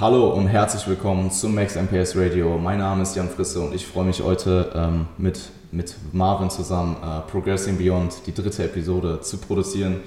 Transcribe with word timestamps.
Hallo 0.00 0.28
und 0.30 0.46
herzlich 0.46 0.86
willkommen 0.86 1.28
zum 1.32 1.56
Max 1.56 1.74
MPS 1.74 2.14
Radio. 2.14 2.56
Mein 2.56 2.78
Name 2.78 3.02
ist 3.02 3.16
Jan 3.16 3.28
Frisse 3.28 3.60
und 3.62 3.74
ich 3.74 3.84
freue 3.84 4.04
mich 4.04 4.22
heute 4.22 4.70
ähm, 4.72 5.08
mit, 5.18 5.40
mit 5.72 5.96
Marvin 6.12 6.50
zusammen 6.50 6.94
äh, 7.02 7.28
Progressing 7.28 7.76
Beyond, 7.76 8.24
die 8.24 8.32
dritte 8.32 8.62
Episode, 8.62 9.20
zu 9.22 9.38
produzieren. 9.38 10.02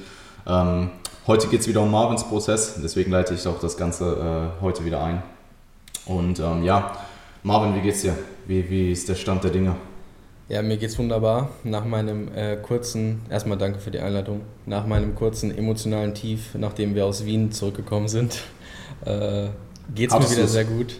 Ähm, 0.48 0.92
heute 1.28 1.50
geht 1.50 1.60
es 1.60 1.68
wieder 1.68 1.82
um 1.82 1.92
Marvins 1.92 2.24
Prozess, 2.24 2.80
deswegen 2.82 3.12
leite 3.12 3.34
ich 3.34 3.46
auch 3.46 3.60
das 3.60 3.76
Ganze 3.76 4.54
äh, 4.60 4.62
heute 4.62 4.86
wieder 4.86 5.04
ein. 5.04 5.24
Und 6.06 6.40
ähm, 6.40 6.64
ja, 6.64 6.94
Marvin, 7.44 7.76
wie 7.76 7.82
geht's 7.82 8.02
dir? 8.02 8.16
Wie, 8.48 8.70
wie 8.70 8.94
ist 8.94 9.10
der 9.10 9.16
Stand 9.16 9.44
der 9.44 9.52
Dinge? 9.52 9.76
Ja, 10.48 10.62
mir 10.62 10.78
geht's 10.78 10.98
wunderbar. 10.98 11.50
Nach 11.66 11.84
meinem 11.84 12.34
äh, 12.34 12.56
kurzen, 12.56 13.24
erstmal 13.30 13.58
danke 13.58 13.80
für 13.80 13.92
die 13.92 14.00
Einleitung, 14.00 14.44
nach 14.66 14.88
meinem 14.88 15.16
kurzen 15.16 15.54
emotionalen 15.54 16.14
Tief, 16.14 16.56
nachdem 16.56 16.96
wir 16.96 17.06
aus 17.06 17.26
Wien 17.26 17.52
zurückgekommen 17.52 18.08
sind, 18.08 18.42
äh, 19.06 19.50
geht's 19.94 20.14
Hattest 20.14 20.32
mir 20.32 20.36
wieder 20.38 20.46
du's? 20.46 20.54
sehr 20.54 20.66
gut. 20.66 21.00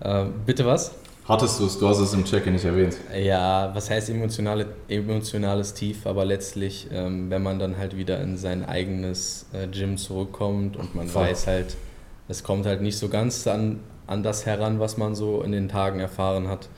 Äh, 0.00 0.26
bitte 0.46 0.66
was? 0.66 0.92
Hattest 1.24 1.60
du 1.60 1.66
es? 1.66 1.78
Du 1.78 1.86
hast 1.88 1.98
es 1.98 2.14
im 2.14 2.24
Check-in 2.24 2.54
nicht 2.54 2.64
erwähnt. 2.64 2.96
Ja, 3.14 3.70
was 3.74 3.90
heißt 3.90 4.08
emotionale, 4.08 4.66
emotionales 4.88 5.74
Tief? 5.74 6.06
Aber 6.06 6.24
letztlich, 6.24 6.88
ähm, 6.90 7.28
wenn 7.28 7.42
man 7.42 7.58
dann 7.58 7.76
halt 7.76 7.96
wieder 7.96 8.20
in 8.22 8.38
sein 8.38 8.64
eigenes 8.64 9.46
äh, 9.52 9.66
Gym 9.66 9.98
zurückkommt 9.98 10.76
und 10.76 10.94
man 10.94 11.08
Voll. 11.08 11.26
weiß 11.26 11.46
halt, 11.46 11.76
es 12.28 12.42
kommt 12.42 12.64
halt 12.64 12.80
nicht 12.80 12.96
so 12.96 13.08
ganz 13.08 13.46
an, 13.46 13.80
an 14.06 14.22
das 14.22 14.46
heran, 14.46 14.80
was 14.80 14.96
man 14.96 15.14
so 15.14 15.42
in 15.42 15.52
den 15.52 15.68
Tagen 15.68 16.00
erfahren 16.00 16.48
hat 16.48 16.68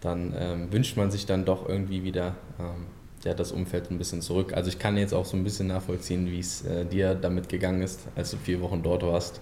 dann 0.00 0.34
ähm, 0.38 0.72
wünscht 0.72 0.96
man 0.96 1.10
sich 1.10 1.26
dann 1.26 1.44
doch 1.44 1.68
irgendwie 1.68 2.04
wieder 2.04 2.36
ähm, 2.58 2.86
ja, 3.24 3.34
das 3.34 3.50
Umfeld 3.52 3.90
ein 3.90 3.98
bisschen 3.98 4.22
zurück. 4.22 4.52
Also 4.52 4.68
ich 4.68 4.78
kann 4.78 4.96
jetzt 4.96 5.12
auch 5.12 5.24
so 5.24 5.36
ein 5.36 5.44
bisschen 5.44 5.66
nachvollziehen, 5.66 6.30
wie 6.30 6.38
es 6.38 6.64
äh, 6.64 6.84
dir 6.84 7.14
damit 7.14 7.48
gegangen 7.48 7.82
ist, 7.82 8.00
als 8.14 8.30
du 8.30 8.36
vier 8.36 8.60
Wochen 8.60 8.82
dort 8.82 9.02
warst. 9.02 9.40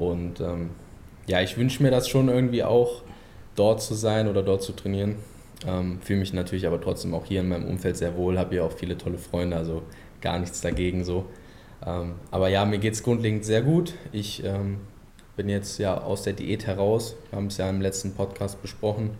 Und 0.00 0.40
ähm, 0.40 0.70
ja, 1.26 1.42
ich 1.42 1.56
wünsche 1.58 1.82
mir 1.82 1.90
das 1.90 2.08
schon 2.08 2.28
irgendwie 2.28 2.64
auch, 2.64 3.02
dort 3.54 3.82
zu 3.82 3.94
sein 3.94 4.28
oder 4.28 4.42
dort 4.42 4.62
zu 4.62 4.72
trainieren. 4.72 5.16
Ähm, 5.66 6.00
Fühle 6.00 6.20
mich 6.20 6.32
natürlich 6.32 6.66
aber 6.66 6.80
trotzdem 6.80 7.12
auch 7.12 7.26
hier 7.26 7.40
in 7.40 7.48
meinem 7.48 7.66
Umfeld 7.66 7.96
sehr 7.98 8.16
wohl, 8.16 8.38
habe 8.38 8.50
hier 8.54 8.64
auch 8.64 8.72
viele 8.72 8.96
tolle 8.96 9.18
Freunde, 9.18 9.56
also 9.56 9.82
gar 10.22 10.38
nichts 10.38 10.62
dagegen 10.62 11.04
so. 11.04 11.26
Ähm, 11.86 12.14
aber 12.30 12.48
ja, 12.48 12.64
mir 12.64 12.78
geht 12.78 12.94
es 12.94 13.02
grundlegend 13.02 13.44
sehr 13.44 13.60
gut. 13.60 13.94
Ich 14.12 14.42
ähm, 14.42 14.78
bin 15.36 15.50
jetzt 15.50 15.78
ja 15.78 15.98
aus 15.98 16.22
der 16.22 16.32
Diät 16.32 16.66
heraus, 16.66 17.16
wir 17.28 17.36
haben 17.36 17.48
es 17.48 17.58
ja 17.58 17.68
im 17.68 17.82
letzten 17.82 18.14
Podcast 18.14 18.62
besprochen 18.62 19.10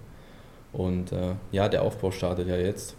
und 0.72 1.12
äh, 1.12 1.34
ja, 1.52 1.68
der 1.68 1.82
Aufbau 1.82 2.10
startet 2.10 2.48
ja 2.48 2.56
jetzt 2.56 2.96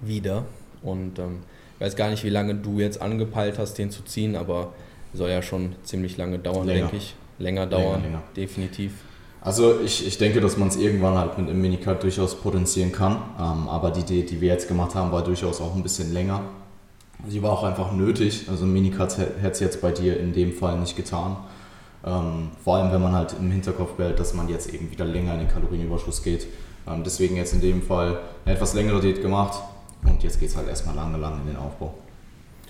wieder. 0.00 0.46
Und 0.82 1.18
ähm, 1.18 1.40
ich 1.74 1.80
weiß 1.82 1.96
gar 1.96 2.08
nicht, 2.08 2.24
wie 2.24 2.30
lange 2.30 2.54
du 2.54 2.80
jetzt 2.80 3.02
angepeilt 3.02 3.58
hast, 3.58 3.76
den 3.76 3.90
zu 3.90 4.02
ziehen, 4.04 4.36
aber 4.36 4.72
soll 5.12 5.30
ja 5.30 5.42
schon 5.42 5.74
ziemlich 5.82 6.16
lange 6.16 6.38
dauern, 6.38 6.66
länger. 6.66 6.80
denke 6.82 6.96
ich. 6.96 7.14
Länger 7.38 7.66
dauern, 7.66 7.84
länger, 7.84 8.02
länger. 8.02 8.22
definitiv. 8.36 8.92
Also 9.40 9.80
ich, 9.80 10.06
ich 10.06 10.18
denke, 10.18 10.40
dass 10.40 10.56
man 10.56 10.68
es 10.68 10.76
irgendwann 10.76 11.16
halt 11.16 11.38
mit 11.38 11.48
einem 11.48 11.60
Minicut 11.60 12.02
durchaus 12.02 12.34
potenzieren 12.34 12.92
kann. 12.92 13.16
Ähm, 13.38 13.68
aber 13.68 13.90
die 13.90 14.00
Idee, 14.00 14.22
die 14.22 14.40
wir 14.40 14.48
jetzt 14.48 14.68
gemacht 14.68 14.94
haben, 14.94 15.12
war 15.12 15.22
durchaus 15.22 15.60
auch 15.60 15.74
ein 15.76 15.82
bisschen 15.82 16.12
länger. 16.12 16.42
Sie 17.28 17.42
war 17.42 17.52
auch 17.52 17.64
einfach 17.64 17.92
nötig. 17.92 18.46
Also 18.48 18.64
ein 18.64 18.72
Minicut 18.72 19.16
hätte 19.18 19.50
es 19.50 19.60
jetzt 19.60 19.80
bei 19.80 19.92
dir 19.92 20.18
in 20.18 20.32
dem 20.32 20.52
Fall 20.52 20.78
nicht 20.78 20.96
getan. 20.96 21.36
Ähm, 22.04 22.50
vor 22.62 22.76
allem, 22.76 22.92
wenn 22.92 23.02
man 23.02 23.12
halt 23.12 23.34
im 23.38 23.50
Hinterkopf 23.50 23.92
behält, 23.92 24.18
dass 24.18 24.34
man 24.34 24.48
jetzt 24.48 24.72
eben 24.72 24.90
wieder 24.90 25.04
länger 25.04 25.34
in 25.34 25.40
den 25.40 25.48
Kalorienüberschuss 25.48 26.22
geht. 26.22 26.46
Ähm, 26.86 27.02
deswegen 27.04 27.36
jetzt 27.36 27.52
in 27.52 27.60
dem 27.60 27.82
Fall 27.82 28.20
eine 28.44 28.54
etwas 28.54 28.74
längere 28.74 29.00
Diät 29.00 29.22
gemacht 29.22 29.60
und 30.04 30.22
jetzt 30.22 30.40
geht 30.40 30.50
es 30.50 30.56
halt 30.56 30.68
erstmal 30.68 30.94
lange, 30.94 31.18
lange 31.18 31.40
in 31.42 31.48
den 31.48 31.56
Aufbau. 31.56 31.94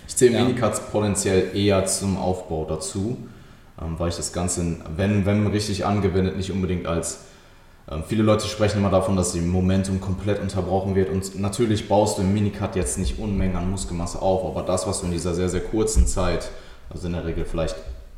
Ich 0.08 0.16
zähle 0.16 0.38
ja. 0.38 0.44
Minicuts 0.44 0.80
potenziell 0.90 1.54
eher 1.54 1.86
zum 1.86 2.16
Aufbau 2.16 2.64
dazu, 2.68 3.18
ähm, 3.80 3.94
weil 3.98 4.08
ich 4.08 4.16
das 4.16 4.32
Ganze, 4.32 4.76
wenn, 4.96 5.24
wenn 5.26 5.46
richtig 5.46 5.86
angewendet, 5.86 6.36
nicht 6.36 6.50
unbedingt 6.50 6.86
als 6.86 7.20
ähm, 7.90 8.02
Viele 8.06 8.22
Leute 8.22 8.46
sprechen 8.46 8.78
immer 8.78 8.90
davon, 8.90 9.16
dass 9.16 9.34
im 9.34 9.48
Momentum 9.48 10.00
komplett 10.00 10.40
unterbrochen 10.40 10.94
wird 10.94 11.10
und 11.10 11.38
natürlich 11.38 11.88
baust 11.88 12.18
du 12.18 12.22
im 12.22 12.34
Minicut 12.34 12.74
jetzt 12.74 12.98
nicht 12.98 13.18
Unmengen 13.18 13.56
an 13.56 13.70
Muskelmasse 13.70 14.20
auf, 14.20 14.44
aber 14.44 14.66
das, 14.66 14.86
was 14.86 15.00
du 15.00 15.06
in 15.06 15.12
dieser 15.12 15.34
sehr, 15.34 15.48
sehr 15.48 15.60
kurzen 15.60 16.06
Zeit, 16.06 16.50
also 16.90 17.06
in 17.06 17.12
der 17.12 17.24
Regel 17.24 17.44
vielleicht 17.44 17.76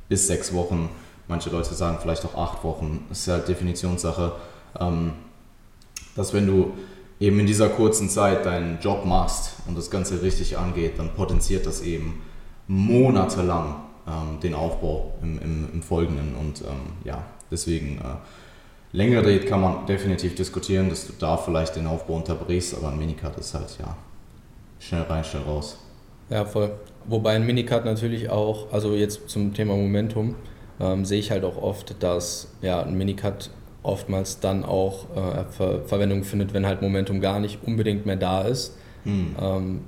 bis 0.09 0.27
sechs 0.27 0.53
Wochen, 0.55 0.89
manche 1.28 1.51
Leute 1.51 1.75
sagen 1.75 1.99
vielleicht 2.01 2.25
auch 2.25 2.37
acht 2.37 2.65
Wochen, 2.65 3.07
ist 3.11 3.28
halt 3.28 3.47
Definitionssache, 3.47 4.33
dass 6.17 6.33
wenn 6.33 6.47
du 6.47 6.72
eben 7.21 7.39
in 7.39 7.47
dieser 7.47 7.69
kurzen 7.69 8.09
Zeit 8.09 8.47
deinen 8.47 8.81
Job 8.81 9.05
machst 9.05 9.57
und 9.69 9.77
das 9.77 9.91
Ganze 9.91 10.23
richtig 10.23 10.57
angeht, 10.57 10.99
dann 10.99 11.11
potenziert 11.11 11.67
das 11.67 11.83
eben 11.83 12.23
monatelang 12.67 13.77
ähm, 14.09 14.41
den 14.41 14.55
Aufbau 14.55 15.15
im, 15.23 15.39
im, 15.41 15.69
im 15.73 15.83
Folgenden. 15.83 16.35
Und 16.35 16.63
ähm, 16.63 16.93
ja, 17.05 17.23
deswegen 17.51 17.99
äh, 17.99 18.97
längere 18.97 19.23
Diät 19.23 19.47
kann 19.47 19.61
man 19.61 19.87
definitiv 19.87 20.35
diskutieren, 20.35 20.89
dass 20.89 21.07
du 21.07 21.13
da 21.19 21.37
vielleicht 21.37 21.77
den 21.77 21.87
Aufbau 21.87 22.15
unterbrichst, 22.17 22.75
aber 22.75 22.89
ein 22.89 22.99
Minicut 22.99 23.37
ist 23.37 23.55
halt 23.55 23.77
ja 23.79 23.97
schnell 24.79 25.03
rein, 25.03 25.23
schnell 25.23 25.43
raus. 25.43 25.79
Ja, 26.31 26.45
voll. 26.45 26.73
Wobei 27.07 27.35
ein 27.35 27.45
Minicut 27.45 27.85
natürlich 27.85 28.31
auch, 28.31 28.73
also 28.73 28.95
jetzt 28.95 29.29
zum 29.29 29.53
Thema 29.53 29.77
Momentum, 29.77 30.37
ähm, 30.81 31.05
sehe 31.05 31.19
ich 31.19 31.31
halt 31.31 31.45
auch 31.45 31.61
oft, 31.61 32.03
dass 32.03 32.49
ja, 32.63 32.83
ein 32.83 32.97
Minicut 32.97 33.51
oftmals 33.83 34.41
dann 34.41 34.65
auch 34.65 35.07
äh, 35.17 35.45
Ver 35.51 35.83
Verwendung 35.87 36.25
findet, 36.25 36.53
wenn 36.53 36.67
halt 36.67 36.83
Momentum 36.83 37.21
gar 37.21 37.41
nicht 37.41 37.61
unbedingt 37.65 38.07
mehr 38.07 38.17
da 38.17 38.43
ist. 38.43 38.77
Hm. 39.05 39.37
Ähm, 39.41 39.81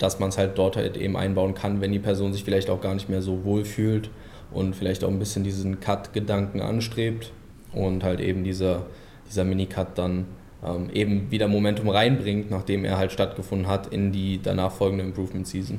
dass 0.00 0.18
man 0.18 0.30
es 0.30 0.38
halt 0.38 0.56
dort 0.56 0.76
halt 0.76 0.96
eben 0.96 1.16
einbauen 1.16 1.54
kann, 1.54 1.80
wenn 1.80 1.92
die 1.92 1.98
Person 1.98 2.32
sich 2.32 2.42
vielleicht 2.42 2.70
auch 2.70 2.80
gar 2.80 2.94
nicht 2.94 3.08
mehr 3.08 3.20
so 3.22 3.44
wohl 3.44 3.64
fühlt 3.64 4.10
und 4.50 4.74
vielleicht 4.74 5.04
auch 5.04 5.08
ein 5.08 5.18
bisschen 5.18 5.44
diesen 5.44 5.78
Cut-Gedanken 5.78 6.60
anstrebt 6.60 7.32
und 7.72 8.02
halt 8.02 8.20
eben 8.20 8.42
dieser, 8.42 8.86
dieser 9.28 9.44
Mini-Cut 9.44 9.98
dann 9.98 10.24
ähm, 10.64 10.88
eben 10.92 11.30
wieder 11.30 11.48
Momentum 11.48 11.90
reinbringt, 11.90 12.50
nachdem 12.50 12.84
er 12.84 12.96
halt 12.96 13.12
stattgefunden 13.12 13.68
hat 13.68 13.88
in 13.88 14.10
die 14.10 14.40
danach 14.42 14.72
folgende 14.72 15.04
Improvement-Season. 15.04 15.78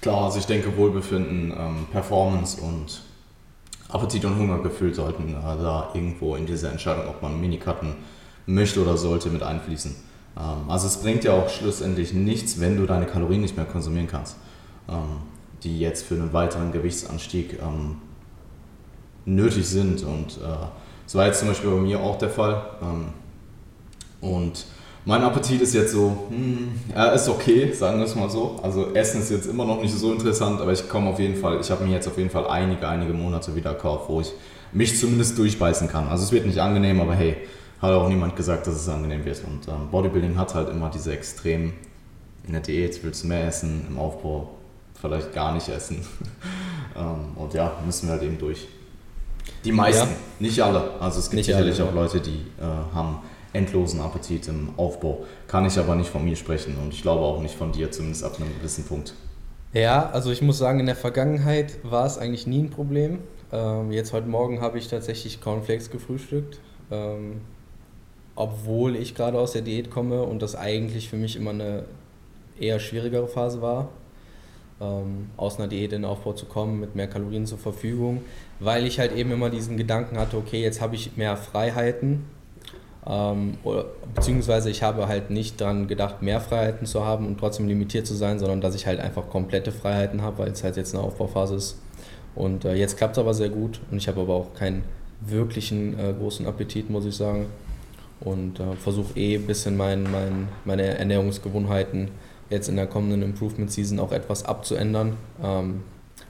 Klar, 0.00 0.24
also 0.24 0.38
ich 0.38 0.46
denke 0.46 0.76
Wohlbefinden, 0.76 1.52
ähm, 1.52 1.86
Performance 1.92 2.60
und 2.60 3.02
Appetit 3.88 4.24
und 4.24 4.36
Hungergefühl 4.36 4.94
sollten 4.94 5.30
äh, 5.30 5.42
da 5.42 5.90
irgendwo 5.94 6.36
in 6.36 6.46
diese 6.46 6.68
Entscheidung, 6.68 7.08
ob 7.08 7.22
man 7.22 7.40
Minikutten 7.40 7.94
möchte 8.46 8.82
oder 8.82 8.96
sollte, 8.96 9.30
mit 9.30 9.42
einfließen. 9.42 9.94
Ähm, 10.36 10.70
also 10.70 10.86
es 10.86 10.98
bringt 10.98 11.24
ja 11.24 11.32
auch 11.32 11.48
schlussendlich 11.48 12.12
nichts, 12.12 12.60
wenn 12.60 12.76
du 12.76 12.86
deine 12.86 13.06
Kalorien 13.06 13.40
nicht 13.40 13.56
mehr 13.56 13.66
konsumieren 13.66 14.06
kannst, 14.06 14.36
ähm, 14.88 15.22
die 15.62 15.80
jetzt 15.80 16.04
für 16.04 16.14
einen 16.14 16.32
weiteren 16.32 16.72
Gewichtsanstieg 16.72 17.58
ähm, 17.62 17.96
nötig 19.24 19.66
sind. 19.66 20.02
Und 20.02 20.38
äh, 20.38 20.66
das 21.04 21.14
war 21.14 21.26
jetzt 21.26 21.40
zum 21.40 21.48
Beispiel 21.48 21.70
bei 21.70 21.76
mir 21.76 22.00
auch 22.00 22.18
der 22.18 22.30
Fall. 22.30 22.62
Ähm, 22.82 23.06
und 24.20 24.66
mein 25.08 25.22
Appetit 25.22 25.62
ist 25.62 25.72
jetzt 25.72 25.92
so, 25.92 26.26
hm, 26.28 26.68
er 26.94 27.14
ist 27.14 27.30
okay, 27.30 27.72
sagen 27.72 27.98
wir 27.98 28.04
es 28.04 28.14
mal 28.14 28.28
so. 28.28 28.60
Also 28.62 28.92
Essen 28.92 29.22
ist 29.22 29.30
jetzt 29.30 29.46
immer 29.46 29.64
noch 29.64 29.80
nicht 29.80 29.94
so 29.94 30.12
interessant, 30.12 30.60
aber 30.60 30.70
ich 30.70 30.86
komme 30.86 31.08
auf 31.08 31.18
jeden 31.18 31.34
Fall, 31.34 31.58
ich 31.62 31.70
habe 31.70 31.82
mir 31.82 31.94
jetzt 31.94 32.06
auf 32.06 32.18
jeden 32.18 32.28
Fall 32.28 32.46
einige, 32.46 32.86
einige 32.86 33.14
Monate 33.14 33.56
wieder 33.56 33.72
gekauft, 33.72 34.04
wo 34.10 34.20
ich 34.20 34.30
mich 34.70 35.00
zumindest 35.00 35.38
durchbeißen 35.38 35.88
kann. 35.88 36.08
Also 36.08 36.24
es 36.24 36.32
wird 36.32 36.44
nicht 36.44 36.58
angenehm, 36.58 37.00
aber 37.00 37.14
hey, 37.14 37.38
hat 37.80 37.90
auch 37.90 38.06
niemand 38.06 38.36
gesagt, 38.36 38.66
dass 38.66 38.74
es 38.74 38.86
angenehm 38.86 39.24
wird. 39.24 39.42
Und 39.46 39.66
ähm, 39.66 39.88
Bodybuilding 39.90 40.36
hat 40.36 40.54
halt 40.54 40.68
immer 40.68 40.90
diese 40.90 41.10
Extremen. 41.14 41.72
In 42.46 42.52
der 42.52 42.60
Diät 42.60 43.02
willst 43.02 43.24
du 43.24 43.28
mehr 43.28 43.46
essen, 43.46 43.86
im 43.88 43.96
Aufbau 43.96 44.50
vielleicht 45.00 45.32
gar 45.32 45.54
nicht 45.54 45.70
essen. 45.70 46.04
ähm, 46.98 47.34
und 47.34 47.54
ja, 47.54 47.72
müssen 47.86 48.08
wir 48.08 48.12
halt 48.12 48.24
eben 48.24 48.36
durch. 48.36 48.68
Die 49.64 49.72
meisten, 49.72 50.06
ja. 50.06 50.16
nicht 50.38 50.60
alle. 50.62 51.00
Also 51.00 51.20
es 51.20 51.30
gibt 51.30 51.36
nicht 51.36 51.46
sicherlich 51.46 51.80
alle, 51.80 51.88
auch 51.88 51.94
Leute, 51.94 52.20
die 52.20 52.42
äh, 52.60 52.94
haben 52.94 53.20
endlosen 53.52 54.00
Appetit 54.00 54.48
im 54.48 54.70
Aufbau. 54.76 55.24
Kann 55.46 55.64
ich 55.66 55.78
aber 55.78 55.94
nicht 55.94 56.10
von 56.10 56.24
mir 56.24 56.36
sprechen 56.36 56.76
und 56.82 56.92
ich 56.92 57.02
glaube 57.02 57.22
auch 57.22 57.40
nicht 57.40 57.54
von 57.54 57.72
dir, 57.72 57.90
zumindest 57.90 58.24
ab 58.24 58.36
einem 58.36 58.54
gewissen 58.58 58.84
Punkt. 58.84 59.14
Ja, 59.72 60.08
also 60.10 60.30
ich 60.30 60.40
muss 60.42 60.58
sagen, 60.58 60.80
in 60.80 60.86
der 60.86 60.96
Vergangenheit 60.96 61.78
war 61.82 62.06
es 62.06 62.18
eigentlich 62.18 62.46
nie 62.46 62.62
ein 62.62 62.70
Problem. 62.70 63.18
Ähm, 63.52 63.92
jetzt 63.92 64.12
heute 64.12 64.26
Morgen 64.26 64.60
habe 64.60 64.78
ich 64.78 64.88
tatsächlich 64.88 65.40
Cornflakes 65.40 65.90
gefrühstückt, 65.90 66.60
ähm, 66.90 67.42
obwohl 68.34 68.96
ich 68.96 69.14
gerade 69.14 69.38
aus 69.38 69.52
der 69.52 69.62
Diät 69.62 69.90
komme 69.90 70.22
und 70.22 70.40
das 70.40 70.54
eigentlich 70.54 71.08
für 71.08 71.16
mich 71.16 71.36
immer 71.36 71.50
eine 71.50 71.84
eher 72.58 72.80
schwierigere 72.80 73.28
Phase 73.28 73.60
war, 73.60 73.88
ähm, 74.80 75.30
aus 75.36 75.58
einer 75.58 75.68
Diät 75.68 75.92
in 75.92 76.02
den 76.02 76.10
Aufbau 76.10 76.32
zu 76.32 76.46
kommen 76.46 76.80
mit 76.80 76.94
mehr 76.94 77.08
Kalorien 77.08 77.46
zur 77.46 77.58
Verfügung, 77.58 78.22
weil 78.60 78.86
ich 78.86 78.98
halt 78.98 79.14
eben 79.14 79.32
immer 79.32 79.50
diesen 79.50 79.76
Gedanken 79.76 80.18
hatte, 80.18 80.36
okay, 80.36 80.62
jetzt 80.62 80.80
habe 80.80 80.94
ich 80.94 81.16
mehr 81.16 81.36
Freiheiten 81.36 82.24
ähm, 83.06 83.58
oder, 83.64 83.86
beziehungsweise 84.14 84.70
ich 84.70 84.82
habe 84.82 85.08
halt 85.08 85.30
nicht 85.30 85.60
daran 85.60 85.86
gedacht, 85.86 86.22
mehr 86.22 86.40
Freiheiten 86.40 86.86
zu 86.86 87.04
haben 87.04 87.26
und 87.26 87.38
trotzdem 87.38 87.68
limitiert 87.68 88.06
zu 88.06 88.14
sein, 88.14 88.38
sondern 88.38 88.60
dass 88.60 88.74
ich 88.74 88.86
halt 88.86 89.00
einfach 89.00 89.28
komplette 89.28 89.72
Freiheiten 89.72 90.22
habe, 90.22 90.38
weil 90.38 90.50
es 90.50 90.64
halt 90.64 90.76
jetzt 90.76 90.94
eine 90.94 91.04
Aufbauphase 91.04 91.56
ist. 91.56 91.78
Und 92.34 92.64
äh, 92.64 92.74
jetzt 92.74 92.96
klappt 92.96 93.16
es 93.16 93.18
aber 93.18 93.34
sehr 93.34 93.48
gut 93.48 93.80
und 93.90 93.98
ich 93.98 94.08
habe 94.08 94.20
aber 94.20 94.34
auch 94.34 94.54
keinen 94.54 94.84
wirklichen 95.20 95.98
äh, 95.98 96.12
großen 96.12 96.46
Appetit, 96.46 96.90
muss 96.90 97.04
ich 97.04 97.16
sagen. 97.16 97.46
Und 98.20 98.60
äh, 98.60 98.74
versuche 98.76 99.18
eh 99.18 99.36
ein 99.36 99.46
bisschen 99.46 99.76
mein, 99.76 100.04
mein, 100.04 100.48
meine 100.64 100.98
Ernährungsgewohnheiten 100.98 102.10
jetzt 102.50 102.68
in 102.68 102.76
der 102.76 102.86
kommenden 102.86 103.22
Improvement 103.22 103.70
Season 103.70 104.00
auch 104.00 104.12
etwas 104.12 104.44
abzuändern. 104.44 105.16
Ähm, 105.42 105.82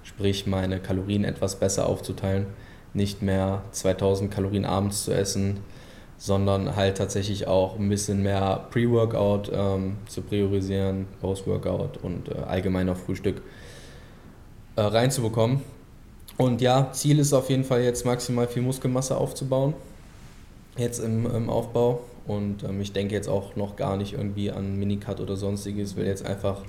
sprich, 0.03 0.47
meine 0.47 0.81
Kalorien 0.81 1.25
etwas 1.25 1.57
besser 1.57 1.87
aufzuteilen 1.87 2.47
nicht 2.95 3.23
mehr 3.23 3.63
2000 3.73 4.31
Kalorien 4.31 4.65
abends 4.65 5.05
zu 5.05 5.13
essen, 5.13 5.61
sondern 6.19 6.75
halt 6.75 6.99
tatsächlich 6.99 7.47
auch 7.47 7.79
ein 7.79 7.89
bisschen 7.89 8.23
mehr 8.23 8.67
Pre-Workout 8.71 9.51
ähm, 9.55 9.97
zu 10.09 10.21
priorisieren, 10.23 11.07
Post-Workout 11.21 11.99
und 12.03 12.29
äh, 12.29 12.41
allgemein 12.41 12.89
auf 12.89 13.05
Frühstück 13.05 13.41
äh, 14.75 14.81
reinzubekommen. 14.81 15.63
Und 16.37 16.61
ja, 16.61 16.91
Ziel 16.93 17.21
ist 17.21 17.33
auf 17.33 17.49
jeden 17.51 17.65
Fall 17.65 17.83
jetzt 17.83 18.05
maximal 18.05 18.49
viel 18.49 18.63
Muskelmasse 18.63 19.17
aufzubauen, 19.17 19.75
jetzt 20.77 20.99
im, 20.99 21.27
im 21.27 21.51
Aufbau. 21.51 22.01
Und 22.27 22.63
ähm, 22.65 22.81
ich 22.81 22.93
denke 22.93 23.15
jetzt 23.15 23.29
auch 23.29 23.57
noch 23.57 23.77
gar 23.77 23.97
nicht 23.97 24.13
irgendwie 24.13 24.51
an 24.51 24.77
Minicut 24.77 25.21
oder 25.21 25.37
sonstiges, 25.37 25.97
will 25.97 26.07
jetzt 26.07 26.27
einfach 26.27 26.63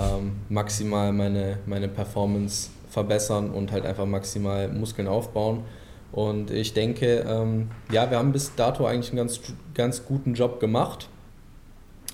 ähm, 0.00 0.32
maximal 0.48 1.12
meine, 1.12 1.58
meine 1.66 1.88
Performance 1.88 2.70
verbessern 2.88 3.50
und 3.50 3.72
halt 3.72 3.84
einfach 3.86 4.06
maximal 4.06 4.68
Muskeln 4.68 5.06
aufbauen. 5.06 5.64
Und 6.12 6.50
ich 6.50 6.72
denke, 6.72 7.24
ähm, 7.28 7.68
ja, 7.92 8.10
wir 8.10 8.18
haben 8.18 8.32
bis 8.32 8.54
dato 8.54 8.86
eigentlich 8.86 9.10
einen 9.10 9.18
ganz, 9.18 9.40
ganz 9.74 10.04
guten 10.04 10.34
Job 10.34 10.60
gemacht. 10.60 11.08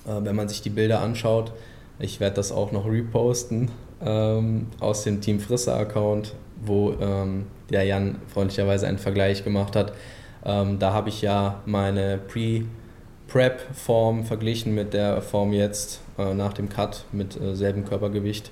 Äh, 0.06 0.24
wenn 0.24 0.36
man 0.36 0.48
sich 0.48 0.62
die 0.62 0.70
Bilder 0.70 1.00
anschaut, 1.00 1.52
ich 1.98 2.20
werde 2.20 2.36
das 2.36 2.52
auch 2.52 2.72
noch 2.72 2.86
reposten 2.86 3.70
ähm, 4.04 4.66
aus 4.80 5.04
dem 5.04 5.20
Team 5.20 5.40
Frisser 5.40 5.76
Account, 5.76 6.34
wo 6.64 6.94
ähm, 7.00 7.46
der 7.70 7.84
Jan 7.84 8.16
freundlicherweise 8.28 8.86
einen 8.86 8.98
Vergleich 8.98 9.44
gemacht 9.44 9.76
hat. 9.76 9.92
Ähm, 10.44 10.78
da 10.78 10.92
habe 10.92 11.08
ich 11.08 11.22
ja 11.22 11.62
meine 11.66 12.18
Pre-Prep-Form 12.28 14.24
verglichen 14.24 14.74
mit 14.74 14.92
der 14.94 15.22
Form 15.22 15.52
jetzt 15.52 16.00
äh, 16.18 16.34
nach 16.34 16.52
dem 16.52 16.68
Cut 16.68 17.04
mit 17.12 17.40
äh, 17.40 17.54
selben 17.54 17.84
Körpergewicht 17.84 18.50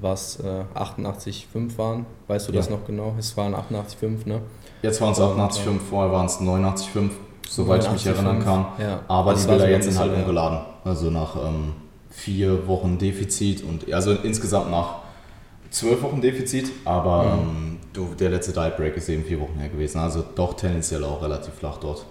was 0.00 0.40
äh, 0.40 0.64
88,5 0.74 1.78
waren. 1.78 2.06
Weißt 2.26 2.48
du 2.48 2.52
ja. 2.52 2.58
das 2.58 2.70
noch 2.70 2.86
genau? 2.86 3.14
Es 3.18 3.36
waren 3.36 3.54
88,5, 3.54 4.26
ne? 4.26 4.40
Jetzt 4.82 5.00
waren 5.00 5.12
es 5.12 5.18
88,5, 5.18 5.78
vorher 5.78 6.12
waren 6.12 6.26
es 6.26 6.40
89,5, 6.40 7.10
soweit 7.48 7.82
89, 7.82 7.86
ich 7.86 7.92
mich 7.92 8.06
erinnern 8.06 8.36
5. 8.36 8.44
kann. 8.44 8.66
Ja. 8.78 9.00
Aber 9.08 9.32
das 9.32 9.42
die 9.42 9.48
Bilder 9.48 9.70
jetzt 9.70 9.84
sind 9.84 9.98
halt 9.98 10.14
umgeladen. 10.14 10.60
Also 10.84 11.10
nach 11.10 11.36
ähm, 11.36 11.72
vier 12.10 12.66
Wochen 12.66 12.98
Defizit 12.98 13.62
und 13.62 13.92
also 13.92 14.12
insgesamt 14.12 14.70
nach 14.70 15.00
zwölf 15.70 16.02
Wochen 16.02 16.20
Defizit, 16.20 16.70
aber 16.84 17.36
mhm. 17.36 17.78
ähm, 17.96 18.16
der 18.18 18.30
letzte 18.30 18.52
Diet 18.52 18.76
Break 18.76 18.96
ist 18.96 19.08
eben 19.08 19.24
vier 19.24 19.40
Wochen 19.40 19.58
her 19.58 19.68
gewesen. 19.68 19.98
Also 19.98 20.24
doch 20.34 20.54
tendenziell 20.54 21.04
auch 21.04 21.22
relativ 21.22 21.54
flach 21.54 21.78
dort. 21.78 22.04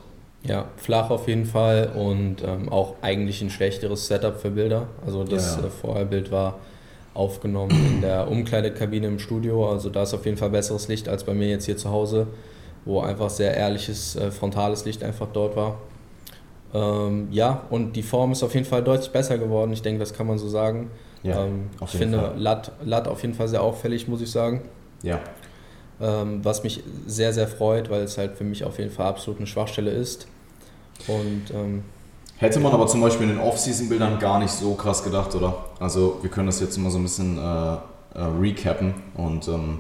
Ja, 0.44 0.65
flach 0.77 1.10
auf 1.10 1.27
jeden 1.27 1.45
Fall 1.45 1.92
und 1.95 2.38
ähm, 2.45 2.69
auch 2.69 2.95
eigentlich 3.01 3.42
ein 3.42 3.50
schlechteres 3.50 4.07
Setup 4.07 4.39
für 4.39 4.51
Bilder. 4.51 4.88
Also 5.06 5.24
das 5.24 5.56
ja, 5.56 5.62
ja. 5.62 5.68
Äh, 5.68 5.69
Vorherbild 5.69 6.31
war 6.31 6.56
aufgenommen 7.13 7.72
in 7.72 8.01
der 8.01 8.30
Umkleidekabine 8.31 9.07
im 9.07 9.19
Studio. 9.19 9.69
Also 9.69 9.89
da 9.89 10.04
ist 10.04 10.13
auf 10.13 10.25
jeden 10.25 10.38
Fall 10.38 10.50
besseres 10.50 10.88
Licht 10.88 11.10
als 11.10 11.25
bei 11.25 11.33
mir 11.33 11.50
jetzt 11.50 11.65
hier 11.65 11.75
zu 11.75 11.89
Hause, 11.89 12.27
wo 12.86 13.02
einfach 13.02 13.30
sehr 13.30 13.56
ehrliches 13.56 14.16
äh, 14.16 14.31
frontales 14.31 14.86
Licht 14.86 15.04
einfach 15.04 15.28
dort 15.34 15.56
war. 15.56 15.78
Ähm, 16.74 17.28
ja, 17.31 17.64
und 17.70 17.96
die 17.96 18.04
Form 18.04 18.31
ist 18.31 18.44
auf 18.44 18.54
jeden 18.54 18.66
Fall 18.66 18.84
deutlich 18.84 19.12
besser 19.12 19.38
geworden. 19.38 19.74
Ich 19.74 19.81
denke, 19.81 20.00
das 20.00 20.14
kann 20.14 20.28
man 20.28 20.38
so 20.38 20.48
sagen. 20.48 20.92
Ja, 21.24 21.46
ähm, 21.46 21.70
ich 21.81 21.90
finde 21.90 22.34
Latt, 22.38 22.72
Latt 22.84 23.08
auf 23.08 23.22
jeden 23.22 23.34
Fall 23.34 23.48
sehr 23.48 23.62
auffällig, 23.62 24.08
muss 24.08 24.22
ich 24.22 24.31
sagen. 24.31 24.62
Ja. 25.02 25.20
Ähm, 26.02 26.44
was 26.44 26.64
mich 26.64 26.84
sehr, 27.08 27.34
sehr 27.34 27.48
freut, 27.48 27.90
weil 27.90 28.04
es 28.04 28.18
halt 28.18 28.38
für 28.38 28.44
mich 28.44 28.64
auf 28.64 28.78
jeden 28.80 28.92
Fall 28.92 29.08
absolut 29.08 29.40
eine 29.40 29.48
Schwachstelle 29.48 29.92
ist. 29.92 30.28
Und 31.08 31.52
ähm, 31.54 31.84
Hätte 32.38 32.62
man 32.62 32.72
aber 32.72 32.88
zum 32.88 33.02
Beispiel 33.02 33.30
in 33.30 33.36
den 33.36 33.42
Off-Season-Bildern 33.42 34.18
gar 34.18 34.40
nicht 34.40 34.52
so 34.52 34.74
krass 34.75 35.04
gedacht, 35.04 35.36
oder? 35.36 35.66
Also 35.80 36.20
wir 36.22 36.30
können 36.30 36.48
das 36.48 36.62
jetzt 36.62 36.78
mal 36.78 36.90
so 36.90 36.98
ein 36.98 37.04
bisschen 37.04 37.38
äh, 37.38 37.42
äh, 37.42 37.78
recappen 38.40 38.94
und 39.16 39.46
ähm, 39.50 39.80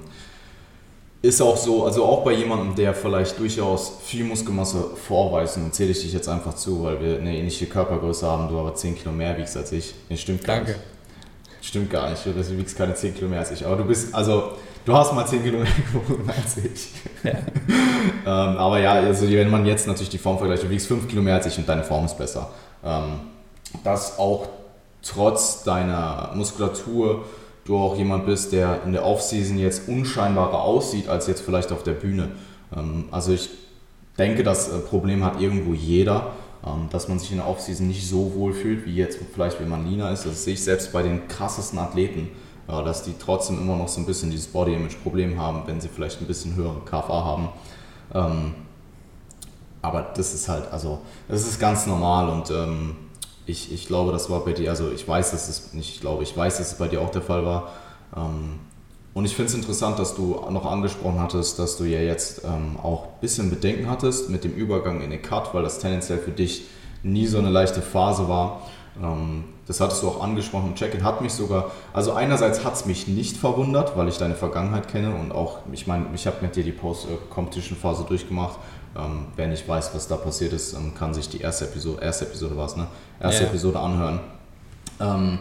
ist 1.21 1.41
auch 1.41 1.57
so, 1.57 1.85
also 1.85 2.05
auch 2.05 2.23
bei 2.23 2.31
jemandem, 2.31 2.75
der 2.75 2.93
vielleicht 2.93 3.37
durchaus 3.39 3.97
viel 4.03 4.23
Muskelmasse 4.23 4.91
vorweist, 5.07 5.57
und 5.57 5.73
zähle 5.73 5.91
ich 5.91 6.01
dich 6.01 6.13
jetzt 6.13 6.29
einfach 6.29 6.55
zu, 6.55 6.83
weil 6.83 7.01
wir 7.01 7.17
eine 7.17 7.35
ähnliche 7.35 7.65
Körpergröße 7.65 8.25
haben, 8.25 8.47
du 8.47 8.57
aber 8.57 8.73
10 8.73 8.97
Kilo 8.97 9.11
mehr 9.11 9.37
wiegst 9.37 9.57
als 9.57 9.71
ich. 9.71 9.93
Nee, 10.07 10.17
stimmt 10.17 10.43
gar 10.43 10.57
Danke. 10.57 10.71
nicht. 10.71 10.81
Stimmt 11.61 11.89
gar 11.89 12.09
nicht, 12.09 12.25
du 12.25 12.57
wiegst 12.57 12.77
keine 12.77 12.95
10 12.95 13.15
Kilo 13.15 13.27
mehr 13.27 13.39
als 13.39 13.51
ich. 13.51 13.65
Aber 13.65 13.75
du 13.75 13.83
bist, 13.83 14.15
also 14.15 14.53
Du 14.85 14.95
hast 14.95 15.13
mal 15.13 15.25
10 15.25 15.43
Kilo 15.43 15.59
mehr 15.59 15.67
gewogen 15.93 16.27
als 16.27 16.57
ich. 16.57 16.89
Ja. 17.23 17.31
ähm, 18.25 18.57
aber 18.57 18.79
ja, 18.79 18.93
also 18.93 19.29
wenn 19.29 19.49
man 19.49 19.65
jetzt 19.65 19.87
natürlich 19.87 20.09
die 20.09 20.17
Form 20.17 20.37
vergleicht, 20.37 20.63
du 20.63 20.69
wiegst 20.69 20.87
5 20.87 21.07
Kilo 21.07 21.21
mehr 21.21 21.35
als 21.35 21.45
ich 21.45 21.57
und 21.57 21.67
deine 21.67 21.83
Form 21.83 22.05
ist 22.05 22.17
besser. 22.17 22.49
Ähm, 22.83 23.19
dass 23.83 24.17
auch 24.17 24.47
trotz 25.03 25.63
deiner 25.63 26.31
Muskulatur 26.33 27.25
du 27.69 27.77
auch 27.77 27.95
jemand 27.95 28.25
bist, 28.25 28.51
der 28.51 28.81
in 28.85 28.93
der 28.93 29.05
Offseason 29.05 29.57
jetzt 29.57 29.87
unscheinbarer 29.87 30.61
aussieht 30.61 31.07
als 31.07 31.27
jetzt 31.27 31.41
vielleicht 31.41 31.71
auf 31.71 31.83
der 31.83 31.93
Bühne. 31.93 32.29
Ähm, 32.75 33.05
also 33.11 33.31
ich 33.31 33.49
denke, 34.17 34.43
das 34.43 34.69
äh, 34.69 34.79
Problem 34.79 35.23
hat 35.23 35.39
irgendwo 35.39 35.73
jeder, 35.73 36.31
ähm, 36.65 36.87
dass 36.91 37.07
man 37.07 37.19
sich 37.19 37.31
in 37.31 37.37
der 37.37 37.47
Offseason 37.47 37.87
nicht 37.87 38.07
so 38.07 38.33
wohl 38.35 38.53
fühlt, 38.53 38.85
wie 38.85 38.95
jetzt 38.95 39.19
vielleicht, 39.33 39.61
wenn 39.61 39.69
man 39.69 39.89
leaner 39.89 40.11
ist. 40.11 40.25
Das 40.25 40.43
sehe 40.43 40.53
ich 40.53 40.63
selbst 40.63 40.91
bei 40.91 41.03
den 41.03 41.27
krassesten 41.27 41.79
Athleten 41.79 42.29
ja, 42.69 42.83
dass 42.83 43.03
die 43.03 43.13
trotzdem 43.17 43.59
immer 43.59 43.75
noch 43.75 43.87
so 43.87 43.99
ein 43.99 44.05
bisschen 44.05 44.29
dieses 44.29 44.47
Body-Image-Problem 44.47 45.39
haben, 45.39 45.63
wenn 45.65 45.81
sie 45.81 45.87
vielleicht 45.87 46.21
ein 46.21 46.27
bisschen 46.27 46.55
höhere 46.55 46.81
KFA 46.85 47.23
haben. 47.23 47.49
Ähm, 48.13 48.53
aber 49.81 50.11
das 50.15 50.33
ist 50.33 50.47
halt, 50.47 50.71
also, 50.71 50.99
das 51.27 51.47
ist 51.47 51.59
ganz 51.59 51.87
normal 51.87 52.29
und 52.29 52.51
ich, 53.49 53.73
ich 53.73 53.87
glaube, 53.87 54.11
das 54.11 54.29
war 54.29 54.45
bei 54.45 54.53
dir, 54.53 54.69
also 54.69 54.91
ich 54.91 55.07
weiß, 55.07 55.31
dass 55.31 55.49
es 55.49 55.73
nicht, 55.73 55.95
ich 55.95 56.01
glaube, 56.01 56.23
ich 56.23 56.35
weiß, 56.35 56.57
dass 56.57 56.71
es 56.71 56.77
bei 56.77 56.87
dir 56.87 57.01
auch 57.01 57.11
der 57.11 57.21
Fall 57.21 57.45
war. 57.45 57.69
Ähm, 58.15 58.59
und 59.13 59.25
ich 59.25 59.35
finde 59.35 59.49
es 59.49 59.55
interessant, 59.55 59.97
dass 59.97 60.15
du 60.15 60.39
noch 60.49 60.65
angesprochen 60.65 61.19
hattest, 61.19 61.57
dass 61.57 61.77
du 61.77 61.83
ja 61.83 61.99
jetzt 61.99 62.43
ähm, 62.45 62.77
auch 62.81 63.05
ein 63.05 63.19
bisschen 63.21 63.49
Bedenken 63.49 63.89
hattest 63.89 64.29
mit 64.29 64.43
dem 64.43 64.53
Übergang 64.53 65.01
in 65.01 65.09
den 65.09 65.21
Cut, 65.21 65.53
weil 65.53 65.63
das 65.63 65.79
tendenziell 65.79 66.19
für 66.19 66.31
dich 66.31 66.65
nie 67.01 67.25
so 67.27 67.39
eine 67.39 67.49
leichte 67.49 67.81
Phase 67.81 68.29
war. 68.29 68.61
Ähm, 69.01 69.45
das 69.65 69.81
hattest 69.81 70.03
du 70.03 70.07
auch 70.09 70.21
angesprochen 70.21 70.75
Check-in, 70.75 71.03
hat 71.03 71.21
mich 71.21 71.33
sogar, 71.33 71.71
also 71.93 72.13
einerseits 72.13 72.63
hat 72.63 72.75
es 72.75 72.85
mich 72.85 73.07
nicht 73.07 73.37
verwundert, 73.37 73.97
weil 73.97 74.07
ich 74.07 74.17
deine 74.17 74.35
Vergangenheit 74.35 74.87
kenne 74.87 75.15
und 75.15 75.31
auch, 75.31 75.59
ich 75.71 75.87
meine, 75.87 76.07
ich 76.13 76.27
habe 76.27 76.37
mit 76.41 76.55
dir 76.55 76.63
die 76.63 76.71
Post-Competition-Phase 76.71 78.05
durchgemacht. 78.07 78.57
Ähm, 78.97 79.27
wer 79.35 79.47
nicht 79.47 79.67
weiß, 79.67 79.93
was 79.93 80.07
da 80.07 80.17
passiert 80.17 80.53
ist, 80.53 80.73
ähm, 80.73 80.95
kann 80.95 81.13
sich 81.13 81.29
die 81.29 81.41
erste 81.41 81.65
Episode, 81.65 82.01
erste 82.01 82.25
Episode 82.25 82.57
war 82.57 82.65
es, 82.65 82.75
ne? 82.75 82.87
Erste 83.19 83.43
ja. 83.43 83.49
Episode 83.49 83.79
anhören. 83.79 84.19
Ähm, 84.99 85.39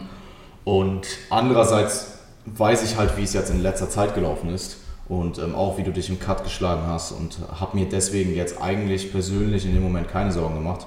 und 0.63 1.07
andererseits 1.29 2.19
weiß 2.45 2.83
ich 2.83 2.97
halt, 2.97 3.17
wie 3.17 3.23
es 3.23 3.33
jetzt 3.33 3.49
in 3.49 3.61
letzter 3.61 3.89
Zeit 3.89 4.15
gelaufen 4.15 4.53
ist 4.53 4.77
und 5.07 5.39
ähm, 5.39 5.55
auch 5.55 5.77
wie 5.77 5.83
du 5.83 5.91
dich 5.91 6.09
im 6.09 6.19
Cut 6.19 6.43
geschlagen 6.43 6.83
hast 6.87 7.11
und 7.11 7.37
habe 7.59 7.77
mir 7.77 7.89
deswegen 7.89 8.35
jetzt 8.35 8.61
eigentlich 8.61 9.11
persönlich 9.11 9.65
in 9.65 9.73
dem 9.73 9.83
Moment 9.83 10.07
keine 10.07 10.31
Sorgen 10.31 10.55
gemacht. 10.55 10.85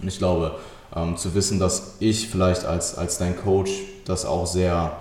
Und 0.00 0.08
ich 0.08 0.18
glaube, 0.18 0.56
ähm, 0.94 1.16
zu 1.16 1.34
wissen, 1.34 1.58
dass 1.58 1.96
ich 2.00 2.28
vielleicht 2.28 2.64
als, 2.64 2.96
als 2.96 3.18
dein 3.18 3.36
Coach 3.36 3.70
das 4.04 4.24
auch 4.24 4.46
sehr, 4.46 4.96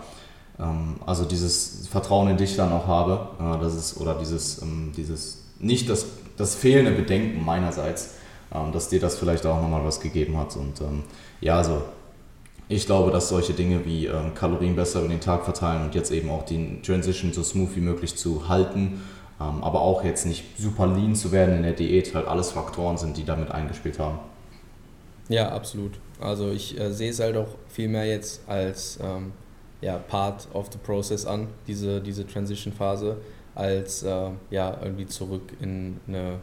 ähm, 0.60 0.96
also 1.06 1.26
dieses 1.26 1.88
Vertrauen 1.88 2.30
in 2.30 2.38
dich 2.38 2.56
dann 2.56 2.72
auch 2.72 2.88
habe, 2.88 3.30
äh, 3.40 3.64
das 3.64 3.76
ist, 3.76 3.98
oder 3.98 4.16
dieses, 4.16 4.62
dieses 4.96 5.44
nicht 5.60 5.90
das, 5.90 6.06
das 6.38 6.56
fehlende 6.56 6.92
Bedenken 6.92 7.44
meinerseits, 7.44 8.16
ähm, 8.54 8.72
dass 8.72 8.90
dir 8.90 9.00
das 9.00 9.18
vielleicht 9.18 9.46
auch 9.46 9.62
nochmal 9.62 9.84
was 9.86 10.00
gegeben 10.00 10.38
hat. 10.38 10.56
Und 10.56 10.82
ähm, 10.82 11.04
ja, 11.42 11.58
also 11.58 11.84
ich 12.68 12.86
glaube, 12.86 13.12
dass 13.12 13.30
solche 13.30 13.54
Dinge 13.54 13.86
wie 13.86 14.08
ähm, 14.08 14.34
Kalorien 14.34 14.76
besser 14.76 15.00
über 15.00 15.10
den 15.10 15.22
Tag 15.22 15.44
verteilen 15.44 15.84
und 15.84 15.96
jetzt 15.96 16.12
eben 16.12 16.30
auch 16.30 16.44
die 16.44 16.82
Transition 16.82 17.32
so 17.32 17.44
smooth 17.44 17.76
wie 17.76 17.82
möglich 17.82 18.16
zu 18.16 18.50
halten, 18.50 19.02
aber 19.38 19.82
auch 19.82 20.06
jetzt 20.06 20.26
nicht 20.26 20.58
super 20.58 20.88
lean 20.88 21.14
zu 21.14 21.34
werden 21.34 21.58
in 21.58 21.64
der 21.64 21.74
Diät, 21.74 22.16
halt 22.16 22.26
alles 22.26 22.52
Faktoren 22.52 22.98
sind, 22.98 23.18
die 23.18 23.26
damit 23.26 23.52
eingespielt 23.52 24.00
haben. 24.00 24.20
Ja, 25.28 25.50
absolut. 25.50 26.00
Also 26.20 26.52
ich 26.52 26.80
äh, 26.80 26.92
sehe 26.94 27.10
es 27.10 27.20
halt 27.20 27.36
auch 27.36 27.50
viel 27.68 27.88
mehr 27.88 28.06
jetzt 28.06 28.48
als 28.48 29.00
ähm, 29.02 29.34
ja, 29.82 29.98
Part 29.98 30.48
of 30.54 30.68
the 30.72 30.78
Process 30.78 31.26
an, 31.26 31.48
diese, 31.68 32.02
diese 32.02 32.26
Transition-Phase, 32.26 33.18
als 33.56 34.04
äh, 34.04 34.30
ja, 34.52 34.78
irgendwie 34.84 35.08
zurück 35.08 35.54
in 35.62 36.00
eine 36.08 36.40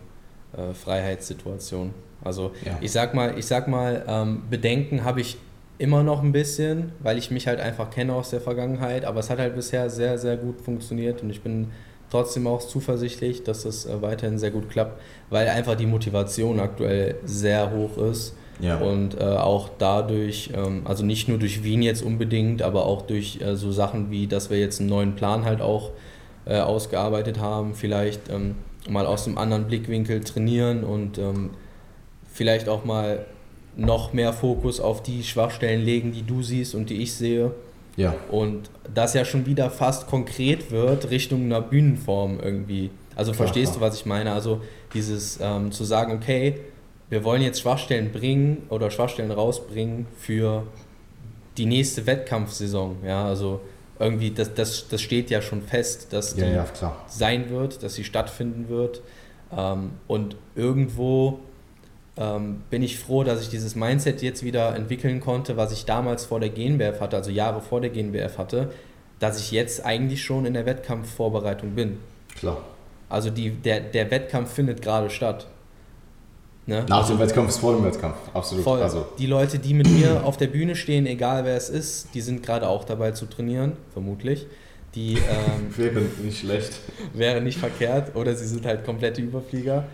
äh, 0.56 0.74
Freiheitssituation. 0.74 1.94
Also 2.24 2.52
ja. 2.64 2.78
ich 2.80 2.92
sag 2.92 3.14
mal, 3.14 3.38
ich 3.38 3.46
sag 3.46 3.68
mal, 3.68 4.04
ähm, 4.06 4.42
Bedenken 4.50 5.04
habe 5.04 5.20
ich 5.20 5.36
immer 5.78 6.02
noch 6.02 6.22
ein 6.22 6.32
bisschen, 6.32 6.92
weil 7.00 7.18
ich 7.18 7.30
mich 7.30 7.46
halt 7.46 7.60
einfach 7.60 7.90
kenne 7.90 8.14
aus 8.14 8.30
der 8.30 8.40
Vergangenheit, 8.40 9.04
aber 9.04 9.20
es 9.20 9.30
hat 9.30 9.38
halt 9.38 9.54
bisher 9.54 9.90
sehr, 9.90 10.18
sehr 10.18 10.36
gut 10.36 10.60
funktioniert 10.60 11.22
und 11.22 11.30
ich 11.30 11.42
bin 11.42 11.70
trotzdem 12.10 12.46
auch 12.46 12.60
zuversichtlich, 12.60 13.42
dass 13.42 13.64
es 13.64 13.86
äh, 13.86 14.00
weiterhin 14.02 14.38
sehr 14.38 14.50
gut 14.50 14.70
klappt, 14.70 15.00
weil 15.30 15.48
einfach 15.48 15.74
die 15.74 15.86
Motivation 15.86 16.60
aktuell 16.60 17.16
sehr 17.24 17.70
hoch 17.72 17.98
ist 17.98 18.34
ja. 18.62 18.76
Und 18.76 19.20
äh, 19.20 19.24
auch 19.24 19.70
dadurch, 19.78 20.50
ähm, 20.54 20.82
also 20.84 21.04
nicht 21.04 21.28
nur 21.28 21.38
durch 21.38 21.64
Wien 21.64 21.82
jetzt 21.82 22.02
unbedingt, 22.02 22.62
aber 22.62 22.86
auch 22.86 23.02
durch 23.02 23.40
äh, 23.40 23.56
so 23.56 23.72
Sachen 23.72 24.10
wie, 24.10 24.28
dass 24.28 24.50
wir 24.50 24.58
jetzt 24.58 24.80
einen 24.80 24.88
neuen 24.88 25.16
Plan 25.16 25.44
halt 25.44 25.60
auch 25.60 25.90
äh, 26.44 26.58
ausgearbeitet 26.58 27.38
haben, 27.38 27.74
vielleicht 27.74 28.28
ähm, 28.28 28.56
mal 28.88 29.06
aus 29.06 29.26
einem 29.26 29.38
anderen 29.38 29.66
Blickwinkel 29.66 30.22
trainieren 30.24 30.84
und 30.84 31.18
ähm, 31.18 31.50
vielleicht 32.32 32.68
auch 32.68 32.84
mal 32.84 33.26
noch 33.76 34.12
mehr 34.12 34.32
Fokus 34.32 34.80
auf 34.80 35.02
die 35.02 35.22
Schwachstellen 35.22 35.82
legen, 35.82 36.12
die 36.12 36.22
du 36.22 36.42
siehst 36.42 36.74
und 36.74 36.90
die 36.90 37.02
ich 37.02 37.14
sehe. 37.14 37.52
Ja. 37.96 38.14
Und 38.30 38.70
das 38.92 39.14
ja 39.14 39.24
schon 39.24 39.46
wieder 39.46 39.70
fast 39.70 40.06
konkret 40.06 40.70
wird 40.70 41.10
Richtung 41.10 41.44
einer 41.44 41.60
Bühnenform 41.60 42.40
irgendwie. 42.42 42.90
Also 43.14 43.32
klar, 43.32 43.46
verstehst 43.46 43.72
klar. 43.72 43.80
du, 43.80 43.92
was 43.92 44.00
ich 44.00 44.06
meine? 44.06 44.32
Also 44.32 44.60
dieses 44.94 45.38
ähm, 45.40 45.72
zu 45.72 45.84
sagen, 45.84 46.12
okay, 46.12 46.58
wir 47.10 47.24
wollen 47.24 47.42
jetzt 47.42 47.60
Schwachstellen 47.60 48.10
bringen 48.10 48.62
oder 48.70 48.90
Schwachstellen 48.90 49.30
rausbringen 49.30 50.06
für 50.16 50.64
die 51.58 51.66
nächste 51.66 52.06
Wettkampfsaison. 52.06 52.96
Ja, 53.06 53.26
also 53.26 53.60
irgendwie, 54.02 54.30
das, 54.30 54.54
das, 54.54 54.88
das 54.88 55.00
steht 55.00 55.30
ja 55.30 55.42
schon 55.42 55.62
fest, 55.62 56.12
dass 56.12 56.36
ja, 56.36 56.46
die 56.46 56.52
ja, 56.52 56.66
sein 57.06 57.50
wird, 57.50 57.82
dass 57.82 57.94
sie 57.94 58.04
stattfinden 58.04 58.68
wird. 58.68 59.02
Ähm, 59.56 59.92
und 60.06 60.36
irgendwo 60.54 61.40
ähm, 62.16 62.62
bin 62.70 62.82
ich 62.82 62.98
froh, 62.98 63.24
dass 63.24 63.40
ich 63.40 63.48
dieses 63.48 63.74
Mindset 63.74 64.22
jetzt 64.22 64.42
wieder 64.42 64.74
entwickeln 64.76 65.20
konnte, 65.20 65.56
was 65.56 65.72
ich 65.72 65.84
damals 65.84 66.24
vor 66.24 66.40
der 66.40 66.50
GNBF 66.50 67.00
hatte, 67.00 67.16
also 67.16 67.30
Jahre 67.30 67.60
vor 67.60 67.80
der 67.80 67.90
GNBF 67.90 68.38
hatte, 68.38 68.70
dass 69.18 69.38
ich 69.38 69.52
jetzt 69.52 69.84
eigentlich 69.84 70.22
schon 70.22 70.44
in 70.44 70.54
der 70.54 70.66
Wettkampfvorbereitung 70.66 71.74
bin. 71.74 71.98
Klar. 72.36 72.62
Also 73.08 73.30
die, 73.30 73.50
der, 73.50 73.80
der 73.80 74.10
Wettkampf 74.10 74.52
findet 74.52 74.82
gerade 74.82 75.10
statt. 75.10 75.46
Ne? 76.64 76.86
Nach 76.88 77.06
dem 77.08 77.18
Wettkampf 77.18 77.48
ist 77.48 77.58
vor 77.58 77.74
dem 77.74 77.84
Wettkampf, 77.84 78.16
absolut. 78.32 78.64
Voll. 78.64 78.80
Also. 78.80 79.06
Die 79.18 79.26
Leute, 79.26 79.58
die 79.58 79.74
mit 79.74 79.88
mir 79.88 80.24
auf 80.24 80.36
der 80.36 80.46
Bühne 80.46 80.76
stehen, 80.76 81.06
egal 81.06 81.44
wer 81.44 81.56
es 81.56 81.68
ist, 81.68 82.14
die 82.14 82.20
sind 82.20 82.42
gerade 82.42 82.68
auch 82.68 82.84
dabei 82.84 83.10
zu 83.10 83.26
trainieren, 83.26 83.72
vermutlich. 83.92 84.46
Die, 84.94 85.14
ähm, 85.14 85.76
wäre 85.76 86.00
nicht 86.22 86.40
schlecht. 86.40 86.72
Wäre 87.14 87.40
nicht 87.40 87.58
verkehrt. 87.58 88.14
Oder 88.14 88.36
sie 88.36 88.46
sind 88.46 88.64
halt 88.64 88.84
komplette 88.84 89.20
Überflieger. 89.22 89.84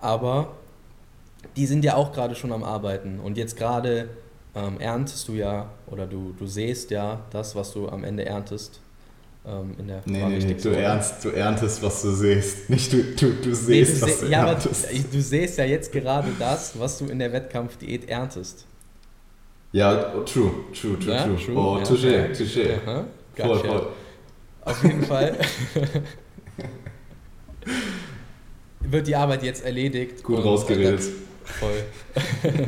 Aber 0.00 0.56
die 1.56 1.66
sind 1.66 1.84
ja 1.84 1.94
auch 1.94 2.12
gerade 2.12 2.34
schon 2.34 2.52
am 2.52 2.62
Arbeiten. 2.62 3.20
Und 3.20 3.38
jetzt 3.38 3.56
gerade 3.56 4.10
ähm, 4.54 4.80
erntest 4.80 5.28
du 5.28 5.32
ja, 5.32 5.70
oder 5.86 6.06
du, 6.06 6.34
du 6.38 6.46
sähst 6.46 6.90
ja 6.90 7.20
das, 7.30 7.54
was 7.54 7.72
du 7.72 7.88
am 7.88 8.04
Ende 8.04 8.26
erntest. 8.26 8.80
Ähm, 9.48 9.74
in 9.78 9.86
der 9.86 10.02
nee, 10.04 10.24
nee, 10.26 10.38
nee, 10.44 10.54
du, 10.54 10.68
ernst, 10.70 11.24
du 11.24 11.30
erntest, 11.30 11.82
was 11.82 12.02
du 12.02 12.10
sähst. 12.10 12.68
Nicht 12.70 12.92
du, 12.92 13.02
du, 13.02 13.32
du 13.32 13.54
sähst, 13.54 13.68
nee, 13.68 14.00
du 14.00 14.02
was 14.02 14.20
du 14.20 14.26
ja, 14.26 14.46
erntest. 14.46 14.88
Aber 14.88 14.98
du 15.10 15.22
sähst 15.22 15.56
ja 15.56 15.64
jetzt 15.64 15.90
gerade 15.90 16.28
das, 16.38 16.78
was 16.78 16.98
du 16.98 17.06
in 17.06 17.18
der 17.18 17.32
Wettkampfdiät 17.32 18.10
erntest. 18.10 18.66
Ja, 19.72 19.94
true, 19.94 20.50
true, 20.78 20.98
true, 20.98 21.14
ja, 21.14 21.24
true. 21.24 21.36
true. 21.36 21.56
Oh, 21.56 21.78
ja. 21.78 21.84
touché, 21.84 22.32
touché. 22.32 22.78
Voll, 23.36 23.58
voll. 23.58 23.86
Auf 24.62 24.82
jeden 24.82 25.02
Fall 25.04 25.38
wird 28.80 29.06
die 29.06 29.16
Arbeit 29.16 29.42
jetzt 29.44 29.64
erledigt. 29.64 30.22
Gut 30.22 30.44
rausgeredet. 30.44 31.02
Voll. 31.58 31.84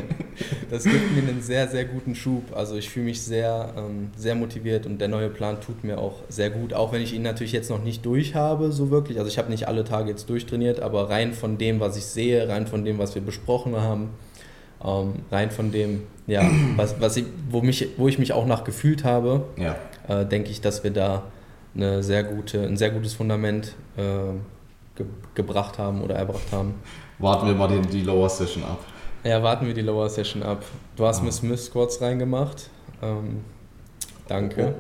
das 0.70 0.84
gibt 0.84 1.12
mir 1.14 1.28
einen 1.28 1.42
sehr, 1.42 1.68
sehr 1.68 1.84
guten 1.84 2.14
Schub. 2.14 2.56
Also 2.56 2.76
ich 2.76 2.88
fühle 2.88 3.06
mich 3.06 3.20
sehr, 3.22 3.72
ähm, 3.76 4.10
sehr 4.16 4.34
motiviert 4.34 4.86
und 4.86 5.00
der 5.00 5.08
neue 5.08 5.28
Plan 5.28 5.60
tut 5.60 5.84
mir 5.84 5.98
auch 5.98 6.22
sehr 6.28 6.50
gut, 6.50 6.72
auch 6.74 6.92
wenn 6.92 7.02
ich 7.02 7.12
ihn 7.12 7.22
natürlich 7.22 7.52
jetzt 7.52 7.70
noch 7.70 7.82
nicht 7.82 8.04
durch 8.04 8.34
habe, 8.34 8.72
so 8.72 8.90
wirklich. 8.90 9.18
Also 9.18 9.28
ich 9.28 9.38
habe 9.38 9.50
nicht 9.50 9.68
alle 9.68 9.84
Tage 9.84 10.10
jetzt 10.10 10.28
durchtrainiert, 10.30 10.80
aber 10.80 11.10
rein 11.10 11.32
von 11.34 11.58
dem, 11.58 11.80
was 11.80 11.96
ich 11.96 12.06
sehe, 12.06 12.48
rein 12.48 12.66
von 12.66 12.84
dem, 12.84 12.98
was 12.98 13.14
wir 13.14 13.22
besprochen 13.22 13.76
haben, 13.76 14.10
ähm, 14.84 15.14
rein 15.30 15.50
von 15.50 15.72
dem, 15.72 16.02
ja, 16.26 16.42
was, 16.76 17.00
was 17.00 17.16
ich, 17.16 17.24
wo, 17.50 17.62
mich, 17.62 17.88
wo 17.96 18.08
ich 18.08 18.18
mich 18.18 18.32
auch 18.32 18.46
nach 18.46 18.64
gefühlt 18.64 19.04
habe, 19.04 19.44
ja. 19.56 19.76
äh, 20.08 20.26
denke 20.26 20.50
ich, 20.50 20.60
dass 20.60 20.84
wir 20.84 20.90
da 20.90 21.24
eine 21.74 22.02
sehr 22.02 22.24
gute, 22.24 22.62
ein 22.62 22.76
sehr 22.76 22.90
gutes 22.90 23.14
Fundament 23.14 23.74
äh, 23.96 24.02
ge 25.04 25.06
gebracht 25.34 25.78
haben 25.78 26.02
oder 26.02 26.14
erbracht 26.16 26.52
haben. 26.52 26.74
Warten 27.18 27.46
wir 27.46 27.54
mal 27.54 27.68
die, 27.68 27.80
die 27.88 28.02
Lower 28.02 28.28
Session 28.28 28.64
ab. 28.64 28.78
Ja, 29.24 29.42
warten 29.42 29.66
wir 29.66 29.74
die 29.74 29.82
Lower 29.82 30.08
Session 30.08 30.42
ab. 30.42 30.64
Du 30.96 31.06
hast 31.06 31.18
ja. 31.18 31.24
mir 31.24 31.32
Smith 31.32 31.66
Squats 31.66 32.00
reingemacht. 32.00 32.70
Ähm, 33.02 33.44
danke. 34.28 34.74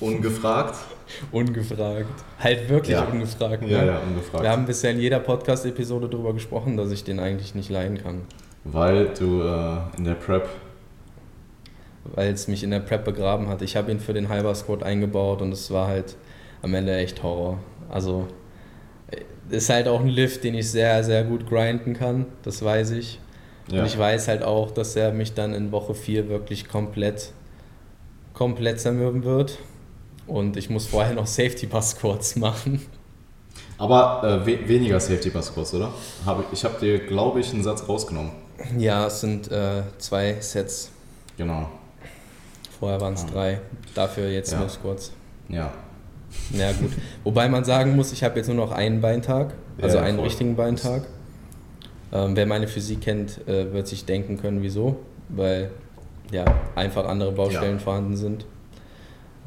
Oh. 0.00 0.06
Ungefragt. 0.06 0.76
ungefragt. 1.32 2.06
Halt 2.40 2.68
wirklich 2.68 2.96
ja. 2.96 3.04
ungefragt. 3.04 3.62
Ne? 3.62 3.70
Ja, 3.70 3.84
ja, 3.84 3.98
ungefragt. 4.00 4.42
Wir 4.42 4.50
haben 4.50 4.64
bisher 4.64 4.90
in 4.90 5.00
jeder 5.00 5.20
Podcast-Episode 5.20 6.08
darüber 6.08 6.32
gesprochen, 6.32 6.76
dass 6.76 6.90
ich 6.90 7.04
den 7.04 7.20
eigentlich 7.20 7.54
nicht 7.54 7.70
leiden 7.70 8.02
kann. 8.02 8.22
Weil 8.64 9.08
du 9.18 9.42
äh, 9.42 9.96
in 9.96 10.04
der 10.04 10.14
Prep 10.14 10.48
weil 12.14 12.32
es 12.32 12.48
mich 12.48 12.62
in 12.62 12.70
der 12.70 12.80
Prep 12.80 13.04
begraben 13.04 13.48
hat. 13.48 13.62
Ich 13.62 13.76
habe 13.76 13.90
ihn 13.90 14.00
für 14.00 14.12
den 14.12 14.28
Halber 14.28 14.54
Squad 14.54 14.82
eingebaut 14.82 15.42
und 15.42 15.52
es 15.52 15.70
war 15.70 15.88
halt 15.88 16.16
am 16.62 16.74
Ende 16.74 16.96
echt 16.96 17.22
Horror. 17.22 17.58
Also 17.88 18.28
ist 19.50 19.70
halt 19.70 19.88
auch 19.88 20.00
ein 20.00 20.08
Lift, 20.08 20.44
den 20.44 20.54
ich 20.54 20.70
sehr, 20.70 21.02
sehr 21.04 21.24
gut 21.24 21.48
grinden 21.48 21.94
kann, 21.94 22.26
das 22.42 22.62
weiß 22.62 22.90
ich. 22.92 23.20
Ja. 23.70 23.80
Und 23.80 23.86
ich 23.86 23.98
weiß 23.98 24.28
halt 24.28 24.42
auch, 24.42 24.70
dass 24.70 24.96
er 24.96 25.12
mich 25.12 25.34
dann 25.34 25.52
in 25.54 25.72
Woche 25.72 25.94
4 25.94 26.28
wirklich 26.28 26.68
komplett, 26.68 27.32
komplett 28.34 28.80
zermürben 28.80 29.24
wird. 29.24 29.58
Und 30.26 30.56
ich 30.56 30.70
muss 30.70 30.86
vorher 30.86 31.14
noch 31.14 31.26
Safety 31.26 31.66
Bus 31.66 31.90
Squats 31.90 32.36
machen. 32.36 32.82
Aber 33.78 34.22
äh, 34.24 34.46
we 34.46 34.68
weniger 34.68 34.98
Safety 35.00 35.30
Bus 35.30 35.46
Squats, 35.46 35.74
oder? 35.74 35.92
Hab, 36.24 36.44
ich 36.52 36.64
habe 36.64 36.78
dir, 36.80 36.98
glaube 36.98 37.40
ich, 37.40 37.52
einen 37.52 37.62
Satz 37.62 37.88
rausgenommen. 37.88 38.32
Ja, 38.76 39.06
es 39.06 39.20
sind 39.20 39.50
äh, 39.50 39.82
zwei 39.98 40.36
Sets. 40.40 40.90
Genau. 41.36 41.68
Vorher 42.78 43.00
waren 43.00 43.14
es 43.14 43.22
ja. 43.22 43.28
drei. 43.30 43.60
Dafür 43.94 44.28
jetzt 44.28 44.52
ja. 44.52 44.58
nur 44.58 44.68
Squats. 44.68 45.12
Ja. 45.48 45.72
Ja, 46.52 46.72
gut. 46.72 46.90
Wobei 47.24 47.48
man 47.48 47.64
sagen 47.64 47.96
muss, 47.96 48.12
ich 48.12 48.24
habe 48.24 48.36
jetzt 48.38 48.46
nur 48.46 48.56
noch 48.56 48.72
einen 48.72 49.00
Beintag, 49.00 49.54
also 49.80 49.98
ja, 49.98 50.04
einen 50.04 50.18
richtigen 50.18 50.56
Beintag. 50.56 51.04
Ähm, 52.12 52.36
wer 52.36 52.46
meine 52.46 52.68
Physik 52.68 53.02
kennt, 53.02 53.46
äh, 53.46 53.72
wird 53.72 53.86
sich 53.86 54.04
denken 54.04 54.38
können, 54.38 54.62
wieso. 54.62 54.96
Weil 55.28 55.70
ja 56.30 56.44
einfach 56.74 57.06
andere 57.06 57.32
Baustellen 57.32 57.78
ja. 57.78 57.82
vorhanden 57.82 58.16
sind. 58.16 58.46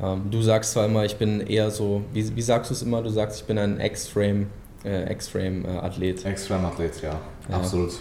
Ähm, 0.01 0.29
du 0.29 0.41
sagst 0.41 0.73
zwar 0.73 0.85
immer, 0.85 1.05
ich 1.05 1.15
bin 1.17 1.41
eher 1.41 1.71
so, 1.71 2.03
wie, 2.13 2.35
wie 2.35 2.41
sagst 2.41 2.69
du 2.69 2.73
es 2.73 2.81
immer? 2.81 3.01
Du 3.01 3.09
sagst, 3.09 3.41
ich 3.41 3.45
bin 3.45 3.57
ein 3.57 3.79
X-Frame 3.79 4.47
äh, 4.83 5.11
X-Frame-Athlet. 5.11 6.25
Äh, 6.25 6.31
X-Frame-Athlet, 6.31 7.01
ja. 7.01 7.19
ja. 7.49 7.55
Absolut. 7.55 7.93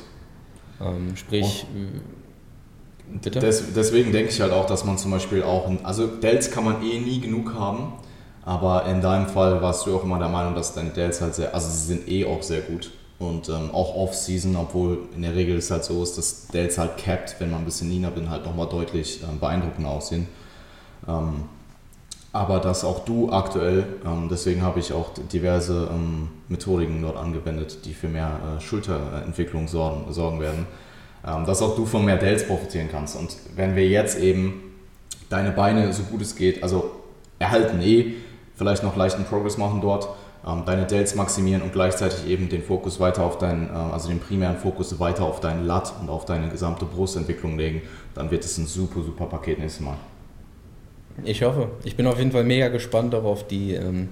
Ähm, 0.81 1.15
sprich, 1.17 1.67
Bitte? 3.23 3.41
Des, 3.41 3.73
deswegen 3.75 4.13
denke 4.13 4.31
ich 4.31 4.41
halt 4.41 4.53
auch, 4.53 4.67
dass 4.67 4.85
man 4.85 4.97
zum 4.97 5.11
Beispiel 5.11 5.43
auch, 5.43 5.69
also 5.83 6.07
Delts 6.07 6.51
kann 6.51 6.65
man 6.65 6.83
eh 6.83 7.01
nie 7.01 7.21
genug 7.21 7.55
haben, 7.55 7.95
aber 8.45 8.87
in 8.87 9.01
deinem 9.01 9.27
Fall 9.27 9.61
warst 9.63 9.87
du 9.87 9.97
auch 9.97 10.05
immer 10.05 10.19
der 10.19 10.29
Meinung, 10.29 10.55
dass 10.55 10.75
deine 10.75 10.91
Delts 10.91 11.21
halt 11.21 11.35
sehr, 11.35 11.55
also 11.55 11.69
sie 11.69 11.87
sind 11.87 12.09
eh 12.09 12.25
auch 12.25 12.43
sehr 12.43 12.63
gut 12.63 12.91
und 13.19 13.49
ähm, 13.49 13.71
auch 13.73 13.95
Off-Season, 13.95 14.57
obwohl 14.57 14.99
in 15.15 15.23
der 15.23 15.35
Regel 15.35 15.59
es 15.59 15.71
halt 15.71 15.85
so 15.85 16.03
ist, 16.03 16.17
dass 16.17 16.49
Delts 16.49 16.79
halt 16.79 16.97
capped, 16.97 17.37
wenn 17.39 17.51
man 17.51 17.61
ein 17.61 17.65
bisschen 17.65 17.91
leaner 17.91 18.11
bin, 18.11 18.31
halt 18.31 18.45
nochmal 18.45 18.69
deutlich 18.69 19.21
ähm, 19.23 19.39
beeindruckender 19.39 19.91
aussehen. 19.91 20.27
Ähm, 21.07 21.45
aber 22.33 22.61
dass 22.61 22.85
auch 22.85 23.05
du 23.05 23.31
aktuell, 23.31 23.85
ähm, 24.07 24.29
deswegen 24.31 24.63
habe 24.63 24.81
ich 24.81 24.93
auch 24.93 25.11
diverse 25.33 25.89
ähm, 25.93 26.29
Methodiken 26.49 27.03
dort 27.03 27.17
angewendet, 27.17 27.85
die 27.85 27.93
für 27.93 28.09
mehr 28.09 28.39
äh, 28.57 28.61
Schulterentwicklung 28.61 29.69
sorgen, 29.69 30.13
sorgen 30.13 30.41
werden 30.41 30.67
ähm, 31.27 31.45
dass 31.45 31.63
auch 31.63 31.77
du 31.77 31.85
von 31.87 32.05
mehr 32.05 32.17
Dells 32.17 32.47
profitieren 32.47 32.89
kannst. 32.91 33.17
Und 33.17 33.37
wenn 33.55 33.77
wir 33.77 33.87
jetzt 33.87 34.19
eben 34.19 34.63
deine 35.29 35.51
Beine 35.51 35.93
so 35.93 36.03
gut 36.05 36.23
es 36.23 36.35
geht, 36.35 36.63
also 36.63 36.91
erhalten 37.39 37.81
eh, 37.81 38.15
vielleicht 38.61 38.83
noch 38.83 38.95
leichten 38.95 39.25
Progress 39.25 39.57
machen 39.57 39.81
dort, 39.81 40.07
ähm, 40.47 40.65
deine 40.67 40.85
Dells 40.85 41.15
maximieren 41.15 41.63
und 41.63 41.73
gleichzeitig 41.73 42.29
eben 42.29 42.51
den 42.51 42.63
Fokus 42.63 43.01
weiter 43.01 43.25
auf 43.25 43.39
deinen, 43.39 43.71
äh, 43.71 43.73
also 43.73 44.11
den 44.11 44.21
primären 44.21 44.59
Fokus 44.59 45.01
weiter 45.01 45.25
auf 45.25 45.41
deinen 45.41 45.67
Lat 45.67 45.95
und 45.99 46.11
auf 46.11 46.27
deine 46.27 46.51
gesamte 46.51 46.85
Brustentwicklung 46.85 47.57
legen, 47.57 47.81
dann 48.15 48.31
wird 48.31 48.45
es 48.45 48.59
ein 48.59 48.67
super, 48.67 49.03
super 49.03 49.25
Paket 49.25 49.61
nächstes 49.61 49.83
Mal. 49.83 49.97
Ich 51.25 51.43
hoffe. 51.43 51.69
Ich 51.85 51.97
bin 51.97 52.07
auf 52.07 52.19
jeden 52.19 52.33
Fall 52.33 52.45
mega 52.45 52.69
gespannt 52.69 53.15
auch 53.15 53.25
auf 53.25 53.47
die, 53.47 53.73
ähm, 53.73 54.11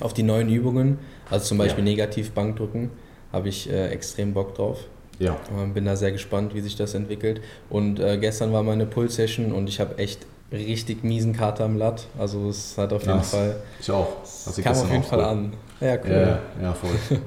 auf 0.00 0.14
die 0.14 0.22
neuen 0.22 0.48
Übungen. 0.48 1.00
Also 1.28 1.46
zum 1.46 1.58
Beispiel 1.58 1.82
ja. 1.84 1.90
Negativ-Bankdrücken 1.90 2.90
habe 3.32 3.48
ich 3.48 3.68
äh, 3.68 3.88
extrem 3.88 4.32
Bock 4.32 4.54
drauf. 4.54 4.78
Ja. 5.18 5.36
Ähm, 5.58 5.74
bin 5.74 5.86
da 5.86 5.96
sehr 5.96 6.12
gespannt, 6.12 6.54
wie 6.54 6.60
sich 6.60 6.76
das 6.76 6.94
entwickelt. 6.94 7.40
Und 7.68 7.98
äh, 7.98 8.16
gestern 8.16 8.52
war 8.52 8.62
meine 8.62 8.86
Pull-Session 8.86 9.50
und 9.50 9.68
ich 9.68 9.80
habe 9.80 9.98
echt 9.98 10.24
richtig 10.52 11.04
miesen 11.04 11.32
Kater 11.32 11.64
am 11.64 11.76
Latt. 11.76 12.06
Also 12.18 12.48
es 12.48 12.76
hat 12.78 12.92
auf 12.92 13.02
jeden 13.02 13.18
das, 13.18 13.30
Fall. 13.30 13.56
Ich 13.80 13.90
auch. 13.90 14.08
Das 14.22 14.56
kam 14.62 14.76
auf 14.76 14.90
jeden 14.90 15.02
Fall 15.02 15.18
cool. 15.18 15.24
an. 15.24 15.52
Ja, 15.80 15.96
cool. 16.04 16.10
Ja, 16.10 16.38
ja 16.62 16.72
voll. 16.72 16.90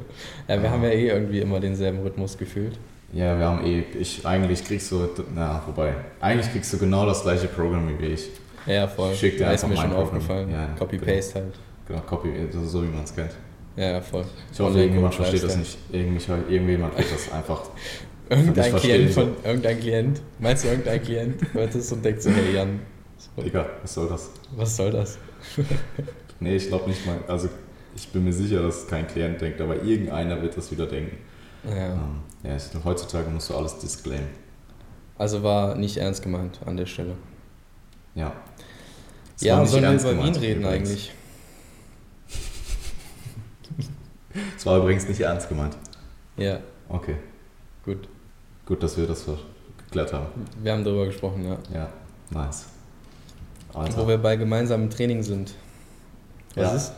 ja, 0.48 0.56
wir 0.58 0.64
ja. 0.64 0.72
haben 0.72 0.84
ja 0.84 0.90
eh 0.90 1.08
irgendwie 1.08 1.40
immer 1.40 1.60
denselben 1.60 2.00
Rhythmus 2.00 2.38
gefühlt. 2.38 2.78
Ja, 3.12 3.38
wir 3.38 3.46
haben 3.46 3.66
eh, 3.66 3.84
ich, 4.00 4.26
eigentlich 4.26 4.64
kriegst 4.64 4.92
du, 4.92 5.10
na, 5.34 5.64
wobei, 5.66 5.96
eigentlich 6.22 6.52
kriegst 6.52 6.72
du 6.74 6.78
genau 6.78 7.06
das 7.06 7.24
gleiche 7.24 7.48
Programm 7.48 7.90
wie 8.00 8.06
ich. 8.06 8.30
Ja, 8.66 8.88
voll. 8.88 9.12
Ich 9.14 9.20
schick 9.20 9.38
dir 9.38 9.46
da 9.46 9.52
einfach 9.52 9.68
ist 9.68 9.76
mir 9.76 9.82
schon 9.82 9.90
Programm. 9.90 10.06
aufgefallen. 10.08 10.52
Ja, 10.52 10.68
Copy-Paste 10.78 11.34
genau. 11.34 11.46
halt. 11.46 11.60
Genau, 11.88 12.02
Copy, 12.02 12.30
so 12.68 12.84
wie 12.84 12.88
man 12.88 13.04
es 13.04 13.16
kennt. 13.16 13.32
Ja, 13.76 14.02
voll. 14.02 14.26
Ich 14.52 14.60
hoffe, 14.60 14.78
irgendjemand 14.78 15.16
versteht 15.16 15.44
das 15.44 15.58
nicht. 15.58 15.78
Irgendjemand 15.92 16.98
wird 16.98 17.12
das 17.12 17.32
einfach 17.32 17.62
Irgendein 18.30 18.76
Klient 18.76 19.12
von 19.12 19.34
irgendein 19.44 19.80
Klient, 19.80 20.22
meinst 20.38 20.64
du 20.64 20.68
irgendein 20.68 21.02
Klient, 21.02 21.42
hört 21.54 21.74
es 21.74 21.92
und 21.92 22.06
denkt 22.06 22.22
so, 22.22 22.30
hey 22.30 22.54
Jan. 22.54 22.80
Digga, 23.38 23.66
was 23.82 23.94
soll 23.94 24.10
das? 24.10 24.30
Was 24.56 24.76
soll 24.76 24.92
das? 24.92 25.18
nee, 26.40 26.56
ich 26.56 26.68
glaube 26.68 26.90
nicht 26.90 27.06
mal, 27.06 27.20
also 27.28 27.50
ich 27.96 28.08
bin 28.10 28.24
mir 28.24 28.34
sicher, 28.34 28.62
dass 28.62 28.88
kein 28.88 29.08
Klient 29.08 29.42
denkt, 29.42 29.60
aber 29.62 29.82
irgendeiner 29.82 30.42
wird 30.42 30.56
das 30.56 30.72
wieder 30.72 30.86
denken. 30.86 31.18
Ja. 31.64 31.94
Ähm, 31.94 32.22
ja, 32.44 32.58
heutzutage 32.84 33.30
musst 33.30 33.50
du 33.50 33.56
alles 33.56 33.80
disclaimen. 33.80 34.30
Also 35.18 35.44
war 35.44 35.76
nicht 35.76 35.98
ernst 35.98 36.24
gemeint 36.24 36.60
an 36.66 36.78
der 36.78 36.86
Stelle. 36.86 37.16
Ja. 38.16 38.34
Es 39.36 39.44
ja, 39.44 39.66
sollen 39.66 39.84
wir 39.84 40.12
über 40.12 40.24
Wien 40.24 40.36
reden 40.36 40.62
übrigens. 40.62 40.90
eigentlich? 40.90 41.14
Das 44.54 44.66
war 44.66 44.78
übrigens 44.78 45.08
nicht 45.08 45.22
ernst 45.22 45.50
gemeint. 45.50 45.76
Ja. 46.38 46.60
Okay. 46.88 47.16
Gut. 47.84 48.08
Gut, 48.66 48.84
dass 48.84 48.96
wir 48.96 49.08
das 49.08 49.26
geklärt 49.86 50.14
haben. 50.14 50.28
Wir 50.62 50.72
haben 50.72 50.84
darüber 50.84 51.06
gesprochen, 51.06 51.44
ja. 51.44 51.58
Ja, 51.74 51.90
nice. 52.30 52.68
Alter. 53.74 53.98
Wo 53.98 54.08
wir 54.08 54.18
bei 54.18 54.36
gemeinsamem 54.36 54.90
Training 54.90 55.24
sind. 55.24 55.54
Was 56.56 56.64
ja. 56.64 56.76
ist? 56.76 56.94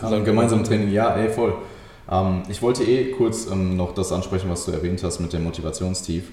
Also 0.00 0.22
gemeinsamen 0.22 0.64
Training, 0.64 0.92
ja, 0.92 1.14
ey, 1.14 1.30
voll. 1.30 1.54
Ähm, 2.10 2.42
ich 2.48 2.62
wollte 2.62 2.84
eh 2.84 3.12
kurz 3.12 3.46
ähm, 3.46 3.76
noch 3.76 3.94
das 3.94 4.12
ansprechen, 4.12 4.50
was 4.50 4.66
du 4.66 4.72
erwähnt 4.72 5.02
hast 5.02 5.20
mit 5.20 5.32
dem 5.32 5.44
Motivationstief. 5.44 6.30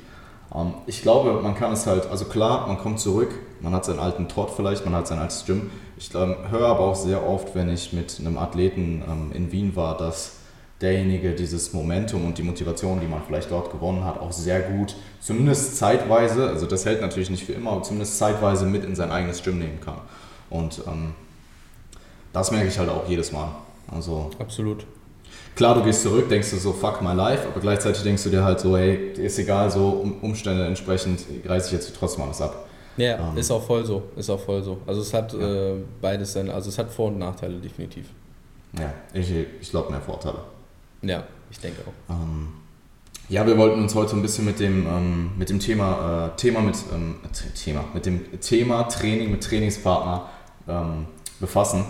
Ähm, 0.54 0.74
ich 0.86 1.02
glaube, 1.02 1.42
man 1.42 1.56
kann 1.56 1.72
es 1.72 1.88
halt, 1.88 2.08
also 2.08 2.26
klar, 2.26 2.68
man 2.68 2.78
kommt 2.78 3.00
zurück, 3.00 3.32
man 3.62 3.74
hat 3.74 3.86
seinen 3.86 4.00
alten 4.00 4.28
Trott 4.28 4.52
vielleicht, 4.56 4.86
man 4.86 4.94
hat 4.94 5.08
sein 5.08 5.20
altes 5.20 5.46
Gym. 5.46 5.72
Ich 5.98 6.14
ähm, 6.14 6.36
höre 6.50 6.68
aber 6.68 6.82
auch 6.82 6.96
sehr 6.96 7.28
oft, 7.28 7.56
wenn 7.56 7.70
ich 7.70 7.94
mit 7.94 8.20
einem 8.20 8.38
Athleten 8.38 9.04
ähm, 9.08 9.32
in 9.34 9.52
Wien 9.52 9.76
war, 9.76 9.98
dass 9.98 10.38
derjenige 10.84 11.32
dieses 11.32 11.72
Momentum 11.72 12.26
und 12.26 12.38
die 12.38 12.44
Motivation, 12.44 13.00
die 13.00 13.08
man 13.08 13.22
vielleicht 13.26 13.50
dort 13.50 13.72
gewonnen 13.72 14.04
hat, 14.04 14.20
auch 14.20 14.34
sehr 14.34 14.60
gut, 14.60 14.96
zumindest 15.22 15.78
zeitweise, 15.78 16.50
also 16.50 16.66
das 16.66 16.86
hält 16.86 17.00
natürlich 17.00 17.30
nicht 17.30 17.46
für 17.46 17.54
immer, 17.54 17.72
aber 17.72 17.84
zumindest 17.84 18.18
zeitweise 18.18 18.66
mit 18.66 18.84
in 18.84 18.94
sein 18.94 19.10
eigenes 19.10 19.42
Gym 19.42 19.60
nehmen 19.60 19.80
kann. 19.80 19.98
Und 20.50 20.82
ähm, 20.86 21.14
das 22.34 22.52
merke 22.52 22.68
ich 22.68 22.78
halt 22.78 22.90
auch 22.90 23.08
jedes 23.08 23.32
Mal. 23.32 23.48
Also 23.90 24.30
Absolut. 24.40 24.86
Klar, 25.56 25.76
du 25.76 25.84
gehst 25.84 26.02
zurück, 26.02 26.28
denkst 26.30 26.50
du 26.50 26.58
so, 26.58 26.74
fuck 26.74 27.02
my 27.02 27.14
life, 27.14 27.48
aber 27.48 27.62
gleichzeitig 27.62 28.04
denkst 28.04 28.24
du 28.24 28.30
dir 28.30 28.44
halt 28.44 28.60
so, 28.60 28.76
hey, 28.76 29.14
ist 29.14 29.40
egal, 29.40 29.72
so 29.72 30.06
Umstände 30.22 30.66
entsprechend 30.66 31.24
reiße 31.46 31.68
ich 31.68 31.74
jetzt 31.74 31.96
trotzdem 31.98 32.24
alles 32.24 32.42
ab. 32.42 32.68
Ja, 32.98 33.30
ähm. 33.30 33.38
ist 33.38 33.50
auch 33.52 33.64
voll 33.64 33.86
so, 33.86 34.04
ist 34.16 34.30
auch 34.30 34.40
voll 34.40 34.62
so. 34.62 34.80
Also 34.86 35.02
es 35.02 35.14
hat 35.14 35.32
ja. 35.34 35.74
äh, 35.74 35.76
beides 36.02 36.34
sein, 36.34 36.50
also 36.50 36.70
es 36.70 36.78
hat 36.78 36.92
Vor- 36.92 37.08
und 37.08 37.20
Nachteile 37.20 37.56
definitiv. 37.56 38.08
Ja, 38.78 38.92
ich, 39.14 39.32
ich 39.62 39.70
glaube 39.70 39.92
mehr 39.92 40.02
Vorteile. 40.02 40.40
Ja, 41.04 41.24
ich 41.52 41.60
denke 41.60 41.82
auch. 41.82 42.14
Ähm, 42.14 42.48
ja, 43.30 43.46
wir 43.46 43.58
wollten 43.58 43.82
uns 43.82 43.94
heute 43.96 44.16
ein 44.16 44.22
bisschen 44.22 44.46
mit 44.46 44.60
dem, 44.60 44.88
ähm, 44.88 45.32
mit 45.38 45.50
dem 45.50 45.60
Thema, 45.60 46.32
äh, 46.34 46.38
Thema 46.38 46.62
mit 46.62 46.76
ähm, 46.94 47.16
Thema, 47.56 47.84
mit 47.94 48.06
dem 48.06 48.40
Thema 48.42 48.84
Training 48.84 49.32
mit 49.32 49.44
Trainingspartner 49.44 50.30
ähm, 50.68 51.08
befassen. 51.40 51.86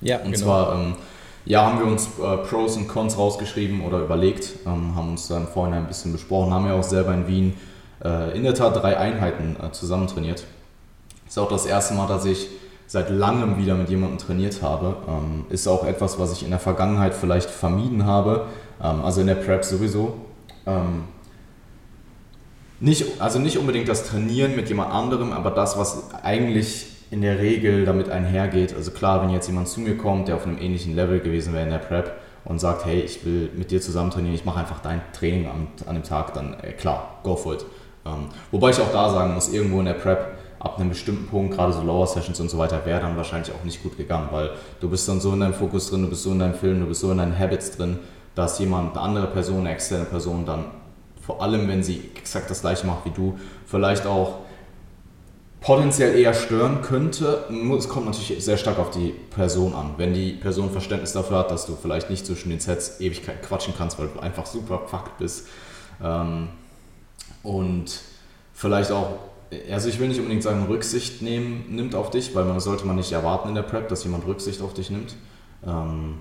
Ja, 0.00 0.18
und 0.18 0.32
genau. 0.32 0.36
zwar 0.38 0.74
ähm, 0.74 0.94
ja, 1.46 1.64
haben 1.64 1.78
wir 1.78 1.86
uns 1.86 2.06
äh, 2.20 2.36
Pros 2.38 2.76
und 2.76 2.88
Cons 2.88 3.16
rausgeschrieben 3.16 3.82
oder 3.82 4.00
überlegt, 4.00 4.50
ähm, 4.66 4.94
haben 4.96 5.10
uns 5.10 5.28
dann 5.28 5.46
vorhin 5.46 5.74
ein 5.74 5.86
bisschen 5.86 6.12
besprochen, 6.12 6.52
haben 6.52 6.66
ja 6.66 6.74
auch 6.74 6.82
selber 6.82 7.14
in 7.14 7.28
Wien 7.28 7.54
äh, 8.04 8.36
in 8.36 8.42
der 8.42 8.54
Tat 8.54 8.76
drei 8.76 8.96
Einheiten 8.96 9.56
äh, 9.62 9.70
zusammen 9.72 10.08
trainiert. 10.08 10.44
Ist 11.28 11.38
auch 11.38 11.48
das 11.48 11.66
erste 11.66 11.94
Mal, 11.94 12.08
dass 12.08 12.24
ich 12.24 12.48
seit 12.86 13.10
langem 13.10 13.58
wieder 13.58 13.74
mit 13.74 13.88
jemandem 13.88 14.18
trainiert 14.18 14.62
habe. 14.62 14.96
Ähm, 15.08 15.44
ist 15.50 15.66
auch 15.66 15.84
etwas, 15.84 16.18
was 16.18 16.32
ich 16.32 16.44
in 16.44 16.50
der 16.50 16.58
Vergangenheit 16.58 17.14
vielleicht 17.14 17.50
vermieden 17.50 18.06
habe, 18.06 18.46
ähm, 18.82 19.02
also 19.04 19.20
in 19.20 19.26
der 19.26 19.34
Prep 19.34 19.64
sowieso. 19.64 20.14
Ähm, 20.66 21.04
nicht, 22.78 23.20
also 23.20 23.38
nicht 23.38 23.58
unbedingt 23.58 23.88
das 23.88 24.06
Trainieren 24.06 24.54
mit 24.54 24.68
jemand 24.68 24.92
anderem, 24.92 25.32
aber 25.32 25.50
das, 25.50 25.78
was 25.78 26.14
eigentlich 26.22 26.86
in 27.10 27.22
der 27.22 27.38
Regel 27.38 27.84
damit 27.84 28.10
einhergeht. 28.10 28.74
Also 28.74 28.90
klar, 28.90 29.22
wenn 29.22 29.30
jetzt 29.30 29.46
jemand 29.46 29.68
zu 29.68 29.80
mir 29.80 29.96
kommt, 29.96 30.28
der 30.28 30.36
auf 30.36 30.46
einem 30.46 30.58
ähnlichen 30.58 30.94
Level 30.94 31.20
gewesen 31.20 31.54
wäre 31.54 31.64
in 31.64 31.70
der 31.70 31.78
Prep 31.78 32.12
und 32.44 32.60
sagt, 32.60 32.84
hey, 32.84 33.00
ich 33.00 33.24
will 33.24 33.50
mit 33.56 33.70
dir 33.70 33.80
zusammen 33.80 34.10
trainieren, 34.10 34.34
ich 34.34 34.44
mache 34.44 34.60
einfach 34.60 34.80
dein 34.80 35.00
Training 35.12 35.46
an, 35.46 35.68
an 35.86 35.94
dem 35.94 36.04
Tag, 36.04 36.34
dann 36.34 36.54
äh, 36.62 36.72
klar, 36.72 37.18
go 37.22 37.36
for 37.36 37.54
it. 37.54 37.64
Wobei 38.52 38.70
ich 38.70 38.80
auch 38.80 38.92
da 38.92 39.10
sagen 39.10 39.34
muss, 39.34 39.52
irgendwo 39.52 39.80
in 39.80 39.86
der 39.86 39.94
Prep 39.94 40.38
ab 40.66 40.80
einem 40.80 40.88
bestimmten 40.88 41.28
Punkt, 41.28 41.54
gerade 41.54 41.72
so 41.72 41.80
Lower 41.80 42.08
Sessions 42.08 42.40
und 42.40 42.50
so 42.50 42.58
weiter, 42.58 42.84
wäre 42.84 43.00
dann 43.00 43.16
wahrscheinlich 43.16 43.54
auch 43.54 43.62
nicht 43.62 43.84
gut 43.84 43.96
gegangen, 43.96 44.28
weil 44.32 44.50
du 44.80 44.90
bist 44.90 45.08
dann 45.08 45.20
so 45.20 45.32
in 45.32 45.40
deinem 45.40 45.54
Fokus 45.54 45.90
drin, 45.90 46.02
du 46.02 46.08
bist 46.08 46.24
so 46.24 46.32
in 46.32 46.40
deinem 46.40 46.54
Film, 46.54 46.80
du 46.80 46.86
bist 46.86 47.02
so 47.02 47.12
in 47.12 47.18
deinen 47.18 47.38
Habits 47.38 47.76
drin, 47.76 48.00
dass 48.34 48.58
jemand, 48.58 48.96
eine 48.96 49.00
andere 49.00 49.28
Person, 49.28 49.60
eine 49.60 49.70
externe 49.70 50.06
Person 50.06 50.44
dann, 50.44 50.64
vor 51.24 51.40
allem 51.40 51.68
wenn 51.68 51.84
sie 51.84 52.10
exakt 52.16 52.50
das 52.50 52.62
gleiche 52.62 52.84
macht 52.84 53.04
wie 53.04 53.10
du, 53.10 53.38
vielleicht 53.64 54.06
auch 54.06 54.38
potenziell 55.60 56.18
eher 56.18 56.34
stören 56.34 56.82
könnte. 56.82 57.44
Es 57.78 57.88
kommt 57.88 58.06
natürlich 58.06 58.44
sehr 58.44 58.56
stark 58.56 58.78
auf 58.80 58.90
die 58.90 59.14
Person 59.30 59.72
an. 59.72 59.94
Wenn 59.96 60.14
die 60.14 60.32
Person 60.32 60.70
Verständnis 60.70 61.12
dafür 61.12 61.38
hat, 61.38 61.50
dass 61.52 61.66
du 61.66 61.76
vielleicht 61.80 62.10
nicht 62.10 62.26
zwischen 62.26 62.50
den 62.50 62.60
Sets 62.60 63.00
Ewigkeit 63.00 63.42
quatschen 63.42 63.74
kannst, 63.76 63.98
weil 63.98 64.08
du 64.08 64.20
einfach 64.20 64.46
super 64.46 64.82
fucked 64.86 65.18
bist. 65.18 65.46
Ähm, 66.02 66.48
und 67.42 68.00
vielleicht 68.52 68.90
auch 68.90 69.18
also 69.70 69.88
ich 69.88 69.98
will 69.98 70.08
nicht 70.08 70.18
unbedingt 70.18 70.42
sagen, 70.42 70.66
Rücksicht 70.66 71.22
nehmen, 71.22 71.64
nimmt 71.68 71.94
auf 71.94 72.10
dich, 72.10 72.34
weil 72.34 72.44
man 72.44 72.60
sollte 72.60 72.86
man 72.86 72.96
nicht 72.96 73.12
erwarten 73.12 73.48
in 73.48 73.54
der 73.54 73.62
Prep, 73.62 73.88
dass 73.88 74.04
jemand 74.04 74.26
Rücksicht 74.26 74.60
auf 74.60 74.74
dich 74.74 74.90
nimmt. 74.90 75.14
Ähm, 75.64 76.14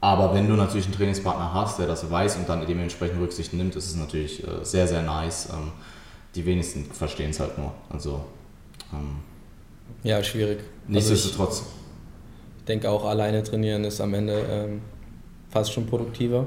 aber 0.00 0.34
wenn 0.34 0.46
du 0.46 0.54
natürlich 0.54 0.86
einen 0.86 0.94
Trainingspartner 0.94 1.54
hast, 1.54 1.78
der 1.78 1.86
das 1.86 2.10
weiß 2.10 2.36
und 2.36 2.48
dann 2.48 2.64
dementsprechend 2.66 3.20
Rücksicht 3.20 3.52
nimmt, 3.54 3.76
ist 3.76 3.86
es 3.86 3.96
natürlich 3.96 4.46
äh, 4.46 4.62
sehr, 4.62 4.86
sehr 4.86 5.02
nice. 5.02 5.48
Ähm, 5.52 5.72
die 6.34 6.44
wenigsten 6.44 6.84
verstehen 6.84 7.30
es 7.30 7.40
halt 7.40 7.56
nur. 7.56 7.72
Also 7.88 8.22
ähm, 8.92 9.16
ja, 10.02 10.22
schwierig. 10.22 10.60
Nichtsdestotrotz. 10.86 11.58
Also 11.58 11.70
ich 12.58 12.64
denke 12.66 12.90
auch, 12.90 13.04
alleine 13.04 13.42
trainieren 13.42 13.84
ist 13.84 14.00
am 14.00 14.14
Ende 14.14 14.44
ähm, 14.48 14.82
fast 15.50 15.72
schon 15.72 15.86
produktiver. 15.86 16.46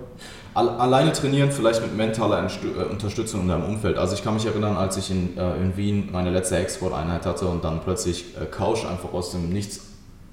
Alleine 0.54 1.14
trainieren, 1.14 1.52
vielleicht 1.52 1.82
mit 1.82 1.96
mentaler 1.96 2.44
äh, 2.44 2.84
Unterstützung 2.86 3.42
in 3.42 3.48
deinem 3.50 3.66
Umfeld. 3.66 3.98
Also 3.98 4.16
ich 4.16 4.24
kann 4.24 4.34
mich 4.34 4.46
erinnern, 4.46 4.76
als 4.76 4.98
ich 4.98 5.12
in, 5.12 5.38
äh, 5.38 5.56
in 5.58 5.78
Wien 5.78 6.10
meine 6.12 6.32
letzte 6.32 6.58
Export-Einheit 6.58 7.26
hatte 7.26 7.46
und 7.46 7.64
dann 7.64 7.82
plötzlich 7.82 8.36
äh, 8.36 8.46
Couch 8.46 8.86
einfach 8.86 9.14
aus 9.14 9.32
dem 9.32 9.50
Nichts 9.50 9.82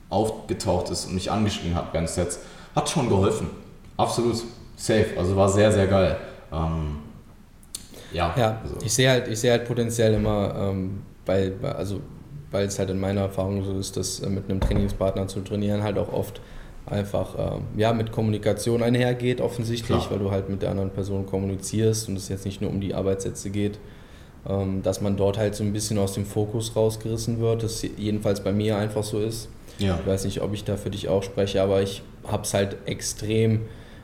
aufgetaucht 0.09 0.91
ist 0.91 1.07
und 1.07 1.15
mich 1.15 1.31
angeschrien 1.31 1.75
hat 1.75 1.93
während 1.93 2.09
Sets, 2.09 2.41
hat 2.75 2.89
schon 2.89 3.09
geholfen. 3.09 3.49
Absolut 3.97 4.37
safe. 4.77 5.07
Also 5.17 5.37
war 5.37 5.49
sehr, 5.49 5.71
sehr 5.71 5.87
geil. 5.87 6.17
Ähm, 6.53 6.99
ja, 8.13 8.35
ja 8.37 8.61
also. 8.63 8.77
ich 8.85 8.93
sehe 8.93 9.11
halt, 9.11 9.37
seh 9.37 9.51
halt 9.51 9.67
potenziell 9.67 10.15
immer, 10.15 10.55
ähm, 10.57 11.03
weil, 11.27 11.55
also, 11.63 12.01
weil 12.51 12.67
es 12.67 12.79
halt 12.79 12.91
in 12.91 13.01
meiner 13.01 13.23
Erfahrung 13.23 13.65
so 13.65 13.79
ist, 13.79 13.97
dass 13.97 14.21
äh, 14.21 14.29
mit 14.29 14.49
einem 14.49 14.61
Trainingspartner 14.61 15.29
zu 15.29 15.41
trainieren 15.41 15.83
halt 15.83 15.99
auch 15.99 16.13
oft 16.13 16.41
einfach 16.87 17.35
ähm, 17.39 17.63
ja, 17.77 17.93
mit 17.93 18.13
Kommunikation 18.13 18.83
einhergeht, 18.83 19.41
offensichtlich, 19.41 19.99
Klar. 19.99 20.11
weil 20.11 20.19
du 20.19 20.31
halt 20.31 20.49
mit 20.49 20.63
der 20.63 20.71
anderen 20.71 20.91
Person 20.91 21.27
kommunizierst 21.27 22.09
und 22.09 22.17
es 22.17 22.29
jetzt 22.29 22.45
nicht 22.45 22.61
nur 22.61 22.71
um 22.71 22.81
die 22.81 22.95
Arbeitssätze 22.95 23.51
geht, 23.51 23.79
ähm, 24.49 24.83
dass 24.83 25.01
man 25.01 25.17
dort 25.17 25.37
halt 25.37 25.55
so 25.55 25.65
ein 25.65 25.73
bisschen 25.73 25.99
aus 25.99 26.13
dem 26.13 26.25
Fokus 26.25 26.77
rausgerissen 26.77 27.41
wird, 27.41 27.65
das 27.65 27.83
jedenfalls 27.83 28.41
bei 28.41 28.53
mir 28.53 28.77
einfach 28.77 29.03
so 29.03 29.21
ist. 29.21 29.49
Ja. 29.79 29.99
Ich 30.01 30.07
weiß 30.07 30.25
nicht, 30.25 30.41
ob 30.41 30.55
ich 30.55 30.65
da 30.65 30.77
für 30.77 30.91
dich 30.91 31.09
auch 31.09 31.23
spreche, 31.23 31.61
aber 31.61 31.83
ich 31.83 32.03
habe 32.27 32.45
es 32.45 32.55
halt 32.55 32.77
extrem 32.87 33.63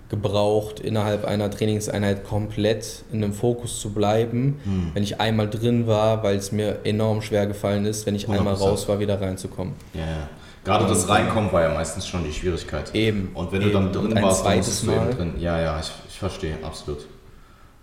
gebraucht, 0.09 0.79
innerhalb 0.79 1.25
einer 1.25 1.51
Trainingseinheit 1.51 2.25
komplett 2.25 3.05
in 3.13 3.25
einem 3.25 3.33
Fokus 3.33 3.81
zu 3.81 3.95
bleiben, 3.95 4.61
hm. 4.65 4.91
wenn 4.93 5.03
ich 5.03 5.21
einmal 5.21 5.49
drin 5.49 5.87
war, 5.87 6.23
weil 6.23 6.37
es 6.37 6.53
mir 6.53 6.81
enorm 6.85 7.23
schwer 7.23 7.47
gefallen 7.47 7.87
ist, 7.87 8.05
wenn 8.05 8.15
ich 8.15 8.27
100%. 8.27 8.39
einmal 8.39 8.55
raus 8.55 8.87
war, 8.89 9.01
wieder 9.01 9.19
reinzukommen. 9.21 9.73
Ja, 9.95 10.01
ja. 10.01 10.29
Gerade 10.65 10.87
das 10.87 11.09
Reinkommen 11.09 11.53
war 11.53 11.63
ja 11.63 11.75
meistens 11.75 12.07
schon 12.07 12.25
die 12.25 12.33
Schwierigkeit. 12.33 12.95
Eben. 12.95 13.31
Und 13.35 13.51
wenn 13.51 13.63
eben. 13.63 13.73
du 13.73 13.79
dann 13.79 13.93
drin 13.93 14.23
warst, 14.23 14.47
dann 14.47 14.57
musstest 14.57 14.87
du 14.87 14.93
eben 14.93 15.11
drin. 15.11 15.35
Ja, 15.39 15.61
ja, 15.61 15.81
ich, 15.81 15.91
ich 16.09 16.19
verstehe, 16.19 16.57
absolut. 16.63 17.01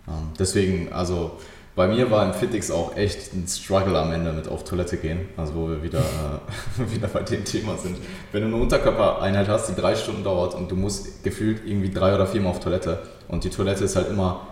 Ähm, 0.08 0.30
deswegen, 0.38 0.92
also 0.92 1.32
bei 1.76 1.86
mir 1.86 2.10
war 2.10 2.24
im 2.24 2.34
Fitix 2.34 2.70
auch 2.70 2.96
echt 2.96 3.32
ein 3.32 3.46
Struggle 3.46 3.98
am 3.98 4.12
Ende 4.12 4.32
mit 4.32 4.48
auf 4.48 4.64
Toilette 4.64 4.96
gehen, 4.96 5.28
also 5.36 5.54
wo 5.54 5.68
wir 5.68 5.82
wieder, 5.82 6.00
äh, 6.00 6.90
wieder 6.94 7.08
bei 7.08 7.22
dem 7.22 7.44
Thema 7.44 7.76
sind. 7.76 7.96
Wenn 8.32 8.42
du 8.42 8.48
eine 8.48 8.56
Unterkörpereinheit 8.56 9.48
hast, 9.48 9.68
die 9.68 9.74
drei 9.74 9.94
Stunden 9.94 10.24
dauert 10.24 10.54
und 10.54 10.70
du 10.70 10.76
musst 10.76 11.22
gefühlt 11.22 11.62
irgendwie 11.64 11.90
drei 11.90 12.14
oder 12.14 12.26
viermal 12.26 12.52
auf 12.52 12.60
Toilette 12.60 13.02
und 13.28 13.44
die 13.44 13.50
Toilette 13.50 13.84
ist 13.84 13.94
halt 13.94 14.08
immer 14.08 14.48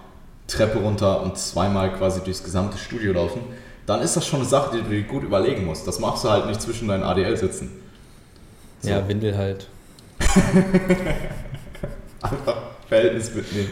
Treppe 0.47 0.79
runter 0.79 1.23
und 1.23 1.37
zweimal 1.37 1.93
quasi 1.93 2.21
durchs 2.23 2.45
gesamte 2.45 2.79
Studio 2.79 3.13
laufen, 3.13 3.43
dann 3.85 4.01
ist 4.01 4.17
das 4.17 4.27
schon 4.27 4.41
eine 4.41 4.49
Sache, 4.49 4.77
die 4.77 4.83
du 4.83 4.89
dir 4.89 5.03
gut 5.03 5.23
überlegen 5.23 5.67
musst. 5.67 5.87
Das 5.87 5.99
machst 5.99 6.25
du 6.25 6.31
halt 6.31 6.47
nicht 6.47 6.63
zwischen 6.63 6.89
deinen 6.89 7.03
ADL 7.03 7.37
sitzen. 7.37 7.71
So. 8.81 8.91
Ja, 8.91 9.07
Windel 9.09 9.37
halt. 9.37 9.69
Einfach 12.23 12.63
Verhältnis 12.89 13.35
mitnehmen. 13.35 13.71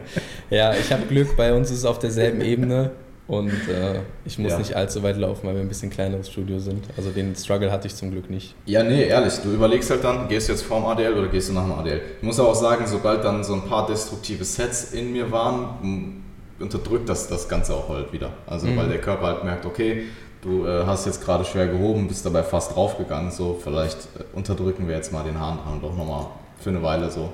ja, 0.50 0.74
ich 0.74 0.92
habe 0.92 1.06
Glück, 1.06 1.36
bei 1.36 1.52
uns 1.52 1.70
ist 1.70 1.78
es 1.78 1.84
auf 1.84 1.98
derselben 1.98 2.40
Ebene 2.40 2.92
und 3.26 3.50
äh, 3.68 4.00
ich 4.24 4.38
muss 4.38 4.52
ja. 4.52 4.58
nicht 4.58 4.74
allzu 4.74 5.02
weit 5.02 5.18
laufen, 5.18 5.46
weil 5.46 5.54
wir 5.54 5.60
ein 5.60 5.68
bisschen 5.68 5.90
kleineres 5.90 6.30
Studio 6.30 6.58
sind. 6.58 6.86
Also 6.96 7.10
den 7.10 7.36
Struggle 7.36 7.70
hatte 7.70 7.86
ich 7.86 7.94
zum 7.94 8.10
Glück 8.10 8.30
nicht. 8.30 8.54
Ja, 8.64 8.82
nee, 8.82 9.04
ehrlich, 9.04 9.34
du 9.42 9.52
überlegst 9.52 9.90
halt 9.90 10.02
dann, 10.02 10.28
gehst 10.28 10.48
du 10.48 10.52
jetzt 10.52 10.62
vorm 10.62 10.86
ADL 10.86 11.12
oder 11.12 11.28
gehst 11.28 11.50
du 11.50 11.52
nach 11.52 11.64
dem 11.64 11.72
ADL. 11.72 12.00
Ich 12.18 12.22
muss 12.22 12.40
auch 12.40 12.54
sagen, 12.54 12.86
sobald 12.86 13.22
dann 13.24 13.44
so 13.44 13.54
ein 13.54 13.66
paar 13.66 13.86
destruktive 13.86 14.44
Sets 14.44 14.92
in 14.92 15.12
mir 15.12 15.30
waren, 15.30 16.24
unterdrückt 16.58 17.08
das 17.08 17.28
das 17.28 17.48
Ganze 17.48 17.74
auch 17.74 17.90
halt 17.90 18.12
wieder. 18.12 18.32
Also 18.46 18.66
mhm. 18.66 18.78
weil 18.78 18.88
der 18.88 19.00
Körper 19.00 19.26
halt 19.26 19.44
merkt, 19.44 19.66
okay, 19.66 20.04
du 20.42 20.66
äh, 20.66 20.84
hast 20.86 21.06
jetzt 21.06 21.24
gerade 21.24 21.44
schwer 21.44 21.66
gehoben, 21.68 22.08
bist 22.08 22.24
dabei 22.24 22.42
fast 22.42 22.74
draufgegangen, 22.74 23.30
so 23.30 23.58
vielleicht 23.62 23.96
äh, 24.18 24.36
unterdrücken 24.36 24.88
wir 24.88 24.96
jetzt 24.96 25.12
mal 25.12 25.24
den 25.24 25.38
Hahn 25.38 25.58
doch 25.80 25.96
nochmal 25.96 26.26
für 26.58 26.70
eine 26.70 26.82
Weile 26.82 27.10
so. 27.10 27.32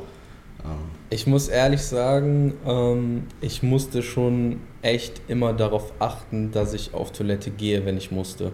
Ähm. 0.64 0.90
Ich 1.10 1.26
muss 1.26 1.48
ehrlich 1.48 1.82
sagen, 1.82 2.54
ähm, 2.66 3.26
ich 3.40 3.62
musste 3.62 4.02
schon 4.02 4.60
echt 4.82 5.20
immer 5.28 5.52
darauf 5.52 5.92
achten, 5.98 6.50
dass 6.50 6.74
ich 6.74 6.94
auf 6.94 7.12
Toilette 7.12 7.50
gehe, 7.50 7.84
wenn 7.84 7.96
ich 7.96 8.10
musste. 8.10 8.52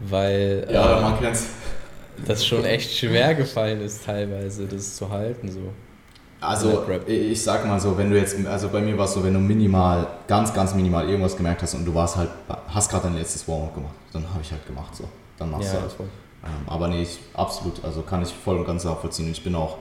Weil. 0.00 0.66
Ja, 0.70 0.98
äh, 0.98 1.02
man 1.02 1.20
kennt's. 1.20 1.48
das 2.26 2.44
schon 2.44 2.64
echt 2.64 2.92
schwer 2.92 3.34
gefallen 3.34 3.80
ist, 3.80 4.04
teilweise 4.04 4.66
das 4.66 4.96
zu 4.96 5.10
halten. 5.10 5.50
So. 5.50 5.72
Also 6.40 6.84
ich 7.06 7.42
sag 7.42 7.66
mal 7.66 7.78
so, 7.78 7.98
wenn 7.98 8.10
du 8.10 8.18
jetzt, 8.18 8.34
also 8.46 8.68
bei 8.68 8.80
mir 8.80 8.96
war 8.96 9.04
es 9.04 9.12
so, 9.12 9.22
wenn 9.22 9.34
du 9.34 9.40
minimal, 9.40 10.06
ganz, 10.26 10.54
ganz 10.54 10.74
minimal 10.74 11.08
irgendwas 11.08 11.36
gemerkt 11.36 11.62
hast 11.62 11.74
und 11.74 11.84
du 11.84 11.94
warst 11.94 12.16
halt, 12.16 12.30
hast 12.68 12.90
gerade 12.90 13.04
dein 13.04 13.16
letztes 13.16 13.46
Warm-up 13.46 13.74
gemacht, 13.74 13.94
dann 14.12 14.24
habe 14.30 14.40
ich 14.42 14.50
halt 14.50 14.66
gemacht 14.66 14.96
so. 14.96 15.04
Dann 15.38 15.50
machst 15.50 15.72
ja, 15.72 15.80
du 15.80 15.82
halt. 15.82 15.94
Ähm, 16.42 16.66
aber 16.66 16.88
nee, 16.88 17.02
ich, 17.02 17.18
absolut, 17.34 17.84
also 17.84 18.00
kann 18.02 18.22
ich 18.22 18.30
voll 18.32 18.56
und 18.56 18.66
ganz 18.66 18.84
nachvollziehen. 18.84 19.30
Ich 19.30 19.44
bin 19.44 19.54
auch, 19.54 19.76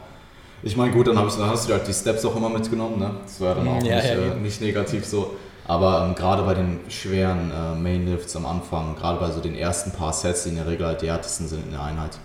ich 0.62 0.76
meine 0.76 0.92
gut, 0.92 1.08
dann, 1.08 1.26
ich, 1.26 1.36
dann 1.36 1.50
hast 1.50 1.70
du 1.70 1.74
halt 1.74 1.88
die 1.88 1.94
Steps 1.94 2.26
auch 2.26 2.36
immer 2.36 2.50
mitgenommen, 2.50 3.00
ne? 3.00 3.12
Das 3.24 3.40
war 3.40 3.56
dann 3.56 3.68
auch 3.68 3.82
ja, 3.82 3.96
nicht, 3.96 4.06
ja, 4.06 4.14
äh, 4.14 4.36
nicht 4.36 4.62
negativ 4.62 5.06
so. 5.06 5.36
Aber 5.66 6.06
ähm, 6.06 6.16
gerade 6.16 6.44
bei 6.44 6.56
den 6.56 6.80
schweren 6.90 7.52
äh, 7.52 7.76
Mainlifts 7.76 8.36
am 8.36 8.46
Anfang, 8.46 8.96
gerade 8.96 9.20
bei 9.20 9.32
so 9.32 9.40
den 9.40 9.56
ersten 9.56 9.92
paar 9.92 10.12
Sets, 10.12 10.44
die 10.44 10.50
in 10.50 10.56
der 10.56 10.68
Regel 10.68 10.88
halt 10.88 11.02
die 11.02 11.10
härtesten 11.10 11.48
sind 11.48 11.64
in 11.64 11.72
der 11.72 11.84
Einheit, 11.84 12.18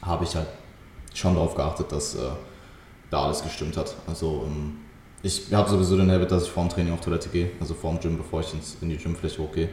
habe 0.00 0.24
ich 0.24 0.34
halt 0.36 0.46
schon 1.12 1.34
darauf 1.34 1.54
geachtet, 1.54 1.92
dass 1.92 2.14
äh, 2.14 2.20
da 3.10 3.24
alles 3.24 3.42
gestimmt 3.42 3.76
hat. 3.76 3.94
Also 4.06 4.44
ähm, 4.46 4.78
ich 5.22 5.52
habe 5.52 5.68
sowieso 5.68 5.96
den 5.96 6.10
Habit, 6.10 6.30
dass 6.30 6.44
ich 6.44 6.50
vor 6.50 6.64
dem 6.64 6.70
Training 6.70 6.92
auf 6.92 7.00
Toilette 7.00 7.28
gehe, 7.28 7.50
also 7.60 7.74
vor 7.74 7.92
dem 7.92 8.00
Gym, 8.00 8.16
bevor 8.16 8.40
ich 8.40 8.54
ins, 8.54 8.76
in 8.80 8.88
die 8.88 8.96
Gymfläche 8.96 9.42
hochgehe. 9.42 9.68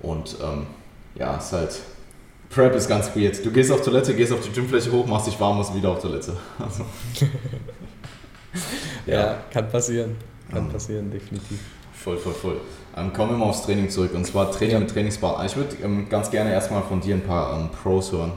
Und 0.00 0.36
ähm, 0.42 0.66
ja, 1.14 1.36
es 1.36 1.46
ist 1.46 1.52
halt, 1.52 1.80
Prep 2.48 2.74
ist 2.74 2.88
ganz 2.88 3.14
weird. 3.14 3.44
Du 3.44 3.50
gehst 3.50 3.70
auf 3.70 3.82
Toilette, 3.82 4.14
gehst 4.14 4.32
auf 4.32 4.40
die 4.40 4.50
Gymfläche 4.50 4.90
hoch, 4.90 5.06
machst 5.06 5.26
dich 5.26 5.38
warm, 5.38 5.58
musst 5.58 5.74
wieder 5.74 5.90
auf 5.90 6.00
Toilette. 6.00 6.36
Also. 6.58 6.84
ja. 9.06 9.14
ja, 9.14 9.38
kann 9.50 9.68
passieren. 9.68 10.16
Kann 10.50 10.66
ähm, 10.66 10.72
passieren, 10.72 11.10
definitiv. 11.10 11.58
Voll, 11.92 12.16
voll, 12.16 12.34
voll. 12.34 12.60
Ähm, 12.96 13.12
kommen 13.12 13.32
wir 13.32 13.38
mal 13.38 13.46
aufs 13.46 13.62
Training 13.64 13.88
zurück. 13.88 14.12
Und 14.14 14.26
zwar 14.26 14.50
Training 14.50 14.74
ja. 14.74 14.80
mit 14.80 14.90
Trainingspartner. 14.90 15.44
Ich 15.44 15.56
würde 15.56 15.76
ähm, 15.82 16.08
ganz 16.08 16.30
gerne 16.30 16.52
erstmal 16.52 16.82
von 16.82 17.00
dir 17.00 17.14
ein 17.14 17.22
paar 17.22 17.58
ähm, 17.58 17.70
Pros 17.70 18.12
hören, 18.12 18.32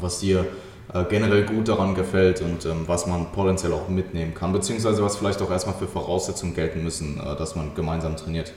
was 0.00 0.20
dir 0.20 0.46
äh, 0.92 1.04
generell 1.08 1.44
gut 1.44 1.68
daran 1.68 1.94
gefällt 1.94 2.40
und 2.42 2.64
ähm, 2.66 2.84
was 2.86 3.06
man 3.06 3.32
potenziell 3.32 3.72
auch 3.72 3.88
mitnehmen 3.88 4.34
kann, 4.34 4.52
beziehungsweise 4.52 5.02
was 5.02 5.16
vielleicht 5.16 5.40
auch 5.42 5.50
erstmal 5.50 5.76
für 5.76 5.86
Voraussetzungen 5.86 6.54
gelten 6.54 6.82
müssen, 6.82 7.20
äh, 7.20 7.36
dass 7.36 7.54
man 7.54 7.74
gemeinsam 7.74 8.16
trainiert. 8.16 8.52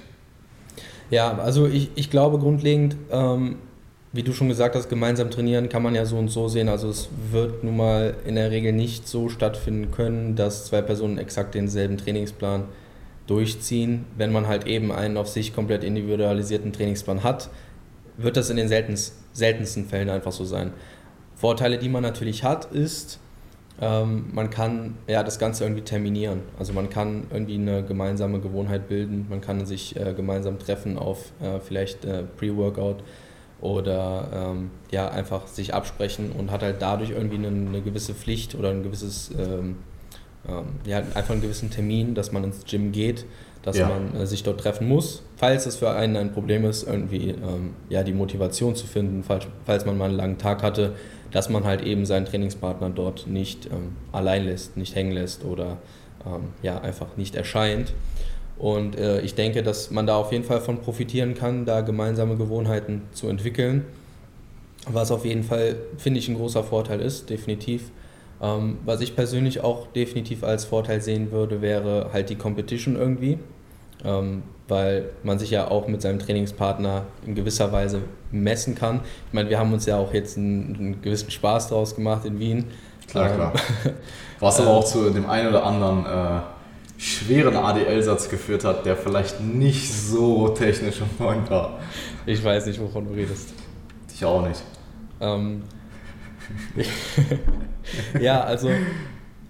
Ja, 1.10 1.38
also 1.38 1.68
ich, 1.68 1.92
ich 1.96 2.10
glaube 2.10 2.40
grundlegend, 2.40 2.96
ähm, 3.12 3.58
wie 4.14 4.24
du 4.24 4.34
schon 4.34 4.48
gesagt 4.48 4.76
hast, 4.76 4.90
gemeinsam 4.90 5.32
trainieren 5.32 5.70
kann 5.70 5.84
man 5.84 5.96
ja 5.96 6.06
so 6.06 6.18
und 6.18 6.30
so 6.30 6.48
sehen. 6.48 6.70
Also 6.70 6.90
es 6.90 7.10
wird 7.32 7.64
nun 7.64 7.78
mal 7.78 8.16
in 8.26 8.36
der 8.36 8.52
Regel 8.52 8.72
nicht 8.72 9.08
so 9.08 9.30
stattfinden 9.30 9.92
können, 9.92 10.36
dass 10.36 10.66
zwei 10.66 10.82
Personen 10.82 11.18
exakt 11.18 11.56
denselben 11.56 11.98
Trainingsplan 11.98 12.66
durchziehen. 13.28 14.06
Wenn 14.18 14.32
man 14.32 14.48
halt 14.48 14.68
eben 14.68 14.92
einen 14.92 15.18
auf 15.18 15.30
sich 15.30 15.54
komplett 15.54 15.84
individualisierten 15.84 16.74
Trainingsplan 16.74 17.24
hat, 17.24 17.50
wird 18.18 18.38
das 18.38 18.50
in 18.50 18.58
den 18.58 18.68
seltensten 18.68 19.86
Fällen 19.86 20.10
einfach 20.10 20.32
so 20.32 20.46
sein. 20.46 20.74
Vorteile, 21.36 21.78
die 21.78 21.90
man 21.90 22.04
natürlich 22.04 22.44
hat, 22.44 22.66
ist, 22.66 23.20
ähm, 23.82 24.26
man 24.32 24.50
kann 24.50 24.98
ja 25.08 25.24
das 25.24 25.40
Ganze 25.40 25.64
irgendwie 25.64 25.82
terminieren. 25.82 26.42
Also 26.60 26.74
man 26.74 26.90
kann 26.90 27.26
irgendwie 27.32 27.56
eine 27.56 27.84
gemeinsame 27.84 28.40
Gewohnheit 28.40 28.88
bilden, 28.88 29.26
man 29.30 29.42
kann 29.42 29.66
sich 29.66 29.96
äh, 29.96 30.14
gemeinsam 30.14 30.60
treffen 30.60 30.98
auf 30.98 31.32
äh, 31.42 31.60
vielleicht 31.60 32.06
äh, 32.06 32.24
Pre-Workout 32.38 33.04
oder 33.62 34.28
ähm, 34.34 34.72
ja 34.92 35.10
einfach 35.10 35.48
sich 35.48 35.74
absprechen 35.74 36.32
und 36.34 36.52
hat 36.52 36.62
halt 36.62 36.82
dadurch 36.82 37.12
irgendwie 37.12 37.38
eine, 37.38 37.48
eine 37.48 37.82
gewisse 37.82 38.14
Pflicht 38.14 38.56
oder 38.56 38.70
ein 38.70 38.84
gewisses 38.84 39.32
ähm, 39.38 39.78
ähm 40.48 40.66
ja 40.86 41.00
einfach 41.00 41.32
einen 41.32 41.42
gewissen 41.42 41.72
Termin, 41.72 42.14
dass 42.14 42.32
man 42.32 42.44
ins 42.44 42.66
Gym 42.66 42.92
geht, 42.92 43.26
dass 43.64 43.78
ja. 43.78 43.88
man 43.88 44.16
äh, 44.16 44.28
sich 44.28 44.44
dort 44.44 44.60
treffen 44.60 44.88
muss, 44.88 45.24
falls 45.38 45.66
es 45.66 45.78
für 45.78 45.92
einen 45.92 46.16
ein 46.16 46.32
Problem 46.34 46.66
ist, 46.66 46.84
irgendwie 46.84 47.30
ähm, 47.30 47.74
ja 47.90 48.04
die 48.04 48.14
Motivation 48.14 48.76
zu 48.76 48.86
finden, 48.86 49.24
falls, 49.24 49.48
falls 49.66 49.86
man 49.86 49.98
mal 49.98 50.10
einen 50.10 50.18
langen 50.18 50.38
Tag 50.38 50.62
hatte, 50.62 50.94
dass 51.34 51.50
man 51.50 51.66
halt 51.66 51.82
eben 51.82 52.06
seinen 52.06 52.26
Trainingspartner 52.26 52.90
dort 52.90 53.28
nicht 53.28 53.66
ähm, 53.66 53.96
allein 54.12 54.46
lässt, 54.46 54.78
nicht 54.78 54.96
hängen 54.96 55.12
lässt 55.12 55.44
oder 55.44 55.78
ähm, 56.26 56.50
ja, 56.62 56.80
einfach 56.80 57.18
nicht 57.18 57.36
erscheint. 57.36 57.94
Und 58.58 58.98
äh, 58.98 59.22
ich 59.22 59.36
denke, 59.36 59.64
dass 59.64 59.92
man 59.92 60.08
da 60.08 60.16
auf 60.16 60.32
jeden 60.32 60.44
Fall 60.44 60.62
von 60.62 60.80
profitieren 60.80 61.34
kann, 61.34 61.66
da 61.66 61.82
gemeinsame 61.82 62.38
Gewohnheiten 62.38 63.02
zu 63.12 63.28
entwickeln. 63.28 63.84
Was 64.88 65.12
auf 65.12 65.26
jeden 65.26 65.44
Fall, 65.44 65.78
finde 65.98 66.20
ich, 66.20 66.30
ein 66.30 66.36
großer 66.36 66.64
Vorteil 66.64 67.02
ist, 67.02 67.30
definitiv. 67.30 67.90
Ähm, 68.42 68.78
was 68.86 69.02
ich 69.02 69.16
persönlich 69.16 69.62
auch 69.62 69.88
definitiv 69.88 70.44
als 70.44 70.66
Vorteil 70.66 71.02
sehen 71.02 71.32
würde, 71.32 71.62
wäre 71.62 72.12
halt 72.14 72.30
die 72.30 72.36
Competition 72.36 72.96
irgendwie. 72.96 73.40
Ähm, 74.06 74.44
weil 74.68 75.10
man 75.24 75.40
sich 75.40 75.52
ja 75.52 75.68
auch 75.68 75.88
mit 75.88 76.02
seinem 76.02 76.20
Trainingspartner 76.20 77.06
in 77.26 77.36
gewisser 77.36 77.72
Weise 77.72 78.02
messen 78.32 78.76
kann. 78.76 79.02
Ich 79.28 79.34
meine, 79.34 79.50
wir 79.50 79.60
haben 79.60 79.74
uns 79.74 79.86
ja 79.86 79.98
auch 79.98 80.14
jetzt 80.14 80.38
einen, 80.38 80.76
einen 80.76 81.02
gewissen 81.02 81.32
Spaß 81.32 81.70
daraus 81.70 81.96
gemacht 81.96 82.26
in 82.26 82.40
Wien. 82.40 82.66
Klar, 83.08 83.30
ähm, 83.30 83.36
klar. 83.36 83.54
Was 84.40 84.60
aber 84.60 84.72
auch 84.72 84.86
zu 84.86 85.10
dem 85.10 85.30
einen 85.30 85.50
oder 85.50 85.64
anderen 85.64 86.06
äh, 86.06 86.42
schweren 86.98 87.56
ADL-Satz 87.56 88.30
geführt 88.30 88.64
hat, 88.64 88.86
der 88.86 88.96
vielleicht 88.96 89.42
nicht 89.42 89.92
so 89.92 90.50
technisch 90.50 91.02
und 91.02 91.12
freund 91.18 91.50
war. 91.50 91.80
Ich 92.26 92.44
weiß 92.44 92.66
nicht, 92.66 92.80
wovon 92.80 93.06
du 93.06 93.14
redest. 93.14 93.54
Ich 94.14 94.24
auch 94.24 94.48
nicht. 94.48 94.62
Ähm, 95.20 95.64
ja, 98.20 98.42
also 98.44 98.70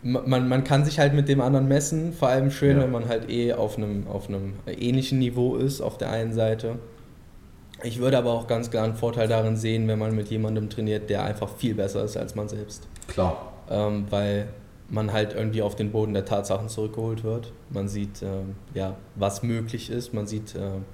man, 0.03 0.49
man 0.49 0.63
kann 0.63 0.85
sich 0.85 0.99
halt 0.99 1.13
mit 1.13 1.29
dem 1.29 1.41
anderen 1.41 1.67
messen, 1.67 2.13
vor 2.13 2.27
allem 2.27 2.51
schön, 2.51 2.77
ja. 2.77 2.83
wenn 2.83 2.91
man 2.91 3.07
halt 3.07 3.29
eh 3.29 3.53
auf 3.53 3.77
einem, 3.77 4.07
auf 4.07 4.27
einem 4.27 4.53
ähnlichen 4.67 5.19
Niveau 5.19 5.55
ist 5.55 5.81
auf 5.81 5.97
der 5.97 6.09
einen 6.11 6.33
Seite. 6.33 6.75
Ich 7.83 7.99
würde 7.99 8.17
aber 8.17 8.31
auch 8.31 8.47
ganz 8.47 8.69
klar 8.69 8.83
einen 8.83 8.95
Vorteil 8.95 9.27
darin 9.27 9.57
sehen, 9.57 9.87
wenn 9.87 9.99
man 9.99 10.15
mit 10.15 10.29
jemandem 10.29 10.69
trainiert, 10.69 11.09
der 11.09 11.23
einfach 11.23 11.49
viel 11.57 11.73
besser 11.75 12.03
ist 12.03 12.17
als 12.17 12.35
man 12.35 12.47
selbst. 12.47 12.87
Klar. 13.07 13.53
Ähm, 13.69 14.05
weil 14.09 14.47
man 14.89 15.11
halt 15.11 15.33
irgendwie 15.33 15.61
auf 15.61 15.75
den 15.75 15.91
Boden 15.91 16.13
der 16.13 16.25
Tatsachen 16.25 16.69
zurückgeholt 16.69 17.23
wird. 17.23 17.51
Man 17.69 17.87
sieht, 17.87 18.21
ähm, 18.21 18.55
ja, 18.73 18.95
was 19.15 19.41
möglich 19.43 19.89
ist. 19.89 20.13
Man 20.13 20.27
sieht, 20.27 20.55
ähm, 20.55 20.85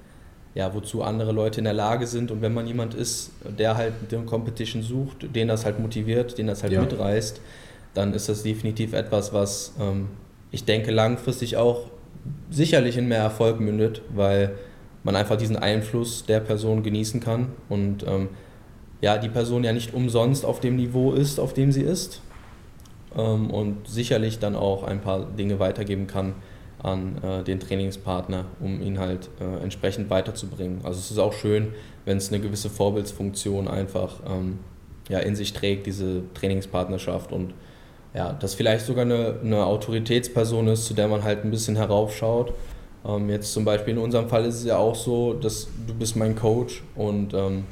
ja, 0.54 0.74
wozu 0.74 1.02
andere 1.02 1.32
Leute 1.32 1.60
in 1.60 1.64
der 1.64 1.74
Lage 1.74 2.06
sind. 2.06 2.30
Und 2.30 2.42
wenn 2.42 2.54
man 2.54 2.66
jemand 2.66 2.94
ist, 2.94 3.30
der 3.44 3.76
halt 3.76 3.92
den 4.10 4.26
Competition 4.26 4.82
sucht, 4.82 5.34
den 5.34 5.48
das 5.48 5.64
halt 5.64 5.78
motiviert, 5.78 6.38
den 6.38 6.46
das 6.46 6.62
halt 6.62 6.72
ja. 6.72 6.80
mitreißt, 6.80 7.40
dann 7.94 8.14
ist 8.14 8.28
das 8.28 8.42
definitiv 8.42 8.92
etwas, 8.92 9.32
was 9.32 9.74
ähm, 9.80 10.08
ich 10.50 10.64
denke 10.64 10.90
langfristig 10.90 11.56
auch 11.56 11.86
sicherlich 12.50 12.96
in 12.96 13.08
mehr 13.08 13.20
Erfolg 13.20 13.60
mündet, 13.60 14.02
weil 14.14 14.56
man 15.02 15.16
einfach 15.16 15.36
diesen 15.36 15.56
Einfluss 15.56 16.26
der 16.26 16.40
Person 16.40 16.82
genießen 16.82 17.20
kann 17.20 17.48
und 17.68 18.04
ähm, 18.06 18.28
ja, 19.00 19.16
die 19.16 19.28
Person 19.28 19.64
ja 19.64 19.72
nicht 19.72 19.94
umsonst 19.94 20.44
auf 20.44 20.60
dem 20.60 20.76
Niveau 20.76 21.12
ist, 21.12 21.40
auf 21.40 21.54
dem 21.54 21.72
sie 21.72 21.82
ist 21.82 22.20
ähm, 23.16 23.50
und 23.50 23.88
sicherlich 23.88 24.38
dann 24.38 24.56
auch 24.56 24.82
ein 24.82 25.00
paar 25.00 25.24
Dinge 25.24 25.58
weitergeben 25.58 26.06
kann 26.06 26.34
an 26.82 27.22
äh, 27.22 27.42
den 27.42 27.60
Trainingspartner, 27.60 28.46
um 28.60 28.80
ihn 28.82 28.98
halt 28.98 29.30
äh, 29.40 29.62
entsprechend 29.62 30.10
weiterzubringen. 30.10 30.80
Also 30.82 30.98
es 30.98 31.10
ist 31.10 31.18
auch 31.18 31.32
schön, 31.32 31.68
wenn 32.04 32.16
es 32.16 32.32
eine 32.32 32.40
gewisse 32.40 32.70
Vorbildsfunktion 32.70 33.68
einfach 33.68 34.20
ähm, 34.26 34.58
ja, 35.08 35.18
in 35.18 35.34
sich 35.34 35.52
trägt, 35.52 35.86
diese 35.86 36.22
Trainingspartnerschaft 36.34 37.32
und 37.32 37.54
ja, 38.14 38.32
das 38.32 38.54
vielleicht 38.54 38.86
sogar 38.86 39.04
eine, 39.04 39.36
eine 39.42 39.64
Autoritätsperson 39.64 40.68
ist, 40.68 40.86
zu 40.86 40.94
der 40.94 41.08
man 41.08 41.22
halt 41.22 41.44
ein 41.44 41.50
bisschen 41.50 41.76
heraufschaut. 41.76 42.52
Ähm, 43.06 43.30
jetzt 43.30 43.52
zum 43.52 43.64
Beispiel 43.64 43.94
in 43.94 44.00
unserem 44.00 44.28
Fall 44.28 44.44
ist 44.44 44.56
es 44.56 44.64
ja 44.64 44.76
auch 44.76 44.94
so, 44.94 45.34
dass 45.34 45.68
du 45.86 45.94
bist 45.94 46.16
mein 46.16 46.34
Coach 46.34 46.82
und 46.96 47.34
ähm, 47.34 47.64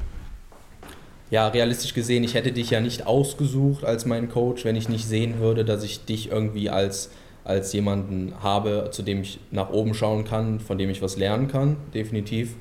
ja, 1.29 1.47
realistisch 1.47 1.93
gesehen, 1.93 2.23
ich 2.23 2.33
hätte 2.33 2.51
dich 2.51 2.71
ja 2.71 2.79
nicht 2.79 3.05
ausgesucht 3.05 3.83
als 3.83 4.05
mein 4.05 4.29
Coach, 4.29 4.65
wenn 4.65 4.75
ich 4.75 4.89
nicht 4.89 5.05
sehen 5.05 5.39
würde, 5.39 5.63
dass 5.63 5.83
ich 5.83 6.05
dich 6.05 6.31
irgendwie 6.31 6.69
als, 6.69 7.11
als 7.43 7.71
jemanden 7.73 8.33
habe, 8.41 8.89
zu 8.91 9.03
dem 9.03 9.21
ich 9.21 9.39
nach 9.51 9.69
oben 9.69 9.93
schauen 9.93 10.23
kann, 10.23 10.59
von 10.59 10.77
dem 10.77 10.89
ich 10.89 11.01
was 11.01 11.17
lernen 11.17 11.47
kann, 11.47 11.77
definitiv. 11.93 12.55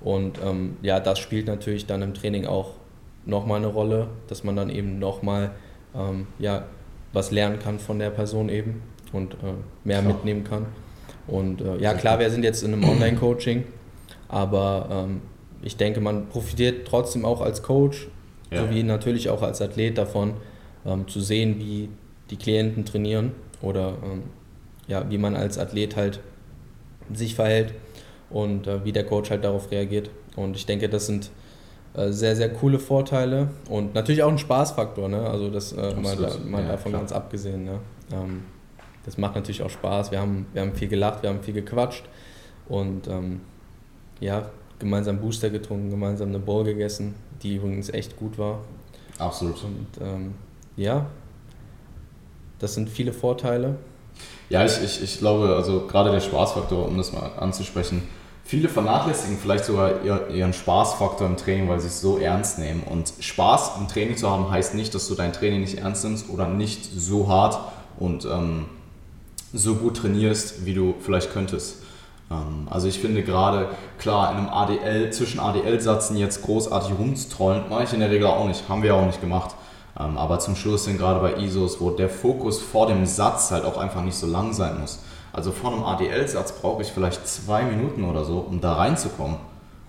Und 0.00 0.38
ähm, 0.44 0.76
ja, 0.82 1.00
das 1.00 1.18
spielt 1.18 1.46
natürlich 1.46 1.86
dann 1.86 2.02
im 2.02 2.14
Training 2.14 2.46
auch 2.46 2.72
nochmal 3.24 3.58
eine 3.58 3.68
Rolle, 3.68 4.08
dass 4.28 4.44
man 4.44 4.54
dann 4.54 4.70
eben 4.70 4.98
nochmal 4.98 5.50
ähm, 5.94 6.26
ja, 6.38 6.66
was 7.12 7.30
lernen 7.30 7.58
kann 7.58 7.78
von 7.78 7.98
der 7.98 8.10
Person 8.10 8.48
eben 8.48 8.82
und 9.12 9.34
äh, 9.34 9.36
mehr 9.84 10.00
klar. 10.00 10.12
mitnehmen 10.12 10.44
kann. 10.44 10.66
Und 11.26 11.60
äh, 11.60 11.76
ja, 11.78 11.94
klar, 11.94 12.18
wir 12.18 12.30
sind 12.30 12.44
jetzt 12.44 12.62
in 12.62 12.72
einem 12.72 12.84
Online-Coaching, 12.84 13.64
aber 14.28 14.88
ähm, 14.90 15.20
ich 15.62 15.76
denke, 15.76 16.00
man 16.00 16.28
profitiert 16.28 16.86
trotzdem 16.86 17.24
auch 17.24 17.40
als 17.40 17.62
Coach, 17.62 18.08
ja. 18.50 18.62
sowie 18.62 18.82
natürlich 18.82 19.28
auch 19.28 19.42
als 19.42 19.62
Athlet 19.62 19.98
davon, 19.98 20.34
ähm, 20.84 21.06
zu 21.06 21.20
sehen, 21.20 21.58
wie 21.58 21.88
die 22.30 22.36
Klienten 22.36 22.84
trainieren 22.84 23.32
oder 23.60 23.94
ähm, 24.04 24.24
ja, 24.88 25.08
wie 25.10 25.18
man 25.18 25.36
als 25.36 25.58
Athlet 25.58 25.96
halt 25.96 26.20
sich 27.12 27.34
verhält 27.34 27.72
und 28.30 28.66
äh, 28.66 28.84
wie 28.84 28.92
der 28.92 29.04
Coach 29.04 29.30
halt 29.30 29.44
darauf 29.44 29.70
reagiert. 29.70 30.10
Und 30.34 30.56
ich 30.56 30.66
denke, 30.66 30.88
das 30.88 31.06
sind 31.06 31.30
sehr, 31.94 32.36
sehr 32.36 32.52
coole 32.52 32.78
Vorteile 32.78 33.48
und 33.68 33.94
natürlich 33.94 34.22
auch 34.22 34.30
ein 34.30 34.38
Spaßfaktor, 34.38 35.08
ne? 35.08 35.28
also 35.28 35.50
das 35.50 35.72
äh, 35.72 35.94
mal, 35.94 36.16
da, 36.16 36.30
mal 36.44 36.62
ja, 36.62 36.68
davon 36.68 36.92
klar. 36.92 37.02
ganz 37.02 37.12
abgesehen. 37.12 37.64
Ne? 37.64 37.78
Ähm, 38.12 38.44
das 39.04 39.18
macht 39.18 39.34
natürlich 39.34 39.62
auch 39.62 39.70
Spaß, 39.70 40.10
wir 40.10 40.20
haben, 40.20 40.46
wir 40.52 40.62
haben 40.62 40.74
viel 40.74 40.88
gelacht, 40.88 41.22
wir 41.22 41.30
haben 41.30 41.42
viel 41.42 41.54
gequatscht 41.54 42.04
und 42.68 43.08
ähm, 43.08 43.40
ja, 44.20 44.46
gemeinsam 44.78 45.20
Booster 45.20 45.50
getrunken, 45.50 45.90
gemeinsam 45.90 46.28
eine 46.28 46.38
Bowl 46.38 46.64
gegessen, 46.64 47.14
die 47.42 47.56
übrigens 47.56 47.90
echt 47.90 48.16
gut 48.16 48.38
war 48.38 48.60
Absolut. 49.18 49.62
Und 49.64 49.86
ähm, 50.00 50.34
ja, 50.76 51.06
das 52.58 52.74
sind 52.74 52.88
viele 52.88 53.12
Vorteile. 53.12 53.76
Ja, 54.48 54.64
ich, 54.64 54.82
ich, 54.82 55.02
ich 55.02 55.18
glaube, 55.18 55.54
also 55.54 55.86
gerade 55.86 56.10
der 56.10 56.20
Spaßfaktor, 56.20 56.86
um 56.86 56.96
das 56.96 57.12
mal 57.12 57.30
anzusprechen, 57.38 58.02
viele 58.52 58.68
vernachlässigen 58.68 59.38
vielleicht 59.38 59.64
sogar 59.64 60.02
ihren 60.04 60.52
Spaßfaktor 60.52 61.26
im 61.26 61.38
Training, 61.38 61.70
weil 61.70 61.80
sie 61.80 61.86
es 61.86 62.02
so 62.02 62.18
ernst 62.18 62.58
nehmen. 62.58 62.82
Und 62.82 63.10
Spaß 63.18 63.78
im 63.80 63.88
Training 63.88 64.18
zu 64.18 64.28
haben, 64.28 64.50
heißt 64.50 64.74
nicht, 64.74 64.94
dass 64.94 65.08
du 65.08 65.14
dein 65.14 65.32
Training 65.32 65.62
nicht 65.62 65.78
ernst 65.78 66.04
nimmst 66.04 66.28
oder 66.28 66.46
nicht 66.46 66.84
so 66.84 67.28
hart 67.28 67.58
und 67.98 68.26
ähm, 68.26 68.66
so 69.54 69.76
gut 69.76 69.96
trainierst, 69.96 70.66
wie 70.66 70.74
du 70.74 70.96
vielleicht 71.00 71.32
könntest. 71.32 71.76
Ähm, 72.30 72.68
also 72.68 72.88
ich 72.88 72.98
finde 72.98 73.22
gerade, 73.22 73.70
klar, 73.98 74.32
in 74.32 74.36
einem 74.36 74.50
ADL, 74.50 75.10
zwischen 75.14 75.40
ADL-Satzen 75.40 76.18
jetzt 76.18 76.42
großartig 76.42 76.90
rumzutrollen, 76.98 77.70
mache 77.70 77.84
ich 77.84 77.94
in 77.94 78.00
der 78.00 78.10
Regel 78.10 78.26
auch 78.26 78.46
nicht, 78.46 78.68
haben 78.68 78.82
wir 78.82 78.94
auch 78.94 79.06
nicht 79.06 79.22
gemacht. 79.22 79.54
Ähm, 79.98 80.18
aber 80.18 80.40
zum 80.40 80.56
Schluss 80.56 80.84
sind 80.84 80.98
gerade 80.98 81.20
bei 81.20 81.42
ISOs, 81.42 81.80
wo 81.80 81.88
der 81.88 82.10
Fokus 82.10 82.60
vor 82.60 82.86
dem 82.86 83.06
Satz 83.06 83.50
halt 83.50 83.64
auch 83.64 83.78
einfach 83.78 84.02
nicht 84.02 84.16
so 84.16 84.26
lang 84.26 84.52
sein 84.52 84.78
muss. 84.78 84.98
Also 85.32 85.50
vor 85.50 85.72
einem 85.72 85.82
ADL-Satz 85.84 86.52
brauche 86.52 86.82
ich 86.82 86.88
vielleicht 86.88 87.26
zwei 87.26 87.62
Minuten 87.62 88.04
oder 88.04 88.24
so, 88.24 88.38
um 88.38 88.60
da 88.60 88.74
reinzukommen. 88.74 89.36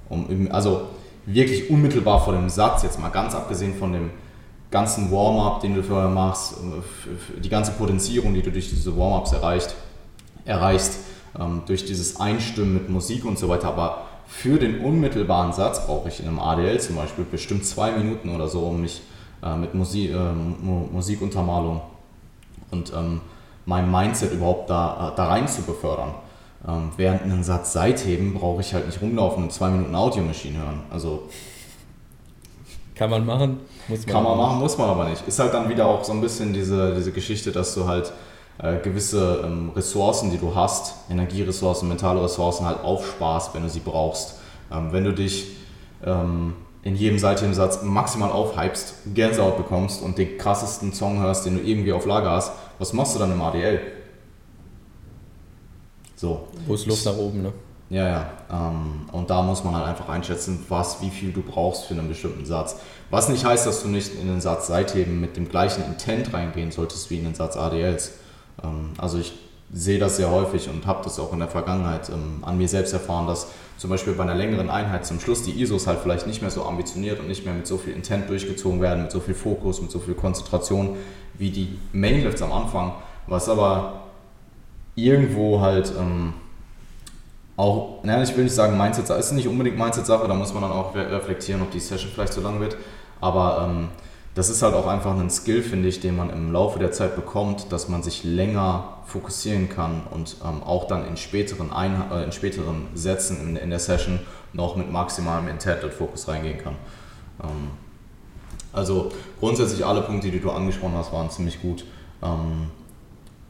Um, 0.10 0.50
also 0.52 0.88
wirklich 1.26 1.70
unmittelbar 1.70 2.24
vor 2.24 2.34
dem 2.34 2.50
Satz, 2.50 2.84
jetzt 2.84 3.00
mal 3.00 3.10
ganz 3.10 3.36
abgesehen 3.36 3.76
von 3.76 3.94
dem 3.94 4.12
ganzen 4.72 5.12
Warm-up, 5.12 5.62
den 5.62 5.76
du 5.76 5.84
vorher 5.84 6.10
machst, 6.10 6.54
äh, 6.54 7.40
die 7.40 7.50
ganze 7.50 7.72
Potenzierung, 7.74 8.34
die 8.34 8.42
du 8.42 8.52
durch 8.52 8.70
diese 8.70 8.98
Warm-ups 8.98 9.34
erreicht, 9.34 9.76
erreichst, 10.46 11.00
ähm, 11.40 11.62
durch 11.66 11.86
dieses 11.86 12.20
Einstimmen 12.20 12.74
mit 12.74 12.90
Musik 12.90 13.26
und 13.26 13.38
so 13.38 13.50
weiter. 13.50 13.68
Aber 13.68 14.04
für 14.28 14.58
den 14.58 14.80
unmittelbaren 14.80 15.54
Satz 15.54 15.86
brauche 15.86 16.10
ich 16.10 16.20
in 16.20 16.28
einem 16.28 16.40
ADL 16.40 16.80
zum 16.80 16.96
Beispiel 16.96 17.26
bestimmt 17.26 17.66
zwei 17.66 17.92
Minuten 17.92 18.30
oder 18.30 18.48
so, 18.48 18.62
um 18.62 18.82
mich 18.82 19.02
äh, 19.44 19.56
mit 19.56 19.76
Musik, 19.76 20.12
äh, 20.12 20.34
Musikuntermalung 20.94 21.82
und 22.72 22.94
ähm, 22.94 23.22
mein 23.66 23.90
Mindset 23.90 24.34
überhaupt 24.34 24.70
da, 24.70 25.12
äh, 25.12 25.16
da 25.16 25.28
rein 25.28 25.48
zu 25.48 25.62
befördern. 25.64 26.14
Ähm, 26.68 26.92
während 26.98 27.24
einen 27.24 27.44
Satz 27.44 27.74
Seitheben 27.74 28.34
brauche 28.34 28.62
ich 28.62 28.74
halt 28.74 28.86
nicht 28.86 29.02
rumlaufen 29.02 29.44
und 29.44 29.52
zwei 29.52 29.70
Minuten 29.70 29.96
Audiomaschine 29.96 30.60
hören. 30.60 30.84
Also 30.90 31.24
kann 32.96 33.10
man 33.10 33.26
machen, 33.26 33.60
muss 33.88 34.06
man 34.06 34.14
Kann 34.14 34.24
man 34.24 34.38
machen, 34.38 34.60
muss 34.60 34.78
man 34.78 34.90
aber 34.90 35.10
nicht. 35.10 35.28
Ist 35.28 35.40
halt 35.40 35.54
dann 35.54 35.68
wieder 35.68 35.88
auch 35.88 36.04
so 36.04 36.14
ein 36.14 36.22
bisschen 36.22 36.54
diese, 36.54 36.94
diese 36.94 37.12
Geschichte, 37.12 37.52
dass 37.52 37.74
du 37.74 37.88
halt 37.88 38.14
äh, 38.60 38.78
gewisse 38.78 39.42
ähm, 39.44 39.72
Ressourcen, 39.76 40.30
die 40.30 40.38
du 40.38 40.54
hast, 40.54 40.96
Energieressourcen, 41.10 41.90
mentale 41.90 42.24
Ressourcen 42.24 42.66
halt 42.66 42.84
aufsparst, 42.84 43.56
wenn 43.56 43.64
du 43.64 43.70
sie 43.70 43.80
brauchst. 43.80 44.36
Ähm, 44.72 44.90
wenn 44.92 45.04
du 45.04 45.12
dich 45.12 45.58
ähm, 46.06 46.54
in 46.84 46.96
jedem 46.96 47.18
seitlichen 47.18 47.54
Satz 47.54 47.82
maximal 47.82 48.32
aufhypst, 48.32 48.94
Gänsehaut 49.14 49.58
bekommst 49.58 50.04
und 50.04 50.18
den 50.18 50.38
krassesten 50.38 50.94
Song 50.94 51.20
hörst, 51.20 51.46
den 51.46 51.58
du 51.58 51.64
irgendwie 51.64 51.94
auf 51.94 52.06
Lager 52.06 52.32
hast, 52.32 52.52
was 52.80 52.94
machst 52.94 53.16
du 53.16 53.20
dann 53.20 53.32
im 53.32 53.42
ADL? 53.42 53.80
So. 56.16 56.48
Wo 56.68 56.76
ist 56.76 56.86
Luft 56.86 57.06
nach 57.06 57.18
oben, 57.18 57.42
ne? 57.42 57.54
Ja, 57.90 58.08
ja. 58.08 58.32
Ähm, 58.52 59.08
und 59.12 59.30
da 59.30 59.42
muss 59.42 59.64
man 59.64 59.76
halt 59.76 59.86
einfach 59.86 60.10
einschätzen, 60.10 60.66
was, 60.70 61.02
wie 61.02 61.10
viel 61.10 61.32
du 61.32 61.42
brauchst 61.42 61.86
für 61.86 61.94
einen 61.94 62.08
bestimmten 62.08 62.46
Satz. 62.46 62.78
Was 63.10 63.30
nicht 63.30 63.46
heißt, 63.46 63.68
dass 63.68 63.84
du 63.84 63.90
nicht 63.90 64.16
in 64.16 64.28
den 64.28 64.42
Satz 64.42 64.68
Seitheben 64.68 65.22
mit 65.22 65.38
dem 65.38 65.48
gleichen 65.48 65.84
Intent 65.86 66.34
reingehen 66.34 66.72
solltest 66.72 67.10
wie 67.12 67.20
in 67.20 67.26
den 67.26 67.36
Satz 67.36 67.56
ADLs. 67.56 68.14
Ähm, 68.64 68.94
also 68.98 69.20
ich 69.20 69.34
sehe 69.74 69.98
das 69.98 70.18
sehr 70.18 70.30
häufig 70.30 70.70
und 70.70 70.86
habe 70.86 71.04
das 71.04 71.20
auch 71.20 71.34
in 71.34 71.40
der 71.40 71.48
Vergangenheit 71.48 72.10
ähm, 72.10 72.44
an 72.44 72.58
mir 72.58 72.68
selbst 72.68 72.94
erfahren, 72.94 73.26
dass 73.28 73.48
zum 73.78 73.90
Beispiel 73.90 74.14
bei 74.14 74.24
einer 74.24 74.36
längeren 74.36 74.70
Einheit 74.70 75.06
zum 75.06 75.20
Schluss 75.20 75.44
die 75.44 75.62
ISOs 75.62 75.88
halt 75.88 76.00
vielleicht 76.00 76.28
nicht 76.28 76.42
mehr 76.42 76.52
so 76.52 76.64
ambitioniert 76.64 77.20
und 77.20 77.28
nicht 77.28 77.44
mehr 77.44 77.56
mit 77.56 77.66
so 77.66 77.78
viel 77.78 77.94
Intent 77.94 78.30
durchgezogen 78.30 78.82
werden, 78.82 79.04
mit 79.04 79.12
so 79.12 79.20
viel 79.20 79.34
Fokus, 79.34 79.82
mit 79.82 79.90
so 79.90 80.00
viel 80.00 80.14
Konzentration 80.14 80.96
wie 81.34 81.50
die 81.50 81.80
Mainlifts 81.92 82.42
am 82.44 82.52
Anfang, 82.52 82.94
was 83.26 83.50
aber 83.50 84.04
irgendwo 84.96 85.60
halt 85.60 85.92
ähm, 86.00 86.34
auch, 87.58 88.04
naja, 88.04 88.22
ich 88.22 88.36
will 88.38 88.44
nicht 88.44 88.56
sagen 88.56 88.78
Mindset, 88.78 89.10
ist 89.10 89.32
nicht 89.32 89.48
unbedingt 89.48 89.78
Mindset-Sache, 89.78 90.28
da 90.28 90.36
muss 90.36 90.54
man 90.54 90.62
dann 90.62 90.72
auch 90.72 90.94
reflektieren, 90.96 91.62
ob 91.62 91.72
die 91.72 91.80
Session 91.80 92.12
vielleicht 92.14 92.34
zu 92.34 92.42
lang 92.42 92.60
wird, 92.60 92.78
aber 93.22 93.68
ähm, 93.68 93.90
das 94.36 94.50
ist 94.50 94.64
halt 94.64 94.74
auch 94.74 94.88
einfach 94.88 95.18
ein 95.18 95.30
Skill, 95.30 95.62
finde 95.62 95.88
ich, 95.88 96.00
den 96.00 96.16
man 96.16 96.32
im 96.32 96.52
Laufe 96.52 96.80
der 96.80 96.92
Zeit 96.92 97.16
bekommt, 97.16 97.72
dass 97.72 97.88
man 97.88 98.02
sich 98.02 98.24
länger 98.24 98.98
fokussieren 99.06 99.70
kann 99.70 100.02
und 100.10 100.38
ähm, 100.44 100.64
auch 100.64 100.88
dann 100.88 101.06
in 101.06 101.18
späteren, 101.18 101.72
Ein 101.72 102.10
äh, 102.12 102.24
in 102.24 102.32
späteren 102.32 102.88
Sätzen 102.96 103.40
in, 103.42 103.56
in, 103.56 103.70
der 103.70 103.80
Session 103.80 104.20
noch 104.52 104.76
mit 104.76 104.92
maximalem 104.92 105.48
Intent 105.48 105.84
und 105.84 105.94
Fokus 105.94 106.28
reingehen 106.28 106.58
kann. 106.58 106.76
Ähm, 107.44 107.72
also 108.72 109.12
grundsätzlich 109.40 109.86
alle 109.86 110.02
Punkte, 110.02 110.32
die 110.32 110.40
du 110.40 110.50
angesprochen 110.50 110.96
hast, 110.96 111.14
waren 111.14 111.30
ziemlich 111.30 111.62
gut. 111.62 111.86
Ähm, 112.24 112.72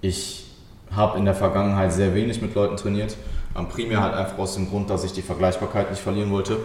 ich 0.02 0.52
habe 0.92 1.18
in 1.18 1.24
der 1.24 1.34
Vergangenheit 1.34 1.94
sehr 1.94 2.14
wenig 2.14 2.42
mit 2.42 2.56
Leuten 2.56 2.76
trainiert, 2.76 3.16
ähm, 3.58 3.70
primär 3.70 4.02
halt 4.02 4.16
einfach 4.16 4.38
aus 4.38 4.56
dem 4.56 4.70
Grund, 4.70 4.90
dass 4.90 5.06
ich 5.06 5.14
die 5.14 5.22
Vergleichbarkeit 5.22 5.92
nicht 5.92 6.02
verlieren 6.02 6.30
wollte 6.32 6.58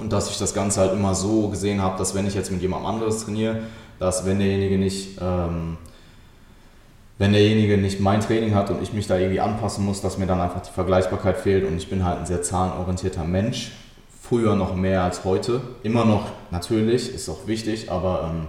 und 0.00 0.12
dass 0.12 0.30
ich 0.30 0.38
das 0.38 0.54
Ganze 0.54 0.80
halt 0.80 0.92
immer 0.92 1.14
so 1.14 1.48
gesehen 1.48 1.82
habe, 1.82 1.98
dass 1.98 2.14
wenn 2.14 2.26
ich 2.26 2.34
jetzt 2.34 2.50
mit 2.50 2.62
jemandem 2.62 2.90
anderes 2.90 3.24
trainiere, 3.24 3.60
dass 3.98 4.24
wenn 4.24 4.38
derjenige 4.38 4.78
nicht, 4.78 5.18
ähm, 5.20 5.76
wenn 7.18 7.32
derjenige 7.32 7.76
nicht 7.76 8.00
mein 8.00 8.20
Training 8.20 8.54
hat 8.54 8.70
und 8.70 8.82
ich 8.82 8.92
mich 8.92 9.06
da 9.06 9.18
irgendwie 9.18 9.40
anpassen 9.40 9.84
muss, 9.84 10.00
dass 10.00 10.18
mir 10.18 10.26
dann 10.26 10.40
einfach 10.40 10.62
die 10.62 10.72
Vergleichbarkeit 10.72 11.36
fehlt 11.36 11.66
und 11.66 11.76
ich 11.76 11.88
bin 11.88 12.04
halt 12.04 12.18
ein 12.18 12.26
sehr 12.26 12.42
zahlenorientierter 12.42 13.24
Mensch. 13.24 13.72
Früher 14.22 14.54
noch 14.54 14.74
mehr 14.74 15.02
als 15.02 15.24
heute. 15.24 15.60
Immer 15.82 16.04
noch 16.04 16.26
natürlich, 16.50 17.14
ist 17.14 17.28
auch 17.28 17.46
wichtig, 17.46 17.90
aber 17.90 18.30
ähm, 18.30 18.46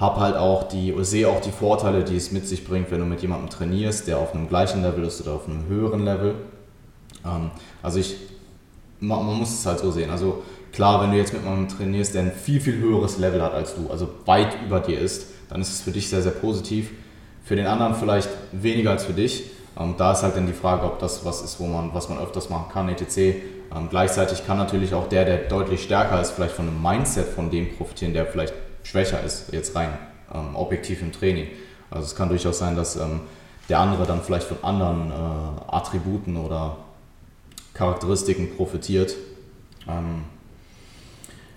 habe 0.00 0.18
halt 0.18 0.36
auch 0.36 0.64
die, 0.64 0.94
sehe 1.00 1.28
auch 1.28 1.42
die 1.42 1.52
Vorteile, 1.52 2.02
die 2.02 2.16
es 2.16 2.32
mit 2.32 2.48
sich 2.48 2.64
bringt, 2.64 2.90
wenn 2.90 3.00
du 3.00 3.04
mit 3.04 3.20
jemandem 3.20 3.50
trainierst, 3.50 4.08
der 4.08 4.18
auf 4.18 4.34
einem 4.34 4.48
gleichen 4.48 4.82
Level 4.82 5.04
ist 5.04 5.20
oder 5.20 5.32
auf 5.32 5.46
einem 5.46 5.66
höheren 5.68 6.04
Level. 6.04 6.36
Ähm, 7.24 7.50
also 7.82 7.98
ich, 7.98 8.16
man, 8.98 9.24
muss 9.26 9.50
es 9.52 9.66
halt 9.66 9.78
so 9.78 9.90
sehen. 9.90 10.10
Also 10.10 10.42
Klar, 10.72 11.02
wenn 11.02 11.10
du 11.10 11.16
jetzt 11.16 11.32
mit 11.32 11.42
jemandem 11.42 11.68
trainierst, 11.68 12.14
der 12.14 12.22
ein 12.22 12.32
viel, 12.32 12.60
viel 12.60 12.78
höheres 12.78 13.18
Level 13.18 13.42
hat 13.42 13.54
als 13.54 13.74
du, 13.74 13.90
also 13.90 14.08
weit 14.24 14.56
über 14.64 14.80
dir 14.80 14.98
ist, 14.98 15.26
dann 15.48 15.60
ist 15.60 15.70
es 15.70 15.80
für 15.80 15.90
dich 15.90 16.08
sehr, 16.08 16.22
sehr 16.22 16.32
positiv. 16.32 16.90
Für 17.44 17.56
den 17.56 17.66
anderen 17.66 17.94
vielleicht 17.94 18.28
weniger 18.52 18.90
als 18.90 19.04
für 19.04 19.12
dich. 19.12 19.50
Und 19.74 19.98
da 19.98 20.12
ist 20.12 20.22
halt 20.22 20.36
dann 20.36 20.46
die 20.46 20.52
Frage, 20.52 20.84
ob 20.84 20.98
das 20.98 21.24
was 21.24 21.42
ist, 21.42 21.58
wo 21.58 21.66
man, 21.66 21.92
was 21.94 22.08
man 22.08 22.18
öfters 22.18 22.50
machen 22.50 22.66
kann, 22.72 22.88
etc. 22.88 23.16
Ähm, 23.16 23.88
gleichzeitig 23.88 24.46
kann 24.46 24.58
natürlich 24.58 24.94
auch 24.94 25.08
der, 25.08 25.24
der 25.24 25.38
deutlich 25.48 25.82
stärker 25.82 26.20
ist, 26.20 26.32
vielleicht 26.32 26.54
von 26.54 26.68
einem 26.68 26.80
Mindset 26.82 27.26
von 27.26 27.50
dem 27.50 27.76
profitieren, 27.76 28.12
der 28.12 28.26
vielleicht 28.26 28.54
schwächer 28.82 29.22
ist, 29.24 29.52
jetzt 29.52 29.74
rein 29.74 29.90
ähm, 30.34 30.54
objektiv 30.54 31.02
im 31.02 31.12
Training. 31.12 31.48
Also 31.90 32.06
es 32.06 32.14
kann 32.14 32.28
durchaus 32.28 32.58
sein, 32.58 32.76
dass 32.76 32.96
ähm, 32.96 33.20
der 33.68 33.78
andere 33.78 34.06
dann 34.06 34.22
vielleicht 34.22 34.46
von 34.46 34.58
anderen 34.62 35.10
äh, 35.10 35.74
Attributen 35.74 36.36
oder 36.36 36.76
Charakteristiken 37.74 38.56
profitiert. 38.56 39.14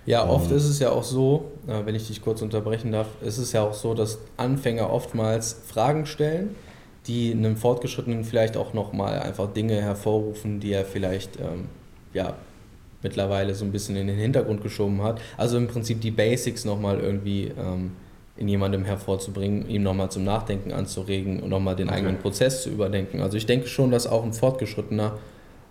Ähm, 0.06 0.10
ja, 0.10 0.28
oft 0.28 0.50
ist 0.50 0.64
es 0.64 0.78
ja 0.78 0.90
auch 0.90 1.02
so, 1.02 1.52
äh, 1.66 1.84
wenn 1.84 1.94
ich 1.94 2.08
dich 2.08 2.22
kurz 2.22 2.42
unterbrechen 2.42 2.92
darf, 2.92 3.06
ist 3.22 3.38
es 3.38 3.52
ja 3.52 3.62
auch 3.62 3.74
so, 3.74 3.94
dass 3.94 4.18
Anfänger 4.36 4.90
oftmals 4.90 5.60
Fragen 5.66 6.06
stellen, 6.06 6.54
die 7.06 7.32
einem 7.32 7.56
Fortgeschrittenen 7.56 8.24
vielleicht 8.24 8.56
auch 8.56 8.72
nochmal 8.74 9.20
einfach 9.20 9.52
Dinge 9.52 9.80
hervorrufen, 9.80 10.60
die 10.60 10.72
er 10.72 10.84
vielleicht 10.84 11.38
ähm, 11.38 11.68
ja, 12.12 12.34
mittlerweile 13.02 13.54
so 13.54 13.64
ein 13.64 13.72
bisschen 13.72 13.96
in 13.96 14.06
den 14.06 14.16
Hintergrund 14.16 14.62
geschoben 14.62 15.02
hat. 15.02 15.20
Also 15.36 15.56
im 15.56 15.68
Prinzip 15.68 16.00
die 16.00 16.10
Basics 16.10 16.64
nochmal 16.64 17.00
irgendwie 17.00 17.52
ähm, 17.58 17.92
in 18.36 18.48
jemandem 18.48 18.84
hervorzubringen, 18.84 19.68
ihm 19.68 19.82
nochmal 19.82 20.10
zum 20.10 20.24
Nachdenken 20.24 20.72
anzuregen 20.72 21.40
und 21.40 21.50
nochmal 21.50 21.76
den 21.76 21.88
okay. 21.88 21.98
eigenen 21.98 22.18
Prozess 22.18 22.62
zu 22.62 22.70
überdenken. 22.70 23.20
Also 23.20 23.36
ich 23.36 23.46
denke 23.46 23.68
schon, 23.68 23.90
dass 23.90 24.06
auch 24.06 24.24
ein 24.24 24.32
Fortgeschrittener 24.32 25.18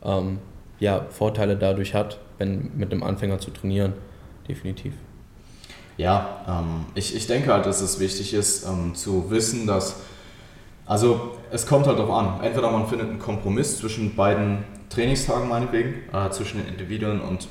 ähm, 0.03 0.37
ja, 0.79 1.05
Vorteile 1.09 1.57
dadurch 1.57 1.93
hat, 1.93 2.19
wenn 2.37 2.71
mit 2.75 2.91
einem 2.91 3.03
Anfänger 3.03 3.39
zu 3.39 3.51
trainieren 3.51 3.93
definitiv. 4.47 4.93
Ja, 5.97 6.41
ähm, 6.47 6.85
ich, 6.95 7.15
ich 7.15 7.27
denke 7.27 7.53
halt, 7.53 7.65
dass 7.65 7.81
es 7.81 7.99
wichtig 7.99 8.33
ist 8.33 8.65
ähm, 8.65 8.95
zu 8.95 9.29
wissen, 9.29 9.67
dass, 9.67 9.97
also 10.85 11.37
es 11.51 11.67
kommt 11.67 11.85
halt 11.85 11.99
darauf 11.99 12.15
an, 12.15 12.43
entweder 12.43 12.71
man 12.71 12.87
findet 12.87 13.09
einen 13.09 13.19
Kompromiss 13.19 13.77
zwischen 13.77 14.15
beiden 14.15 14.63
Trainingstagen 14.89 15.47
meinetwegen, 15.47 15.95
äh, 16.11 16.29
zwischen 16.31 16.59
den 16.59 16.67
Individuen 16.67 17.21
und 17.21 17.47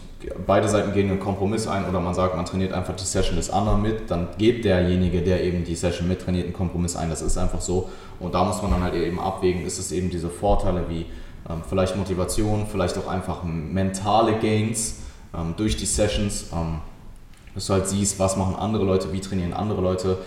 beide 0.47 0.69
Seiten 0.69 0.93
gehen 0.93 1.11
einen 1.11 1.21
Kompromiss 1.21 1.67
ein 1.67 1.89
oder 1.89 2.01
man 2.01 2.15
sagt, 2.15 2.37
man 2.37 2.45
trainiert 2.45 2.73
einfach 2.73 2.95
die 2.95 3.05
Session 3.05 3.37
des 3.37 3.51
anderen 3.51 3.83
mit, 3.83 4.11
dann 4.11 4.29
geht 4.39 4.65
derjenige, 4.65 5.23
der 5.23 5.43
eben 5.43 5.65
die 5.65 5.75
Session 5.75 6.09
mittrainiert, 6.09 6.45
einen 6.45 6.53
Kompromiss 6.53 6.97
ein. 6.97 7.11
Das 7.11 7.23
ist 7.23 7.39
einfach 7.39 7.61
so. 7.61 7.91
Und 8.21 8.35
da 8.35 8.45
muss 8.45 8.63
man 8.63 8.71
dann 8.71 8.83
halt 8.83 8.95
eben 8.95 9.19
abwägen, 9.19 9.65
ist 9.65 9.79
es 9.79 9.93
eben 9.93 10.11
diese 10.11 10.29
Vorteile 10.29 10.85
wie 10.89 11.07
ähm, 11.49 11.63
vielleicht 11.69 11.97
Motivation, 11.97 12.67
vielleicht 12.71 12.97
auch 12.99 13.09
einfach 13.09 13.43
mentale 13.45 14.39
Gains, 14.39 15.02
ähm, 15.35 15.55
durch 15.57 15.77
die 15.77 15.87
Sessions, 15.87 16.47
ähm, 16.53 16.81
dass 17.55 17.67
du 17.67 17.75
halt 17.75 17.89
siehst, 17.89 18.19
was 18.19 18.37
machen 18.37 18.57
andere 18.57 18.85
Leute, 18.85 19.13
wie 19.13 19.21
trainieren 19.21 19.53
andere 19.53 19.81
Leute, 19.81 20.19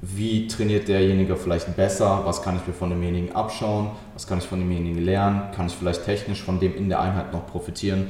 wie 0.00 0.46
trainiert 0.48 0.88
derjenige 0.88 1.36
vielleicht 1.36 1.76
besser, 1.76 2.22
was 2.24 2.42
kann 2.42 2.56
ich 2.56 2.66
mir 2.66 2.72
von 2.72 2.90
demjenigen 2.90 3.36
abschauen, 3.36 3.90
was 4.14 4.26
kann 4.26 4.38
ich 4.38 4.44
von 4.44 4.58
demjenigen 4.58 5.04
lernen, 5.04 5.52
kann 5.54 5.66
ich 5.66 5.74
vielleicht 5.74 6.04
technisch 6.04 6.42
von 6.42 6.58
dem 6.58 6.74
in 6.74 6.88
der 6.88 7.00
Einheit 7.00 7.32
noch 7.32 7.46
profitieren, 7.46 8.08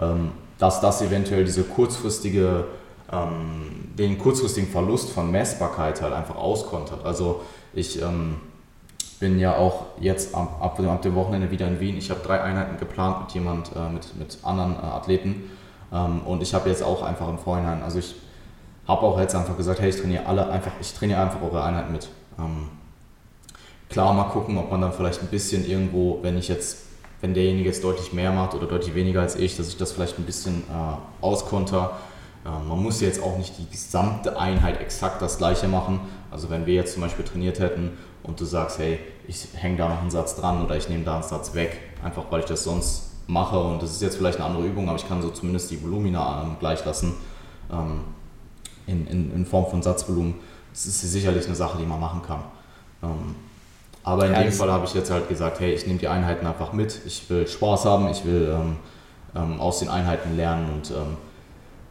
ähm, 0.00 0.30
dass 0.58 0.80
das 0.80 1.02
eventuell 1.02 1.44
diese 1.44 1.64
kurzfristige 1.64 2.46
äh, 2.48 2.64
ähm, 3.12 3.90
den 3.98 4.18
kurzfristigen 4.18 4.68
Verlust 4.68 5.10
von 5.10 5.30
Messbarkeit 5.30 6.02
halt 6.02 6.12
einfach 6.12 6.36
auskontert. 6.36 7.04
Also 7.04 7.42
ich 7.72 8.00
ähm, 8.00 8.36
bin 9.20 9.38
ja 9.38 9.56
auch 9.56 9.86
jetzt 10.00 10.34
ab, 10.34 10.58
ab, 10.60 10.80
ab, 10.80 11.02
dem 11.02 11.14
Wochenende 11.14 11.50
wieder 11.50 11.68
in 11.68 11.80
Wien. 11.80 11.96
Ich 11.96 12.10
habe 12.10 12.20
drei 12.24 12.40
Einheiten 12.40 12.78
geplant 12.78 13.20
mit 13.22 13.32
jemand, 13.32 13.70
äh, 13.76 13.90
mit, 13.90 14.16
mit 14.16 14.38
anderen 14.42 14.74
äh, 14.74 14.86
Athleten. 14.86 15.50
Ähm, 15.94 16.22
und 16.26 16.42
ich 16.42 16.52
habe 16.52 16.68
jetzt 16.68 16.82
auch 16.82 17.02
einfach 17.02 17.28
im 17.28 17.38
Vorhinein, 17.38 17.82
also 17.82 17.98
ich 17.98 18.16
habe 18.86 19.02
auch 19.02 19.18
jetzt 19.18 19.34
einfach 19.34 19.56
gesagt, 19.56 19.80
hey, 19.80 19.88
ich 19.88 19.96
trainiere 19.96 20.26
alle 20.26 20.50
einfach, 20.50 20.72
ich 20.80 20.92
trainiere 20.92 21.22
einfach 21.22 21.40
eure 21.40 21.62
Einheiten 21.62 21.92
mit. 21.92 22.08
Ähm, 22.38 22.68
klar, 23.88 24.12
mal 24.12 24.24
gucken, 24.24 24.58
ob 24.58 24.70
man 24.70 24.80
dann 24.80 24.92
vielleicht 24.92 25.22
ein 25.22 25.28
bisschen 25.28 25.64
irgendwo, 25.64 26.18
wenn 26.22 26.36
ich 26.36 26.48
jetzt, 26.48 26.78
wenn 27.20 27.32
derjenige 27.32 27.68
jetzt 27.68 27.84
deutlich 27.84 28.12
mehr 28.12 28.32
macht 28.32 28.54
oder 28.54 28.66
deutlich 28.66 28.94
weniger 28.94 29.20
als 29.20 29.36
ich, 29.36 29.56
dass 29.56 29.68
ich 29.68 29.76
das 29.76 29.92
vielleicht 29.92 30.18
ein 30.18 30.24
bisschen 30.24 30.64
äh, 30.64 31.24
auskonter. 31.24 31.92
Äh, 32.44 32.48
man 32.68 32.82
muss 32.82 33.00
jetzt 33.00 33.22
auch 33.22 33.38
nicht 33.38 33.56
die 33.56 33.70
gesamte 33.70 34.38
Einheit 34.38 34.80
exakt 34.80 35.22
das 35.22 35.38
gleiche 35.38 35.68
machen. 35.68 36.00
Also 36.30 36.50
wenn 36.50 36.66
wir 36.66 36.74
jetzt 36.74 36.92
zum 36.92 37.02
Beispiel 37.02 37.24
trainiert 37.24 37.60
hätten 37.60 37.96
und 38.24 38.40
du 38.40 38.44
sagst, 38.44 38.80
hey, 38.80 38.98
ich 39.28 39.46
hänge 39.54 39.78
da 39.78 39.88
noch 39.88 40.00
einen 40.00 40.10
Satz 40.10 40.36
dran 40.36 40.62
oder 40.62 40.76
ich 40.76 40.88
nehme 40.88 41.04
da 41.04 41.14
einen 41.14 41.22
Satz 41.22 41.54
weg, 41.54 41.80
einfach 42.02 42.24
weil 42.30 42.40
ich 42.40 42.46
das 42.46 42.64
sonst 42.64 43.13
mache 43.26 43.58
und 43.58 43.82
das 43.82 43.90
ist 43.90 44.02
jetzt 44.02 44.16
vielleicht 44.16 44.38
eine 44.38 44.46
andere 44.46 44.66
Übung, 44.66 44.88
aber 44.88 44.98
ich 44.98 45.08
kann 45.08 45.22
so 45.22 45.30
zumindest 45.30 45.70
die 45.70 45.82
Volumina 45.82 46.42
ähm, 46.42 46.56
gleich 46.60 46.84
lassen 46.84 47.14
ähm, 47.72 48.00
in, 48.86 49.06
in, 49.06 49.34
in, 49.34 49.46
Form 49.46 49.66
von 49.66 49.82
Satzvolumen. 49.82 50.34
Das 50.72 50.86
ist 50.86 51.00
sicherlich 51.00 51.46
eine 51.46 51.54
Sache, 51.54 51.78
die 51.78 51.86
man 51.86 52.00
machen 52.00 52.20
kann. 52.22 52.40
Ähm, 53.02 53.36
aber 54.02 54.26
in 54.26 54.32
ja, 54.32 54.42
dem 54.42 54.52
Fall 54.52 54.70
habe 54.70 54.84
ich 54.84 54.92
jetzt 54.92 55.10
halt 55.10 55.28
gesagt, 55.28 55.60
hey, 55.60 55.72
ich 55.72 55.86
nehme 55.86 55.98
die 55.98 56.08
Einheiten 56.08 56.46
einfach 56.46 56.72
mit, 56.74 57.00
ich 57.06 57.28
will 57.30 57.46
Spaß 57.46 57.86
haben, 57.86 58.08
ich 58.08 58.24
will 58.26 58.54
ähm, 58.54 58.76
ähm, 59.34 59.60
aus 59.60 59.78
den 59.78 59.88
Einheiten 59.88 60.36
lernen 60.36 60.68
und 60.74 60.90
ähm, 60.90 61.16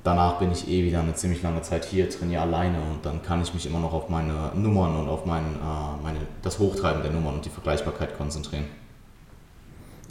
danach 0.03 0.37
bin 0.37 0.51
ich 0.51 0.67
eh 0.67 0.83
wieder 0.83 0.99
eine 0.99 1.15
ziemlich 1.15 1.41
lange 1.41 1.63
Zeit 1.63 1.85
hier, 1.85 2.07
trainiere 2.09 2.43
alleine 2.43 2.77
und 2.77 3.03
dann 3.03 3.23
kann 3.23 3.41
ich 3.41 3.53
mich 3.55 3.65
immer 3.65 3.79
noch 3.79 3.93
auf 3.93 4.09
meine 4.09 4.51
Nummern 4.53 4.95
und 4.95 5.09
auf 5.09 5.25
mein, 5.25 5.43
äh, 5.43 6.03
meine, 6.03 6.19
das 6.43 6.59
Hochtreiben 6.59 7.01
der 7.01 7.11
Nummern 7.11 7.35
und 7.35 7.45
die 7.45 7.49
Vergleichbarkeit 7.49 8.15
konzentrieren. 8.17 8.65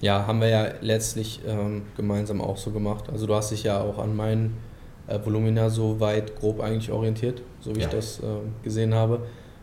Ja, 0.03 0.27
haben 0.27 0.41
wir 0.41 0.49
ja 0.49 0.67
letztlich 0.81 1.41
ähm, 1.47 1.83
gemeinsam 1.97 2.41
auch 2.41 2.57
so 2.57 2.73
gemacht. 2.73 3.05
Also 3.11 3.27
du 3.27 3.35
hast 3.35 3.53
dich 3.53 3.63
ja 3.63 3.81
auch 3.81 3.99
an 3.99 4.17
meinen 4.17 4.57
äh, 5.07 5.19
Volumina 5.25 5.71
so 5.71 6.01
weit 6.01 6.39
grob 6.39 6.61
eigentlich 6.61 6.91
orientiert, 6.91 7.41
so 7.61 7.75
wie 7.75 7.81
ja. 7.81 7.87
ich 7.87 7.93
das 7.93 8.19
äh, 8.19 8.25
gesehen 8.65 8.95
habe. 8.95 9.21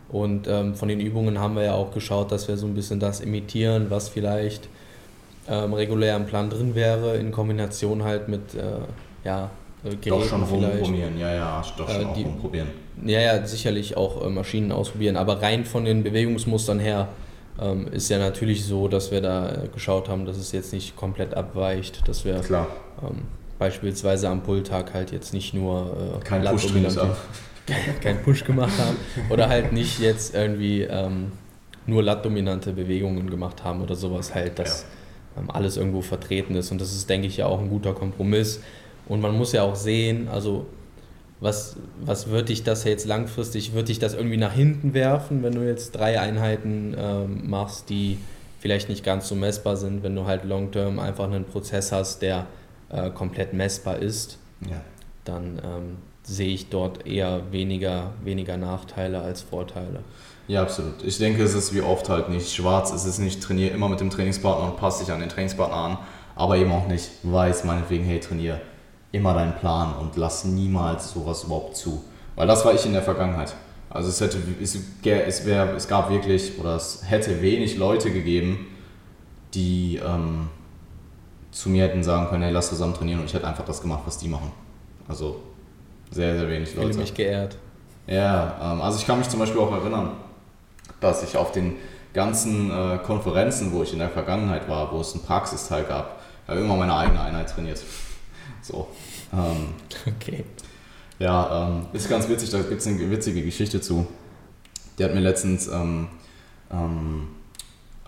Und 0.08 0.48
ähm, 0.48 0.74
von 0.74 0.88
den 0.88 0.98
Übungen 0.98 1.38
haben 1.38 1.54
wir 1.56 1.64
ja 1.64 1.74
auch 1.74 1.92
geschaut, 1.92 2.32
dass 2.32 2.48
wir 2.48 2.56
so 2.56 2.66
ein 2.66 2.74
bisschen 2.74 2.98
das 2.98 3.20
imitieren, 3.20 3.90
was 3.90 4.08
vielleicht 4.08 4.68
ähm, 5.46 5.74
regulär 5.74 6.16
im 6.16 6.24
Plan 6.24 6.48
drin 6.48 6.74
wäre, 6.74 7.16
in 7.16 7.32
Kombination 7.32 8.02
halt 8.02 8.28
mit 8.28 8.54
äh, 8.54 8.62
ja, 9.24 9.50
äh, 9.84 9.90
Geräten 9.90 10.08
doch 10.08 10.24
schon 10.24 10.42
rumprobieren, 10.42 11.18
ja, 11.18 11.34
ja, 11.34 11.64
doch 11.76 11.88
schon 11.88 12.00
äh, 12.00 12.04
auch 12.06 12.16
rumprobieren. 12.16 12.68
Ja, 13.04 13.20
ja, 13.20 13.46
sicherlich 13.46 13.96
auch 13.96 14.24
äh, 14.24 14.30
Maschinen 14.30 14.72
ausprobieren, 14.72 15.16
aber 15.16 15.42
rein 15.42 15.66
von 15.66 15.84
den 15.84 16.02
Bewegungsmustern 16.02 16.78
her 16.78 17.08
ähm, 17.60 17.88
ist 17.92 18.08
ja 18.08 18.18
natürlich 18.18 18.64
so, 18.64 18.88
dass 18.88 19.10
wir 19.10 19.20
da 19.20 19.64
geschaut 19.72 20.08
haben, 20.08 20.24
dass 20.24 20.36
es 20.36 20.52
jetzt 20.52 20.72
nicht 20.72 20.96
komplett 20.96 21.34
abweicht, 21.34 22.06
dass 22.08 22.24
wir. 22.24 22.42
Ähm, 23.02 23.22
beispielsweise 23.60 24.30
am 24.30 24.42
Pulltag 24.42 24.94
halt 24.94 25.12
jetzt 25.12 25.34
nicht 25.34 25.52
nur 25.52 26.18
äh, 26.18 26.24
kein 26.24 26.42
Push, 26.42 26.72
kein 28.02 28.22
Push 28.22 28.44
gemacht 28.44 28.72
haben 28.78 28.96
oder 29.28 29.48
halt 29.48 29.72
nicht 29.72 30.00
jetzt 30.00 30.34
irgendwie 30.34 30.82
ähm, 30.82 31.32
nur 31.86 32.02
lattdominante 32.02 32.72
Bewegungen 32.72 33.28
gemacht 33.28 33.62
haben 33.62 33.82
oder 33.82 33.94
sowas 33.94 34.34
halt, 34.34 34.58
dass 34.58 34.86
ja. 35.36 35.42
ähm, 35.42 35.50
alles 35.50 35.76
irgendwo 35.76 36.00
vertreten 36.00 36.56
ist 36.56 36.72
und 36.72 36.80
das 36.80 36.92
ist, 36.92 37.10
denke 37.10 37.26
ich, 37.26 37.36
ja 37.36 37.46
auch 37.46 37.60
ein 37.60 37.68
guter 37.68 37.92
Kompromiss 37.92 38.62
und 39.06 39.20
man 39.20 39.36
muss 39.36 39.52
ja 39.52 39.62
auch 39.62 39.76
sehen, 39.76 40.28
also 40.28 40.64
was, 41.40 41.76
was 42.04 42.28
wird 42.28 42.50
dich 42.50 42.62
das 42.64 42.84
jetzt 42.84 43.06
langfristig, 43.06 43.72
wird 43.74 43.88
dich 43.88 43.98
das 43.98 44.14
irgendwie 44.14 44.36
nach 44.36 44.52
hinten 44.52 44.92
werfen, 44.92 45.42
wenn 45.42 45.54
du 45.54 45.66
jetzt 45.66 45.92
drei 45.92 46.20
Einheiten 46.20 46.94
ähm, 46.98 47.48
machst, 47.48 47.88
die 47.88 48.18
vielleicht 48.58 48.90
nicht 48.90 49.04
ganz 49.04 49.26
so 49.26 49.34
messbar 49.34 49.76
sind, 49.76 50.02
wenn 50.02 50.14
du 50.14 50.26
halt 50.26 50.44
long-term 50.44 50.98
einfach 50.98 51.24
einen 51.24 51.44
Prozess 51.44 51.92
hast, 51.92 52.20
der 52.20 52.46
äh, 52.90 53.08
komplett 53.10 53.54
messbar 53.54 53.98
ist, 53.98 54.38
ja. 54.68 54.82
dann 55.24 55.60
ähm, 55.64 55.96
sehe 56.22 56.52
ich 56.52 56.68
dort 56.68 57.06
eher 57.06 57.40
weniger, 57.50 58.12
weniger 58.22 58.58
Nachteile 58.58 59.22
als 59.22 59.40
Vorteile. 59.40 60.00
Ja, 60.46 60.62
absolut. 60.62 61.02
Ich 61.04 61.16
denke, 61.16 61.42
es 61.42 61.54
ist 61.54 61.72
wie 61.74 61.80
oft 61.80 62.10
halt 62.10 62.28
nicht 62.28 62.52
schwarz, 62.52 62.92
es 62.92 63.06
ist 63.06 63.18
nicht 63.18 63.42
trainiere 63.42 63.70
immer 63.70 63.88
mit 63.88 64.00
dem 64.00 64.10
Trainingspartner 64.10 64.66
und 64.66 64.76
passt 64.76 65.00
dich 65.00 65.10
an 65.10 65.20
den 65.20 65.30
Trainingspartner 65.30 65.76
an, 65.76 65.98
aber 66.34 66.58
eben 66.58 66.72
auch 66.72 66.86
nicht 66.86 67.08
weiß 67.22 67.64
meinetwegen, 67.64 68.04
hey, 68.04 68.20
trainiere 68.20 68.60
immer 69.12 69.34
deinen 69.34 69.54
Plan 69.56 69.94
und 70.00 70.16
lass 70.16 70.44
niemals 70.44 71.12
sowas 71.12 71.44
überhaupt 71.44 71.76
zu. 71.76 72.04
Weil 72.36 72.46
das 72.46 72.64
war 72.64 72.74
ich 72.74 72.84
in 72.86 72.92
der 72.92 73.02
Vergangenheit. 73.02 73.54
Also 73.90 74.08
es 74.08 74.20
hätte, 74.20 74.38
es, 74.62 74.78
es, 75.04 75.46
wär, 75.46 75.74
es 75.74 75.88
gab 75.88 76.10
wirklich, 76.10 76.58
oder 76.58 76.76
es 76.76 77.02
hätte 77.06 77.42
wenig 77.42 77.76
Leute 77.76 78.12
gegeben, 78.12 78.68
die 79.52 79.96
ähm, 79.96 80.48
zu 81.50 81.70
mir 81.70 81.84
hätten 81.84 82.04
sagen 82.04 82.28
können, 82.28 82.44
hey, 82.44 82.52
lass 82.52 82.68
zusammen 82.68 82.94
trainieren 82.94 83.20
und 83.20 83.26
ich 83.26 83.34
hätte 83.34 83.48
einfach 83.48 83.64
das 83.64 83.82
gemacht, 83.82 84.02
was 84.06 84.16
die 84.18 84.28
machen. 84.28 84.52
Also 85.08 85.40
sehr, 86.12 86.38
sehr 86.38 86.48
wenig 86.48 86.74
Leute. 86.76 86.90
Ich 86.90 86.96
mich 86.96 87.14
geehrt. 87.14 87.56
Ja, 88.06 88.56
ähm, 88.62 88.80
also 88.80 88.98
ich 88.98 89.06
kann 89.06 89.18
mich 89.18 89.28
zum 89.28 89.40
Beispiel 89.40 89.60
auch 89.60 89.72
erinnern, 89.72 90.12
dass 91.00 91.24
ich 91.24 91.36
auf 91.36 91.50
den 91.50 91.76
ganzen 92.12 92.70
äh, 92.70 92.98
Konferenzen, 92.98 93.72
wo 93.72 93.82
ich 93.82 93.92
in 93.92 93.98
der 93.98 94.08
Vergangenheit 94.08 94.68
war, 94.68 94.92
wo 94.92 95.00
es 95.00 95.14
einen 95.14 95.24
Praxisteil 95.24 95.84
gab, 95.84 96.20
habe 96.46 96.60
immer 96.60 96.76
meine 96.76 96.94
eigene 96.94 97.20
Einheit 97.20 97.50
trainiert. 97.50 97.82
So. 98.62 98.88
Ähm, 99.32 99.74
okay. 100.06 100.44
Ja, 101.18 101.68
ähm, 101.68 101.86
ist 101.92 102.08
ganz 102.08 102.28
witzig, 102.28 102.50
da 102.50 102.58
gibt 102.60 102.80
es 102.80 102.86
eine 102.86 103.10
witzige 103.10 103.42
Geschichte 103.42 103.80
zu. 103.80 104.06
Der 104.98 105.08
hat 105.08 105.14
mir 105.14 105.20
letztens, 105.20 105.68
ähm, 105.68 106.08
ähm, 106.70 107.28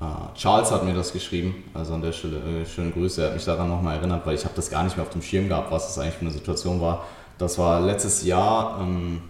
äh, 0.00 0.34
Charles 0.34 0.70
hat 0.70 0.84
mir 0.84 0.94
das 0.94 1.12
geschrieben, 1.12 1.64
also 1.74 1.94
an 1.94 2.02
der 2.02 2.12
Stelle 2.12 2.38
äh, 2.38 2.66
schöne 2.66 2.90
Grüße, 2.90 3.20
er 3.20 3.28
hat 3.28 3.34
mich 3.34 3.44
daran 3.44 3.68
nochmal 3.68 3.98
erinnert, 3.98 4.26
weil 4.26 4.34
ich 4.34 4.44
habe 4.44 4.54
das 4.54 4.70
gar 4.70 4.82
nicht 4.82 4.96
mehr 4.96 5.04
auf 5.04 5.12
dem 5.12 5.22
Schirm 5.22 5.48
gehabt, 5.48 5.70
was 5.70 5.88
das 5.88 5.98
eigentlich 5.98 6.14
für 6.14 6.22
eine 6.22 6.30
Situation 6.30 6.80
war. 6.80 7.04
Das 7.38 7.58
war 7.58 7.80
letztes 7.80 8.24
Jahr 8.24 8.80
ähm, 8.80 9.22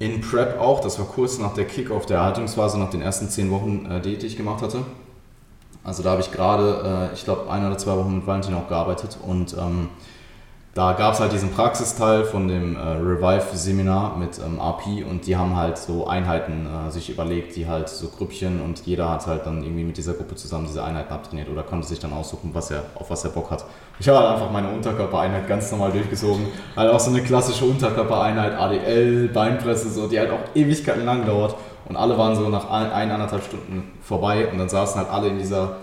in 0.00 0.20
Prep 0.20 0.58
auch, 0.58 0.80
das 0.80 0.98
war 0.98 1.06
kurz 1.06 1.38
nach 1.38 1.54
der 1.54 1.66
Kickoff 1.66 2.06
der 2.06 2.18
Erhaltungsphase, 2.18 2.78
nach 2.78 2.90
den 2.90 3.02
ersten 3.02 3.28
zehn 3.28 3.50
Wochen, 3.50 3.86
äh, 3.86 4.00
die 4.00 4.14
ich 4.14 4.36
gemacht 4.36 4.62
hatte. 4.62 4.84
Also 5.84 6.02
da 6.02 6.10
habe 6.10 6.20
ich 6.20 6.30
gerade, 6.30 7.10
äh, 7.10 7.14
ich 7.14 7.24
glaube, 7.24 7.50
ein 7.50 7.66
oder 7.66 7.78
zwei 7.78 7.96
Wochen 7.96 8.16
mit 8.16 8.26
Valentin 8.26 8.54
auch 8.54 8.68
gearbeitet 8.68 9.16
und 9.26 9.54
ähm, 9.54 9.88
da 10.72 10.92
gab 10.92 11.14
es 11.14 11.20
halt 11.20 11.32
diesen 11.32 11.50
Praxisteil 11.50 12.22
von 12.22 12.46
dem 12.46 12.76
äh, 12.76 12.78
Revive-Seminar 12.78 14.16
mit 14.16 14.38
ähm, 14.38 14.60
RP 14.60 15.04
und 15.04 15.26
die 15.26 15.36
haben 15.36 15.56
halt 15.56 15.76
so 15.76 16.06
Einheiten 16.06 16.64
äh, 16.66 16.92
sich 16.92 17.10
überlegt, 17.10 17.56
die 17.56 17.66
halt 17.66 17.88
so 17.88 18.06
Grüppchen 18.06 18.60
und 18.60 18.86
jeder 18.86 19.10
hat 19.10 19.26
halt 19.26 19.46
dann 19.46 19.64
irgendwie 19.64 19.82
mit 19.82 19.96
dieser 19.96 20.12
Gruppe 20.12 20.36
zusammen 20.36 20.66
diese 20.68 20.84
Einheiten 20.84 21.12
abtrainiert 21.12 21.48
oder 21.48 21.64
konnte 21.64 21.88
sich 21.88 21.98
dann 21.98 22.12
aussuchen, 22.12 22.50
was 22.52 22.70
er, 22.70 22.84
auf 22.94 23.10
was 23.10 23.24
er 23.24 23.30
Bock 23.30 23.50
hat. 23.50 23.64
Ich 23.98 24.08
habe 24.08 24.20
halt 24.20 24.34
einfach 24.34 24.52
meine 24.52 24.68
Unterkörpereinheit 24.70 25.48
ganz 25.48 25.72
normal 25.72 25.90
durchgezogen. 25.90 26.46
Halt 26.76 26.92
auch 26.92 27.00
so 27.00 27.10
eine 27.10 27.22
klassische 27.22 27.64
Unterkörpereinheit, 27.64 28.54
ADL, 28.54 29.28
Beinpresse, 29.28 29.90
so, 29.90 30.06
die 30.06 30.20
halt 30.20 30.30
auch 30.30 30.54
Ewigkeiten 30.54 31.04
lang 31.04 31.26
dauert. 31.26 31.56
Und 31.90 31.96
alle 31.96 32.16
waren 32.16 32.36
so 32.36 32.48
nach 32.48 32.70
ein, 32.70 32.92
eineinhalb 32.92 33.42
Stunden 33.42 33.82
vorbei 34.00 34.46
und 34.46 34.58
dann 34.58 34.68
saßen 34.68 35.00
halt 35.00 35.10
alle 35.10 35.26
in 35.26 35.38
dieser, 35.38 35.78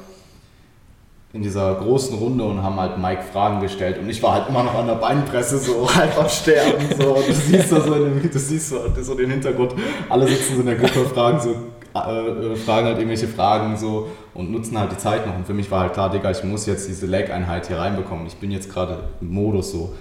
in 1.34 1.42
dieser 1.42 1.76
großen 1.76 2.18
Runde 2.18 2.46
und 2.46 2.64
haben 2.64 2.80
halt 2.80 2.98
Mike 2.98 3.24
Fragen 3.34 3.60
gestellt 3.60 3.98
und 4.00 4.10
ich 4.10 4.24
war 4.24 4.36
halt 4.36 4.48
immer 4.48 4.64
noch 4.64 4.74
an 4.74 4.88
der 4.88 4.96
Beinpresse 4.96 5.58
so 5.58 5.86
am 6.18 6.30
Sterben. 6.30 6.86
So. 6.98 7.10
Und 7.10 7.28
du 7.28 7.34
siehst 7.34 7.70
so, 7.72 7.94
in 7.94 8.22
du 8.22 8.40
siehst 8.40 8.70
so, 8.70 8.78
so 9.02 9.16
den 9.16 9.32
Hintergrund, 9.32 9.74
alle 10.08 10.30
sitzen 10.30 10.56
so 10.56 10.62
in 10.62 10.68
der 10.68 10.76
Gruppe, 10.78 11.10
fragen 11.14 11.42
so 11.42 11.50
äh, 11.94 12.56
fragen 12.56 12.88
halt 12.88 13.00
irgendwelche 13.00 13.28
Fragen 13.28 13.76
so 13.76 14.08
und 14.34 14.50
nutzen 14.50 14.80
halt 14.80 14.94
die 14.94 14.98
Zeit 14.98 15.28
noch. 15.28 15.36
Und 15.36 15.46
für 15.46 15.54
mich 15.54 15.70
war 15.70 15.82
halt 15.82 15.94
klar, 15.94 16.10
Digga, 16.10 16.32
ich 16.32 16.42
muss 16.46 16.68
jetzt 16.68 16.88
diese 16.88 17.06
Leg-Einheit 17.06 17.68
hier 17.68 17.80
reinbekommen. 17.80 18.28
Ich 18.28 18.38
bin 18.38 18.50
jetzt 18.50 18.72
gerade 18.72 19.00
im 19.20 19.34
Modus 19.34 19.74
so. 19.74 19.94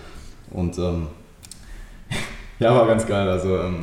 Und 0.53 0.79
ähm, 0.79 1.09
ja, 2.61 2.73
war 2.77 2.87
ganz 2.87 3.05
geil. 3.09 3.29
Also 3.29 3.57
ähm, 3.57 3.83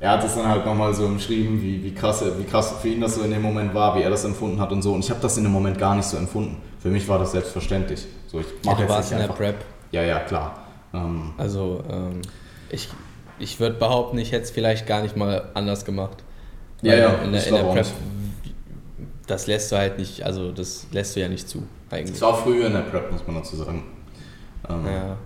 er 0.00 0.12
hat 0.12 0.24
es 0.24 0.34
dann 0.34 0.48
halt 0.48 0.64
nochmal 0.64 0.94
so 0.94 1.04
umschrieben, 1.04 1.60
wie, 1.60 1.84
wie, 1.84 1.94
krass, 1.94 2.24
wie 2.38 2.44
krass 2.44 2.74
für 2.80 2.88
ihn 2.88 3.02
das 3.02 3.16
so 3.16 3.22
in 3.22 3.30
dem 3.30 3.42
Moment 3.42 3.74
war, 3.74 3.94
wie 3.96 4.02
er 4.02 4.08
das 4.08 4.24
empfunden 4.24 4.58
hat 4.58 4.72
und 4.72 4.80
so. 4.80 4.94
Und 4.94 5.04
ich 5.04 5.10
habe 5.10 5.20
das 5.20 5.36
in 5.36 5.44
dem 5.44 5.52
Moment 5.52 5.78
gar 5.78 5.94
nicht 5.94 6.06
so 6.06 6.16
empfunden. 6.16 6.56
Für 6.78 6.88
mich 6.88 7.06
war 7.06 7.18
das 7.18 7.32
selbstverständlich. 7.32 8.06
So, 8.26 8.40
ich 8.40 8.46
mach 8.64 8.78
ja, 8.78 8.86
du 8.86 8.92
warst 8.92 9.12
in 9.12 9.18
der 9.18 9.28
Prep. 9.28 9.56
Ja, 9.92 10.02
ja, 10.02 10.20
klar. 10.20 10.66
Ähm, 10.94 11.34
also 11.36 11.84
ähm, 11.90 12.22
ich, 12.70 12.88
ich 13.38 13.60
würde 13.60 13.76
behaupten, 13.76 14.16
ich 14.16 14.32
hätte 14.32 14.44
es 14.44 14.50
vielleicht 14.50 14.86
gar 14.86 15.02
nicht 15.02 15.16
mal 15.16 15.50
anders 15.52 15.84
gemacht. 15.84 16.24
Ja, 16.80 16.94
ja, 16.94 17.08
in 17.16 17.32
der, 17.32 17.46
in 17.46 17.54
der 17.54 17.62
Prep, 17.64 17.86
das 19.26 19.46
lässt 19.46 19.70
du 19.70 19.76
halt 19.76 19.98
nicht, 19.98 20.24
also 20.24 20.50
das 20.50 20.86
lässt 20.92 21.14
du 21.14 21.20
ja 21.20 21.28
nicht 21.28 21.46
zu, 21.46 21.62
eigentlich. 21.90 22.12
Das 22.12 22.22
war 22.22 22.38
früher 22.38 22.68
in 22.68 22.72
der 22.72 22.80
Prep, 22.80 23.12
muss 23.12 23.26
man 23.26 23.36
dazu 23.36 23.56
sagen. 23.56 23.84
Ähm, 24.66 24.86
ja. 24.86 25.16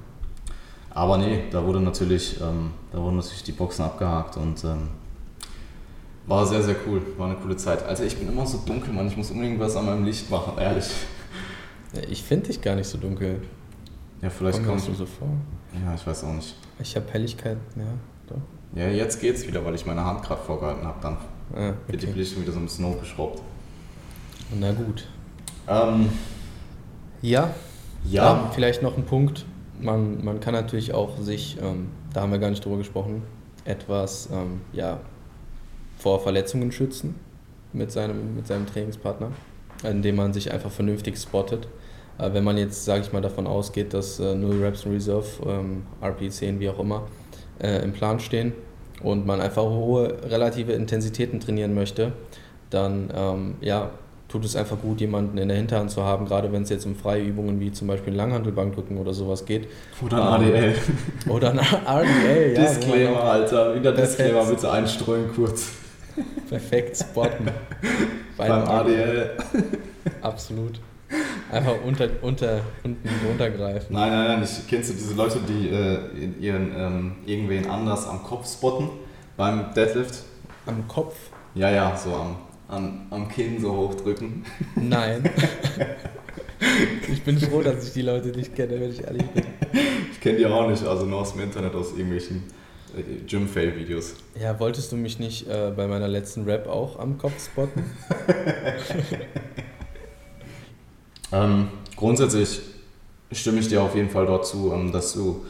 Aber 0.95 1.19
nee, 1.19 1.45
da 1.51 1.65
wurde 1.65 1.81
natürlich, 1.81 2.41
ähm, 2.41 2.71
da 2.93 2.99
wurden 2.99 3.17
natürlich 3.17 3.43
die 3.43 3.53
Boxen 3.53 3.85
abgehakt 3.85 4.37
und 4.37 4.63
ähm, 4.65 4.89
war 6.27 6.47
sehr, 6.47 6.63
sehr 6.63 6.77
cool. 6.87 7.03
War 7.19 7.27
eine 7.27 7.37
coole 7.37 7.57
Zeit. 7.57 7.85
Alter, 7.85 8.05
ich 8.05 8.17
bin 8.17 8.29
immer 8.29 8.47
so 8.47 8.59
dunkel, 8.65 8.93
Mann. 8.93 9.09
Ich 9.09 9.17
muss 9.17 9.31
unbedingt 9.31 9.59
was 9.61 9.77
an 9.77 9.87
meinem 9.87 10.05
Licht 10.05 10.31
machen, 10.31 10.57
ehrlich. 10.59 10.87
Ich 12.09 12.23
finde 12.23 12.47
dich 12.49 12.61
gar 12.61 12.77
nicht 12.77 12.89
so 12.89 12.97
dunkel. 12.99 13.43
Ja, 14.23 14.31
vielleicht 14.31 14.59
Kommt 14.59 14.67
mir 14.69 14.77
kommt. 14.77 14.89
das 14.89 14.99
so 14.99 15.07
vor. 15.07 15.29
Ja, 15.85 15.95
ich 15.95 16.07
weiß 16.07 16.25
auch 16.25 16.33
nicht. 16.33 16.55
Ich 16.79 16.95
habe 16.97 17.11
Helligkeit, 17.13 17.59
ja, 17.77 17.83
doch. 18.29 18.41
Ja, 18.75 18.89
jetzt 18.89 19.21
geht's 19.21 19.47
wieder, 19.47 19.65
weil 19.65 19.75
ich 19.75 19.85
meine 19.87 20.05
Hand 20.05 20.23
gerade 20.23 20.43
vorgehalten 20.43 20.87
habe. 20.87 20.99
Dann 21.03 21.17
Ah, 21.55 21.75
wird 21.87 22.01
die 22.03 22.07
okay. 22.07 22.15
Belichtung 22.15 22.43
wieder 22.43 22.53
so 22.53 22.59
ein 22.59 22.65
bisschen 22.65 22.87
hochgeschraubt. 22.87 23.43
Na 24.59 24.73
gut. 24.73 25.07
Ähm, 25.69 26.09
Ja, 27.21 27.51
ja, 28.05 28.33
Ähm, 28.35 28.41
vielleicht 28.55 28.83
noch 28.83 28.97
ein 28.97 29.05
Punkt. 29.05 29.45
Man, 29.81 30.25
man 30.25 30.41
kann 30.41 30.55
natürlich 30.55 30.95
auch 30.95 31.19
sich, 31.19 31.59
ähm, 31.61 31.89
da 32.13 32.23
haben 32.23 32.33
wir 32.33 32.39
gar 32.39 32.51
nicht 32.51 32.65
drüber 32.65 32.79
gesprochen, 32.79 33.23
etwas 33.65 34.29
ähm, 34.33 34.61
ja, 34.73 35.01
vor 35.99 36.21
Verletzungen 36.21 36.71
schützen 36.73 37.15
mit 37.73 37.91
seinem, 37.91 38.37
mit 38.37 38.47
seinem 38.47 38.67
Trainingspartner, 38.67 39.33
indem 39.83 40.17
man 40.17 40.33
sich 40.33 40.53
einfach 40.53 40.71
vernünftig 40.71 41.19
spottet. 41.19 41.69
Äh, 42.19 42.33
wenn 42.33 42.45
man 42.45 42.57
jetzt, 42.57 42.85
sage 42.85 43.03
ich 43.03 43.13
mal, 43.13 43.23
davon 43.23 43.47
ausgeht, 43.47 43.95
dass 43.95 44.21
äh, 44.21 44.35
0 44.35 44.63
Reps 44.63 44.85
in 44.85 44.93
Reserve, 44.93 45.27
ähm, 45.47 45.83
RP10, 46.03 46.61
wie 46.61 46.69
auch 46.69 46.79
immer, 46.79 47.07
äh, 47.61 47.83
im 47.83 47.93
Plan 47.93 48.21
stehen 48.21 48.53
und 49.03 49.27
man 49.27 49.41
einfach 49.41 49.65
hohe 49.65 50.17
relative 50.25 50.73
Intensitäten 50.73 51.41
trainieren 51.41 51.75
möchte, 51.75 52.13
dann 52.71 53.11
ähm, 53.15 53.55
ja, 53.61 53.91
tut 54.35 54.45
es 54.45 54.57
einfach 54.57 54.81
gut, 54.81 55.01
jemanden 55.01 55.39
in 55.39 55.47
der 55.47 55.57
Hinterhand 55.57 55.93
zu 55.93 56.03
haben, 56.03 56.27
gerade 56.27 56.53
wenn 56.53 56.63
es 56.63 56.69
jetzt 56.69 56.85
um 56.87 56.97
freie 56.97 57.23
Übungen 57.23 57.61
wie 57.61 57.71
zum 57.71 57.87
Beispiel 57.87 58.13
Langhantelbankdrücken 58.13 58.99
oder 58.99 59.15
sowas 59.15 59.45
geht. 59.45 59.69
oder 60.05 60.35
ein 60.35 60.43
ähm, 60.43 60.49
ADL. 60.49 60.75
Oder 61.29 61.51
ein 61.51 61.59
RDL, 61.61 62.53
ja. 62.53 62.61
man 62.61 62.69
Disclaimer, 62.75 63.23
Alter. 63.23 63.75
Wieder 63.77 63.93
Perfekt. 63.93 64.19
Disclaimer 64.19 64.45
bitte 64.51 64.73
einstreuen 64.73 65.31
kurz. 65.33 65.69
Perfekt 66.49 66.97
spotten. 66.97 67.49
Beim 68.37 68.51
ADL. 68.51 69.31
Absolut. 70.21 70.81
Einfach 71.53 71.75
unter, 71.87 72.09
unter, 72.23 72.61
unten 72.83 73.09
drunter 73.25 73.51
greifen. 73.51 73.93
Nein, 73.93 74.11
nein, 74.11 74.27
nein. 74.27 74.43
Ich, 74.43 74.67
kennst 74.67 74.91
du 74.91 74.95
diese 74.95 75.15
Leute, 75.15 75.39
die 75.47 75.69
äh, 75.69 75.99
ihren, 76.41 76.73
ähm, 76.77 77.13
irgendwen 77.25 77.71
anders 77.71 78.09
am 78.09 78.25
Kopf 78.25 78.53
spotten 78.53 78.89
beim 79.37 79.73
Deadlift? 79.77 80.25
Am 80.67 80.89
Kopf? 80.89 81.15
Ja, 81.55 81.71
ja, 81.71 81.97
so 81.97 82.17
am, 82.17 82.37
am, 82.69 83.07
am 83.11 83.29
Kinn 83.29 83.61
so 83.61 83.75
hochdrücken. 83.75 84.45
Nein. 84.77 85.29
ich 87.13 87.23
bin 87.23 87.39
froh, 87.39 87.63
dass 87.63 87.87
ich 87.87 87.93
die 87.93 88.03
Leute 88.03 88.29
nicht 88.29 88.55
kenne, 88.55 88.81
wenn 88.81 88.91
ich 88.91 89.03
ehrlich 89.05 89.27
bin. 89.29 89.45
Ich 90.13 90.21
kenne 90.21 90.39
die 90.39 90.47
auch 90.47 90.69
nicht, 90.69 90.85
also 90.85 91.07
nur 91.07 91.21
aus 91.21 91.33
dem 91.33 91.43
Internet, 91.43 91.75
aus 91.75 91.93
irgendwelchen 91.93 92.45
äh, 92.97 93.27
Gym-Fail-Videos. 93.27 94.15
Ja, 94.41 94.59
wolltest 94.59 94.93
du 94.93 94.97
mich 94.97 95.19
nicht 95.19 95.49
äh, 95.49 95.73
bei 95.77 95.87
meiner 95.87 96.09
letzten 96.09 96.45
Rap 96.45 96.67
auch 96.67 96.99
am 96.99 97.19
Kopf 97.19 97.45
spotten? 97.45 97.85
Ähm, 101.35 101.69
grundsätzlich 101.97 102.61
stimme 103.33 103.59
ich 103.59 103.69
dir 103.69 103.83
auf 103.83 103.97
jeden 103.97 104.11
Fall 104.11 104.27
dort 104.27 104.47
zu, 104.47 104.73
ähm, 104.73 104.93
dass 104.93 105.15
du, 105.15 105.45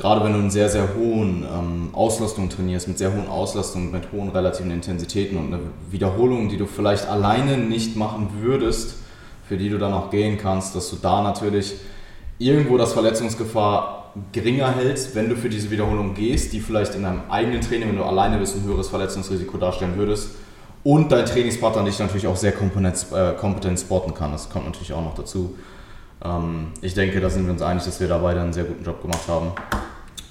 gerade 0.00 0.24
wenn 0.24 0.32
du 0.32 0.38
in 0.38 0.50
sehr, 0.50 0.68
sehr 0.68 0.94
hohen 0.96 1.44
ähm, 1.44 1.90
Auslastungen 1.92 2.48
trainierst, 2.48 2.88
mit 2.88 2.96
sehr 2.98 3.12
hohen 3.12 3.28
Auslastungen, 3.28 3.90
mit 3.90 4.12
hohen 4.12 4.30
relativen 4.30 4.70
Intensitäten 4.70 5.36
und 5.36 5.52
eine 5.52 5.62
Wiederholung, 5.90 6.48
die 6.48 6.56
du 6.56 6.66
vielleicht 6.66 7.06
alleine 7.08 7.58
nicht 7.58 7.96
machen 7.96 8.28
würdest, 8.40 8.96
für 9.46 9.58
die 9.58 9.68
du 9.68 9.78
dann 9.78 9.92
auch 9.92 10.10
gehen 10.10 10.38
kannst, 10.38 10.74
dass 10.74 10.90
du 10.90 10.96
da 10.96 11.22
natürlich 11.22 11.74
irgendwo 12.38 12.78
das 12.78 12.94
Verletzungsgefahr 12.94 14.12
geringer 14.32 14.74
hältst, 14.74 15.14
wenn 15.14 15.28
du 15.28 15.36
für 15.36 15.50
diese 15.50 15.70
Wiederholung 15.70 16.14
gehst, 16.14 16.52
die 16.52 16.60
vielleicht 16.60 16.94
in 16.94 17.02
deinem 17.02 17.22
eigenen 17.28 17.60
Training, 17.60 17.90
wenn 17.90 17.96
du 17.96 18.04
alleine 18.04 18.38
bist, 18.38 18.56
ein 18.56 18.64
höheres 18.64 18.88
Verletzungsrisiko 18.88 19.58
darstellen 19.58 19.96
würdest. 19.96 20.30
Und 20.82 21.12
dein 21.12 21.26
Trainingspartner 21.26 21.84
dich 21.84 21.98
natürlich 21.98 22.26
auch 22.26 22.36
sehr 22.36 22.52
kompetent, 22.52 23.06
äh, 23.14 23.32
kompetent 23.34 23.78
spotten 23.78 24.14
kann. 24.14 24.32
Das 24.32 24.48
kommt 24.48 24.64
natürlich 24.64 24.94
auch 24.94 25.04
noch 25.04 25.14
dazu. 25.14 25.56
Ähm, 26.24 26.68
ich 26.80 26.94
denke, 26.94 27.20
da 27.20 27.28
sind 27.28 27.44
wir 27.44 27.52
uns 27.52 27.62
einig, 27.62 27.84
dass 27.84 28.00
wir 28.00 28.08
da 28.08 28.18
beide 28.18 28.40
einen 28.40 28.52
sehr 28.52 28.64
guten 28.64 28.84
Job 28.84 29.02
gemacht 29.02 29.28
haben. 29.28 29.52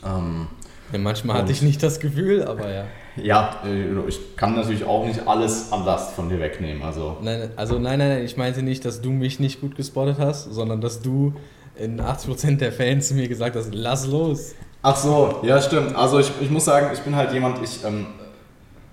Ähm, 0.06 0.48
Ja, 0.92 1.00
manchmal 1.00 1.38
hatte 1.38 1.52
ich 1.52 1.62
nicht 1.62 1.84
das 1.84 2.00
Gefühl, 2.00 2.44
aber 2.44 2.72
ja. 2.72 2.86
ja, 3.16 3.60
äh, 3.66 4.08
ich 4.08 4.36
kann 4.36 4.56
natürlich 4.56 4.84
auch 4.86 5.06
nicht 5.06 5.28
alles 5.28 5.72
an 5.72 5.86
Last 5.86 6.14
von 6.16 6.30
dir 6.30 6.40
wegnehmen. 6.40 6.82
Also 6.84 7.18
Nein, 7.22 7.50
also 7.56 7.78
nein, 7.78 8.00
nein, 8.00 8.10
nein, 8.10 8.24
ich 8.26 8.38
meinte 8.38 8.64
nicht, 8.64 8.86
dass 8.86 9.02
du 9.02 9.12
mich 9.12 9.40
nicht 9.40 9.62
gut 9.62 9.76
gespottet 9.76 10.18
hast, 10.20 10.52
sondern 10.52 10.82
dass 10.82 11.02
du 11.02 11.34
in 11.78 12.02
80% 12.02 12.58
der 12.58 12.72
Fällen 12.72 13.02
zu 13.02 13.14
mir 13.14 13.28
gesagt 13.28 13.56
hast, 13.56 13.70
lass 13.74 14.08
los. 14.08 14.56
Ach 14.82 14.96
so, 14.96 15.40
ja 15.44 15.62
stimmt. 15.62 15.96
Also 15.96 16.20
ich, 16.20 16.32
ich 16.42 16.50
muss 16.50 16.66
sagen, 16.66 16.88
ich 16.94 17.00
bin 17.02 17.16
halt 17.16 17.32
jemand, 17.34 17.64
ich, 17.64 17.84
ähm, 17.86 18.08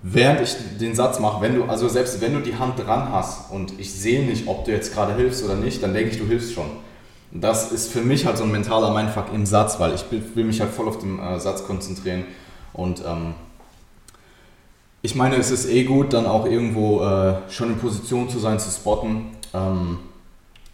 während 0.03 0.41
ich 0.41 0.55
den 0.79 0.93
Satz 0.95 1.19
mache, 1.19 1.41
wenn 1.41 1.55
du, 1.55 1.63
also 1.63 1.87
selbst 1.87 2.21
wenn 2.21 2.33
du 2.33 2.41
die 2.41 2.55
Hand 2.55 2.77
dran 2.79 3.11
hast 3.11 3.51
und 3.51 3.79
ich 3.79 3.93
sehe 3.93 4.25
nicht, 4.25 4.47
ob 4.47 4.65
du 4.65 4.71
jetzt 4.71 4.93
gerade 4.93 5.15
hilfst 5.15 5.43
oder 5.43 5.55
nicht, 5.55 5.81
dann 5.81 5.93
denke 5.93 6.11
ich, 6.11 6.17
du 6.17 6.25
hilfst 6.25 6.53
schon. 6.53 6.67
Das 7.31 7.71
ist 7.71 7.91
für 7.91 8.01
mich 8.01 8.25
halt 8.25 8.37
so 8.37 8.43
ein 8.43 8.51
mentaler 8.51 8.91
Mindfuck 8.91 9.33
im 9.33 9.45
Satz, 9.45 9.79
weil 9.79 9.93
ich 9.93 10.05
will, 10.11 10.45
mich 10.45 10.61
halt 10.61 10.71
voll 10.71 10.87
auf 10.87 10.99
den 10.99 11.19
äh, 11.19 11.39
Satz 11.39 11.65
konzentrieren 11.65 12.25
und 12.73 13.03
ähm, 13.05 13.33
ich 15.01 15.15
meine, 15.15 15.35
es 15.35 15.51
ist 15.51 15.69
eh 15.69 15.83
gut, 15.83 16.13
dann 16.13 16.25
auch 16.25 16.45
irgendwo 16.45 17.03
äh, 17.03 17.35
schon 17.49 17.69
in 17.69 17.77
Position 17.77 18.29
zu 18.29 18.39
sein, 18.39 18.59
zu 18.59 18.69
spotten. 18.69 19.27
Ähm, 19.53 19.99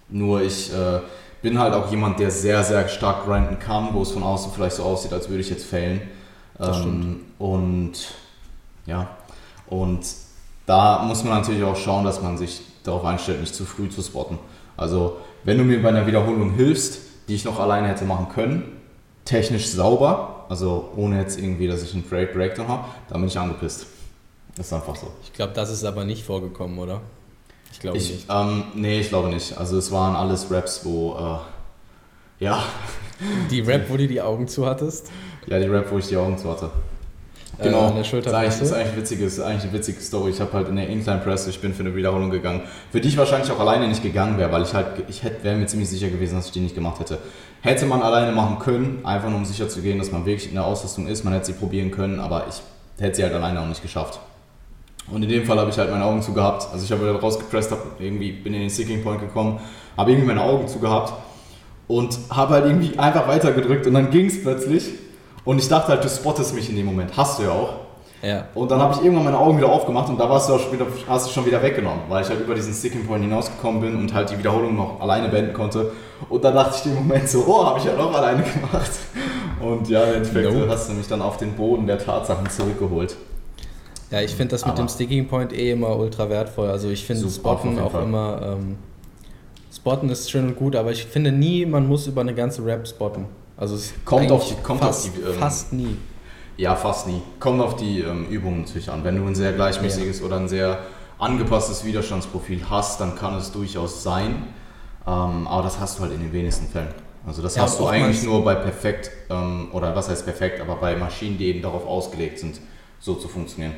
nur 0.09 0.41
ich 0.41 0.73
äh, 0.73 1.01
bin 1.41 1.59
halt 1.59 1.73
auch 1.73 1.91
jemand, 1.91 2.19
der 2.19 2.31
sehr, 2.31 2.63
sehr 2.63 2.87
stark 2.87 3.25
grinden 3.25 3.59
kann, 3.59 3.89
wo 3.93 4.01
es 4.01 4.11
von 4.11 4.23
außen 4.23 4.51
vielleicht 4.53 4.77
so 4.77 4.83
aussieht, 4.83 5.13
als 5.13 5.29
würde 5.29 5.41
ich 5.41 5.49
jetzt 5.49 5.65
failen. 5.65 6.01
Ähm, 6.59 7.21
und 7.37 7.93
ja, 8.85 9.09
und 9.67 10.05
da 10.65 11.03
muss 11.03 11.23
man 11.23 11.39
natürlich 11.39 11.63
auch 11.63 11.75
schauen, 11.75 12.05
dass 12.05 12.21
man 12.21 12.37
sich 12.37 12.61
darauf 12.83 13.03
einstellt, 13.05 13.41
nicht 13.41 13.53
zu 13.53 13.65
früh 13.65 13.89
zu 13.89 14.01
spotten. 14.01 14.39
Also, 14.77 15.17
wenn 15.43 15.57
du 15.57 15.63
mir 15.63 15.81
bei 15.81 15.89
einer 15.89 16.07
Wiederholung 16.07 16.53
hilfst, 16.53 16.99
die 17.27 17.35
ich 17.35 17.45
noch 17.45 17.59
alleine 17.59 17.87
hätte 17.87 18.05
machen 18.05 18.27
können, 18.29 18.63
technisch 19.25 19.67
sauber, 19.67 20.45
also 20.49 20.89
ohne 20.95 21.19
jetzt 21.19 21.39
irgendwie, 21.39 21.67
dass 21.67 21.83
ich 21.83 21.93
einen 21.93 22.03
Break 22.03 22.33
Breakdown 22.33 22.67
habe, 22.67 22.85
dann 23.09 23.21
bin 23.21 23.27
ich 23.29 23.37
angepisst. 23.37 23.87
Das 24.55 24.67
ist 24.67 24.73
einfach 24.73 24.95
so. 24.95 25.11
Ich 25.23 25.33
glaube, 25.33 25.53
das 25.53 25.71
ist 25.71 25.83
aber 25.83 26.03
nicht 26.05 26.23
vorgekommen, 26.23 26.77
oder? 26.77 27.01
Ich 27.71 27.79
glaube 27.79 27.97
Ich, 27.97 28.11
nicht. 28.11 28.25
ähm, 28.29 28.65
nee, 28.75 28.99
ich 28.99 29.09
glaube 29.09 29.29
nicht. 29.29 29.57
Also 29.57 29.77
es 29.77 29.91
waren 29.91 30.15
alles 30.15 30.51
Raps, 30.51 30.81
wo, 30.85 31.15
äh, 31.15 32.43
ja, 32.43 32.63
Die 33.49 33.61
Rap, 33.61 33.89
wo 33.89 33.97
du 33.97 34.07
die 34.07 34.21
Augen 34.21 34.47
zu 34.47 34.65
hattest, 34.65 35.09
ja, 35.47 35.57
die 35.59 35.65
Rap, 35.65 35.91
wo 35.91 35.97
ich 35.97 36.07
die 36.07 36.17
Augen 36.17 36.37
zu 36.37 36.49
hatte. 36.51 36.69
Äh, 37.63 37.69
Genau, 37.69 37.87
an 37.87 37.95
der 37.95 38.03
das 38.03 38.07
ist 38.07 38.13
eigentlich, 38.13 38.25
Schulterpresse. 38.25 38.59
das 38.59 38.69
ist 38.69 38.73
eigentlich, 38.73 38.97
witzig, 38.97 39.21
ist 39.21 39.39
eigentlich 39.39 39.63
eine 39.63 39.73
witzige 39.73 40.01
Story. 40.01 40.31
Ich 40.31 40.39
habe 40.39 40.53
halt 40.53 40.69
in 40.69 40.75
der 40.75 40.89
Incline 40.89 41.19
Press, 41.19 41.47
ich 41.47 41.59
bin 41.59 41.73
für 41.73 41.83
eine 41.83 41.95
Wiederholung 41.95 42.29
gegangen, 42.29 42.61
für 42.91 43.01
die 43.01 43.07
ich 43.09 43.17
wahrscheinlich 43.17 43.51
auch 43.51 43.59
alleine 43.59 43.87
nicht 43.87 44.03
gegangen 44.03 44.37
wäre, 44.37 44.51
weil 44.51 44.63
ich 44.63 44.73
halt, 44.73 44.87
ich 45.07 45.23
hätte, 45.23 45.43
wäre 45.43 45.55
mir 45.55 45.65
ziemlich 45.67 45.89
sicher 45.89 46.09
gewesen, 46.09 46.35
dass 46.35 46.47
ich 46.47 46.51
die 46.51 46.59
nicht 46.59 46.75
gemacht 46.75 46.99
hätte. 46.99 47.17
Hätte 47.61 47.85
man 47.85 48.01
alleine 48.01 48.31
machen 48.31 48.59
können, 48.59 48.99
einfach 49.03 49.29
nur 49.29 49.37
um 49.37 49.45
sicher 49.45 49.69
zu 49.69 49.81
gehen, 49.81 49.97
dass 49.97 50.11
man 50.11 50.25
wirklich 50.25 50.49
in 50.49 50.55
der 50.55 50.65
Ausrüstung 50.65 51.07
ist, 51.07 51.23
man 51.23 51.33
hätte 51.33 51.45
sie 51.47 51.53
probieren 51.53 51.91
können, 51.91 52.19
aber 52.19 52.45
ich 52.49 52.61
hätte 53.01 53.15
sie 53.15 53.23
halt 53.23 53.33
alleine 53.33 53.61
auch 53.61 53.67
nicht 53.67 53.81
geschafft. 53.81 54.19
Und 55.11 55.23
in 55.23 55.29
dem 55.29 55.45
Fall 55.45 55.59
habe 55.59 55.69
ich 55.69 55.77
halt 55.77 55.91
meine 55.91 56.05
Augen 56.05 56.21
zu 56.21 56.33
gehabt. 56.33 56.67
Also 56.71 56.85
ich 56.85 56.91
habe 56.91 57.01
wieder 57.01 57.19
rausgepresst, 57.19 57.71
hab 57.71 57.99
irgendwie 57.99 58.31
bin 58.31 58.53
in 58.53 58.61
den 58.61 58.69
Sticking 58.69 59.03
Point 59.03 59.19
gekommen, 59.19 59.59
habe 59.97 60.11
irgendwie 60.11 60.27
meine 60.27 60.41
Augen 60.41 60.67
zu 60.67 60.79
gehabt 60.79 61.13
und 61.87 62.17
habe 62.29 62.53
halt 62.53 62.65
irgendwie 62.65 62.97
einfach 62.97 63.27
weitergedrückt 63.27 63.85
und 63.87 63.93
dann 63.93 64.09
ging 64.11 64.27
es 64.27 64.41
plötzlich. 64.41 64.85
Und 65.45 65.59
ich 65.59 65.67
dachte 65.67 65.89
halt, 65.89 66.03
du 66.03 66.09
spottest 66.09 66.53
mich 66.55 66.69
in 66.69 66.75
dem 66.75 66.85
Moment. 66.85 67.11
Hast 67.17 67.39
du 67.39 67.43
ja 67.43 67.51
auch. 67.51 67.73
Ja. 68.21 68.45
Und 68.55 68.71
dann 68.71 68.79
habe 68.79 68.93
ich 68.95 69.03
irgendwann 69.03 69.25
meine 69.25 69.37
Augen 69.37 69.57
wieder 69.57 69.67
aufgemacht 69.69 70.07
und 70.07 70.17
da 70.17 70.29
warst 70.29 70.47
du 70.47 70.53
auch 70.53 70.59
schon 70.59 70.71
wieder, 70.71 70.85
hast 71.09 71.27
du 71.27 71.31
schon 71.33 71.45
wieder 71.45 71.61
weggenommen, 71.61 72.03
weil 72.07 72.23
ich 72.23 72.29
halt 72.29 72.39
über 72.39 72.55
diesen 72.55 72.73
Sticking 72.73 73.05
Point 73.05 73.21
hinausgekommen 73.25 73.81
bin 73.81 73.97
und 73.97 74.13
halt 74.13 74.29
die 74.29 74.37
Wiederholung 74.37 74.77
noch 74.77 75.01
alleine 75.01 75.27
beenden 75.27 75.51
konnte. 75.53 75.91
Und 76.29 76.41
dann 76.41 76.53
dachte 76.55 76.77
ich 76.79 76.85
im 76.85 76.95
Moment 76.95 77.27
so, 77.27 77.43
oh, 77.45 77.65
habe 77.65 77.79
ich 77.79 77.83
ja 77.85 77.93
noch 77.97 78.13
alleine 78.13 78.41
gemacht. 78.53 78.91
Und 79.61 79.89
ja, 79.89 80.03
im 80.05 80.15
Endeffekt 80.15 80.53
Nope. 80.53 80.69
hast 80.69 80.87
du 80.89 80.93
mich 80.93 81.07
dann 81.07 81.21
auf 81.21 81.35
den 81.35 81.51
Boden 81.53 81.85
der 81.85 81.99
Tatsachen 81.99 82.49
zurückgeholt. 82.49 83.17
Ja, 84.09 84.21
ich 84.21 84.33
finde 84.35 84.51
das 84.51 84.63
mit 84.65 84.73
Aber- 84.75 84.83
dem 84.83 84.87
Sticking 84.87 85.27
Point 85.27 85.51
eh 85.51 85.71
immer 85.71 85.97
ultra 85.97 86.29
wertvoll. 86.29 86.69
Also 86.69 86.87
ich 86.89 87.05
finde 87.05 87.29
Spotten 87.29 87.77
auch 87.79 87.91
Fall. 87.91 88.03
immer. 88.03 88.55
Ähm, 88.57 88.77
spotten 89.75 90.07
ist 90.09 90.31
schön 90.31 90.47
und 90.47 90.55
gut, 90.55 90.77
aber 90.77 90.91
ich 90.91 91.03
finde 91.05 91.33
nie, 91.33 91.65
man 91.65 91.87
muss 91.89 92.07
über 92.07 92.21
eine 92.21 92.33
ganze 92.33 92.65
Rap 92.65 92.87
spotten. 92.87 93.25
Also 93.63 93.75
es 93.75 93.93
Kommt 94.03 94.29
auf 94.29 94.61
kommt 94.61 94.81
auf 94.81 94.87
fast, 94.87 95.05
die, 95.05 95.21
ähm, 95.21 95.39
fast 95.39 95.71
nie. 95.71 95.97
Ja, 96.57 96.75
fast 96.75 97.07
nie. 97.07 97.21
Kommt 97.39 97.61
auf 97.61 97.77
die 97.77 98.01
ähm, 98.01 98.25
Übungen 98.25 98.63
natürlich 98.63 98.91
an. 98.91 99.05
Wenn 99.05 99.15
du 99.15 99.25
ein 99.25 99.35
sehr 99.35 99.53
gleichmäßiges 99.53 100.21
oder 100.21 100.35
ein 100.35 100.49
sehr 100.49 100.79
angepasstes 101.17 101.85
Widerstandsprofil 101.85 102.69
hast, 102.69 102.99
dann 102.99 103.15
kann 103.15 103.37
es 103.37 103.53
durchaus 103.53 104.03
sein. 104.03 104.47
Ähm, 105.07 105.47
aber 105.47 105.63
das 105.63 105.79
hast 105.79 105.97
du 105.97 106.03
halt 106.03 106.11
in 106.11 106.19
den 106.19 106.33
wenigsten 106.33 106.67
Fällen. 106.67 106.93
Also 107.25 107.41
das 107.41 107.55
Ja, 107.55 107.61
hast 107.61 107.79
du 107.79 107.87
eigentlich 107.87 108.23
nur 108.23 108.43
bei 108.43 108.55
perfekt, 108.55 109.11
ähm, 109.29 109.69
oder 109.71 109.95
was 109.95 110.09
heißt 110.09 110.25
perfekt, 110.25 110.59
aber 110.59 110.75
bei 110.75 110.97
Maschinen, 110.97 111.37
die 111.37 111.45
eben 111.45 111.61
darauf 111.61 111.87
ausgelegt 111.87 112.39
sind, 112.39 112.59
so 112.99 113.15
zu 113.15 113.29
funktionieren. 113.29 113.75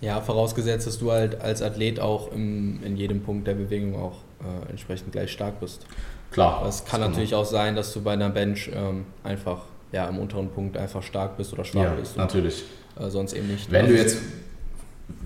Ja, 0.00 0.20
vorausgesetzt, 0.20 0.88
dass 0.88 0.98
du 0.98 1.12
halt 1.12 1.40
als 1.40 1.62
Athlet 1.62 2.00
auch 2.00 2.32
im, 2.32 2.82
in 2.82 2.96
jedem 2.96 3.22
Punkt 3.22 3.46
der 3.46 3.54
Bewegung 3.54 3.94
auch 3.94 4.16
äh, 4.40 4.70
entsprechend 4.70 5.12
gleich 5.12 5.30
stark 5.30 5.60
bist. 5.60 5.86
Klar. 6.30 6.64
Es 6.68 6.84
kann 6.84 7.00
das 7.00 7.10
natürlich 7.10 7.34
auch 7.34 7.44
sein, 7.46 7.74
dass 7.76 7.92
du 7.92 8.02
bei 8.02 8.12
einer 8.12 8.28
Bench 8.30 8.70
ähm, 8.74 9.06
einfach 9.24 9.58
ja, 9.92 10.06
im 10.08 10.18
unteren 10.18 10.50
Punkt 10.50 10.76
einfach 10.76 11.02
stark 11.02 11.36
bist 11.36 11.52
oder 11.54 11.64
schwach 11.64 11.82
Ja, 11.82 11.90
bist 11.94 12.16
natürlich. 12.16 12.64
äh, 13.00 13.08
sonst 13.08 13.32
eben 13.32 13.48
nicht. 13.48 13.70
Wenn 13.70 13.86
du 13.86 13.92
Also- 13.92 14.02
jetzt, 14.04 14.18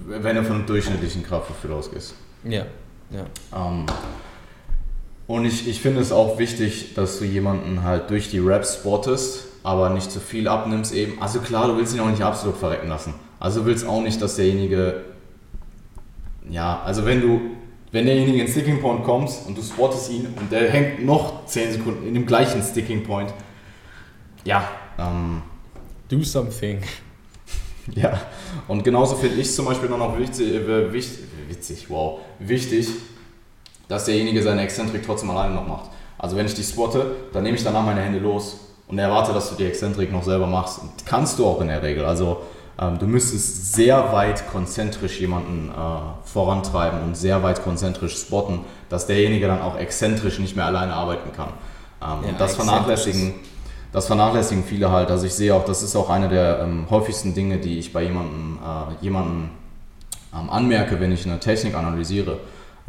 wenn 0.06 0.36
du 0.36 0.44
von 0.44 0.56
einem 0.56 0.66
durchschnittlichen 0.66 1.24
Kraftgefühl 1.24 1.72
ausgehst. 1.72 2.14
Ja, 2.44 2.66
ja. 3.10 3.26
Ähm, 3.54 3.86
Und 5.28 5.44
ich, 5.46 5.66
ich 5.68 5.80
finde 5.80 6.00
es 6.00 6.12
auch 6.12 6.38
wichtig, 6.38 6.94
dass 6.94 7.18
du 7.18 7.24
jemanden 7.24 7.82
halt 7.84 8.10
durch 8.10 8.28
die 8.30 8.38
Raps 8.40 8.74
spottest, 8.74 9.44
aber 9.62 9.90
nicht 9.90 10.10
zu 10.10 10.20
viel 10.20 10.46
abnimmst 10.48 10.92
eben. 10.94 11.20
Also 11.22 11.38
klar, 11.40 11.68
du 11.68 11.76
willst 11.76 11.94
ihn 11.94 12.00
auch 12.00 12.10
nicht 12.10 12.22
absolut 12.22 12.56
verrecken 12.56 12.88
lassen. 12.88 13.14
Also 13.40 13.60
du 13.60 13.66
willst 13.66 13.86
auch 13.86 14.02
nicht, 14.02 14.20
dass 14.20 14.36
derjenige, 14.36 15.02
ja, 16.50 16.82
also 16.84 17.04
wenn 17.06 17.20
du, 17.20 17.40
wenn 17.92 18.06
derjenige 18.06 18.40
in 18.40 18.48
Sticking 18.48 18.80
Point 18.80 19.04
kommt 19.04 19.30
und 19.46 19.56
du 19.56 19.62
spottest 19.62 20.10
ihn 20.10 20.26
und 20.38 20.50
der 20.50 20.70
hängt 20.70 21.04
noch 21.04 21.46
10 21.46 21.72
Sekunden 21.72 22.06
in 22.06 22.14
dem 22.14 22.26
gleichen 22.26 22.62
Sticking 22.62 23.04
Point, 23.04 23.32
ja, 24.44 24.66
ähm, 24.98 25.42
Do 26.08 26.22
something. 26.22 26.80
Ja, 27.96 28.20
und 28.68 28.84
genauso 28.84 29.16
finde 29.16 29.40
ich 29.40 29.52
zum 29.52 29.64
Beispiel 29.64 29.88
noch 29.88 30.16
wichtig, 30.16 30.54
äh, 30.54 30.92
wichtig, 30.92 31.18
witzig, 31.48 31.86
wow, 31.90 32.20
wichtig, 32.38 32.86
dass 33.88 34.04
derjenige 34.04 34.40
seine 34.40 34.62
Exzentrik 34.62 35.02
trotzdem 35.04 35.30
alleine 35.30 35.56
noch 35.56 35.66
macht. 35.66 35.90
Also 36.16 36.36
wenn 36.36 36.46
ich 36.46 36.54
die 36.54 36.62
spotte, 36.62 37.16
dann 37.32 37.42
nehme 37.42 37.56
ich 37.56 37.64
danach 37.64 37.84
meine 37.84 38.00
Hände 38.00 38.20
los 38.20 38.60
und 38.86 39.00
erwarte, 39.00 39.32
dass 39.32 39.50
du 39.50 39.56
die 39.56 39.64
Exzentrik 39.64 40.12
noch 40.12 40.22
selber 40.22 40.46
machst. 40.46 40.80
Und 40.80 40.90
kannst 41.04 41.40
du 41.40 41.44
auch 41.44 41.60
in 41.60 41.66
der 41.66 41.82
Regel. 41.82 42.04
Also 42.04 42.42
ähm, 42.82 42.98
du 42.98 43.06
müsstest 43.06 43.74
sehr 43.74 44.12
weit 44.12 44.50
konzentrisch 44.50 45.20
jemanden 45.20 45.70
äh, 45.70 46.28
vorantreiben 46.28 47.02
und 47.02 47.16
sehr 47.16 47.42
weit 47.42 47.62
konzentrisch 47.62 48.16
spotten, 48.18 48.60
dass 48.88 49.06
derjenige 49.06 49.46
dann 49.46 49.62
auch 49.62 49.76
exzentrisch 49.76 50.38
nicht 50.38 50.56
mehr 50.56 50.66
alleine 50.66 50.94
arbeiten 50.94 51.32
kann. 51.32 51.48
Ähm, 52.02 52.24
ja, 52.24 52.28
und 52.30 52.40
das 52.40 52.56
vernachlässigen 52.56 53.34
das 53.92 54.06
vernachlässigen 54.06 54.64
viele 54.64 54.90
halt. 54.90 55.10
Also 55.10 55.26
ich 55.26 55.34
sehe 55.34 55.54
auch, 55.54 55.64
das 55.64 55.82
ist 55.82 55.94
auch 55.96 56.08
eine 56.08 56.28
der 56.28 56.60
ähm, 56.62 56.86
häufigsten 56.88 57.34
Dinge, 57.34 57.58
die 57.58 57.78
ich 57.78 57.92
bei 57.92 58.02
jemandem, 58.02 58.58
äh, 58.58 59.04
jemandem 59.04 59.50
ähm, 60.34 60.50
anmerke, 60.50 60.98
wenn 60.98 61.12
ich 61.12 61.26
eine 61.26 61.38
Technik 61.38 61.74
analysiere. 61.74 62.38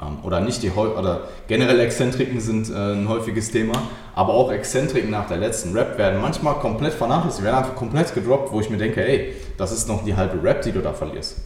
Ähm, 0.02 0.18
oder 0.24 0.40
nicht 0.42 0.64
die 0.64 0.72
oder 0.72 1.22
generell 1.48 1.80
Exzentriken 1.80 2.40
sind 2.40 2.70
äh, 2.70 2.94
ein 2.94 3.08
häufiges 3.08 3.52
Thema, 3.52 3.74
aber 4.16 4.34
auch 4.34 4.52
Exzentriken 4.52 5.10
nach 5.10 5.28
der 5.28 5.38
letzten 5.38 5.76
Rap 5.76 5.98
werden 5.98 6.22
manchmal 6.22 6.56
komplett 6.56 6.94
vernachlässigt, 6.94 7.44
werden 7.44 7.58
einfach 7.58 7.76
komplett 7.76 8.14
gedroppt, 8.14 8.52
wo 8.52 8.60
ich 8.60 8.70
mir 8.70 8.78
denke, 8.78 9.06
ey, 9.06 9.36
das 9.58 9.72
ist 9.72 9.88
noch 9.88 10.04
die 10.04 10.16
halbe 10.16 10.42
Rap, 10.44 10.62
die 10.62 10.72
du 10.72 10.82
da 10.82 10.94
verlierst. 10.94 11.38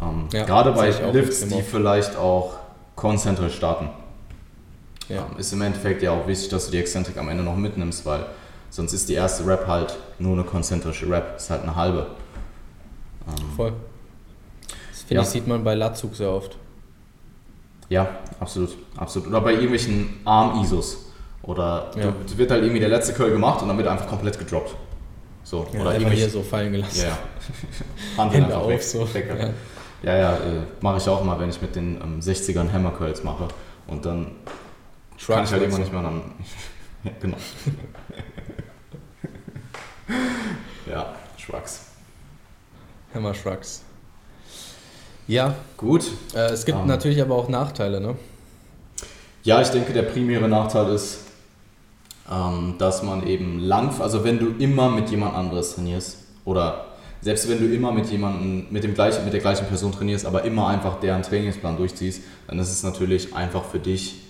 Ähm, 0.00 0.28
ja, 0.32 0.44
gerade 0.44 0.72
bei 0.72 0.90
Lifts, 1.12 1.46
die 1.48 1.62
vielleicht 1.62 2.16
auch 2.16 2.54
konzentrisch 2.94 3.56
starten. 3.56 3.88
Ja. 5.08 5.26
Ähm, 5.30 5.38
ist 5.38 5.52
im 5.52 5.62
Endeffekt 5.62 6.02
ja 6.02 6.12
auch 6.12 6.26
wichtig, 6.26 6.48
dass 6.48 6.66
du 6.66 6.72
die 6.72 6.78
Exzentrik 6.78 7.16
am 7.16 7.28
Ende 7.28 7.42
noch 7.42 7.56
mitnimmst, 7.56 8.04
weil 8.04 8.26
Sonst 8.72 8.94
ist 8.94 9.10
die 9.10 9.14
erste 9.14 9.46
Rap 9.46 9.66
halt 9.66 9.98
nur 10.18 10.32
eine 10.32 10.44
konzentrische 10.44 11.06
Rap, 11.06 11.36
ist 11.36 11.50
halt 11.50 11.62
eine 11.62 11.76
halbe. 11.76 12.06
Ähm, 13.28 13.50
Voll. 13.54 13.74
Das 14.90 15.00
finde 15.00 15.14
ja. 15.16 15.20
ich, 15.20 15.28
sieht 15.28 15.46
man 15.46 15.62
bei 15.62 15.74
Latzug 15.74 16.16
sehr 16.16 16.30
oft. 16.30 16.56
Ja, 17.92 18.08
absolut, 18.40 18.70
absolut. 18.96 19.28
Oder 19.28 19.42
bei 19.42 19.52
irgendwelchen 19.52 20.20
Arm-ISOs. 20.24 21.12
Oder 21.42 21.90
ja. 21.94 22.14
wird 22.38 22.50
halt 22.50 22.62
irgendwie 22.62 22.80
der 22.80 22.88
letzte 22.88 23.12
Curl 23.12 23.30
gemacht 23.30 23.60
und 23.60 23.68
dann 23.68 23.76
wird 23.76 23.86
einfach 23.86 24.08
komplett 24.08 24.38
gedroppt. 24.38 24.74
So, 25.44 25.66
ja, 25.74 25.80
oder 25.80 25.92
irgendwie 25.94 26.16
hier 26.16 26.30
so 26.30 26.40
fallen 26.42 26.72
gelassen. 26.72 27.02
Ja, 27.02 27.18
ja. 28.16 28.30
Hände 28.30 28.56
auf, 28.56 28.68
weg, 28.68 28.82
so. 28.82 29.12
Weg, 29.12 29.28
ja. 29.28 29.50
ja, 30.10 30.18
ja, 30.18 30.36
äh, 30.36 30.62
mache 30.80 30.96
ich 30.98 31.08
auch 31.08 31.20
immer, 31.20 31.38
wenn 31.38 31.50
ich 31.50 31.60
mit 31.60 31.76
den 31.76 32.00
ähm, 32.00 32.20
60ern 32.20 32.72
Hammer 32.72 32.92
Curls 32.92 33.24
mache. 33.24 33.48
Und 33.86 34.06
dann 34.06 34.36
Trucks 35.18 35.26
kann 35.26 35.44
ich 35.44 35.52
halt 35.52 35.62
immer 35.64 35.78
nicht 35.78 35.92
mehr 35.92 36.02
dann. 36.02 36.22
ja, 37.04 37.10
genau. 37.20 37.36
ja, 40.90 41.14
Shrugs. 41.36 41.88
Hammer 43.12 43.34
Shrugs. 43.34 43.82
Ja. 45.32 45.54
Gut. 45.78 46.04
Äh, 46.34 46.50
es 46.50 46.66
gibt 46.66 46.78
ähm. 46.78 46.86
natürlich 46.86 47.22
aber 47.22 47.34
auch 47.36 47.48
Nachteile, 47.48 48.02
ne? 48.02 48.16
Ja, 49.44 49.62
ich 49.62 49.68
denke, 49.68 49.94
der 49.94 50.02
primäre 50.02 50.46
Nachteil 50.46 50.92
ist, 50.92 51.20
ähm, 52.30 52.74
dass 52.76 53.02
man 53.02 53.26
eben 53.26 53.58
lang, 53.58 53.98
also 54.00 54.24
wenn 54.24 54.38
du 54.38 54.48
immer 54.58 54.90
mit 54.90 55.08
jemand 55.08 55.34
anderes 55.34 55.74
trainierst 55.74 56.18
oder 56.44 56.84
selbst 57.22 57.48
wenn 57.48 57.58
du 57.58 57.74
immer 57.74 57.92
mit 57.92 58.10
jemandem, 58.10 58.66
mit, 58.70 58.84
dem 58.84 58.92
gleichen, 58.92 59.24
mit 59.24 59.32
der 59.32 59.40
gleichen 59.40 59.66
Person 59.66 59.90
trainierst, 59.90 60.26
aber 60.26 60.44
immer 60.44 60.68
einfach 60.68 61.00
deren 61.00 61.22
Trainingsplan 61.22 61.78
durchziehst, 61.78 62.20
dann 62.46 62.58
ist 62.58 62.70
es 62.70 62.82
natürlich 62.82 63.34
einfach 63.34 63.64
für 63.64 63.78
dich 63.78 64.20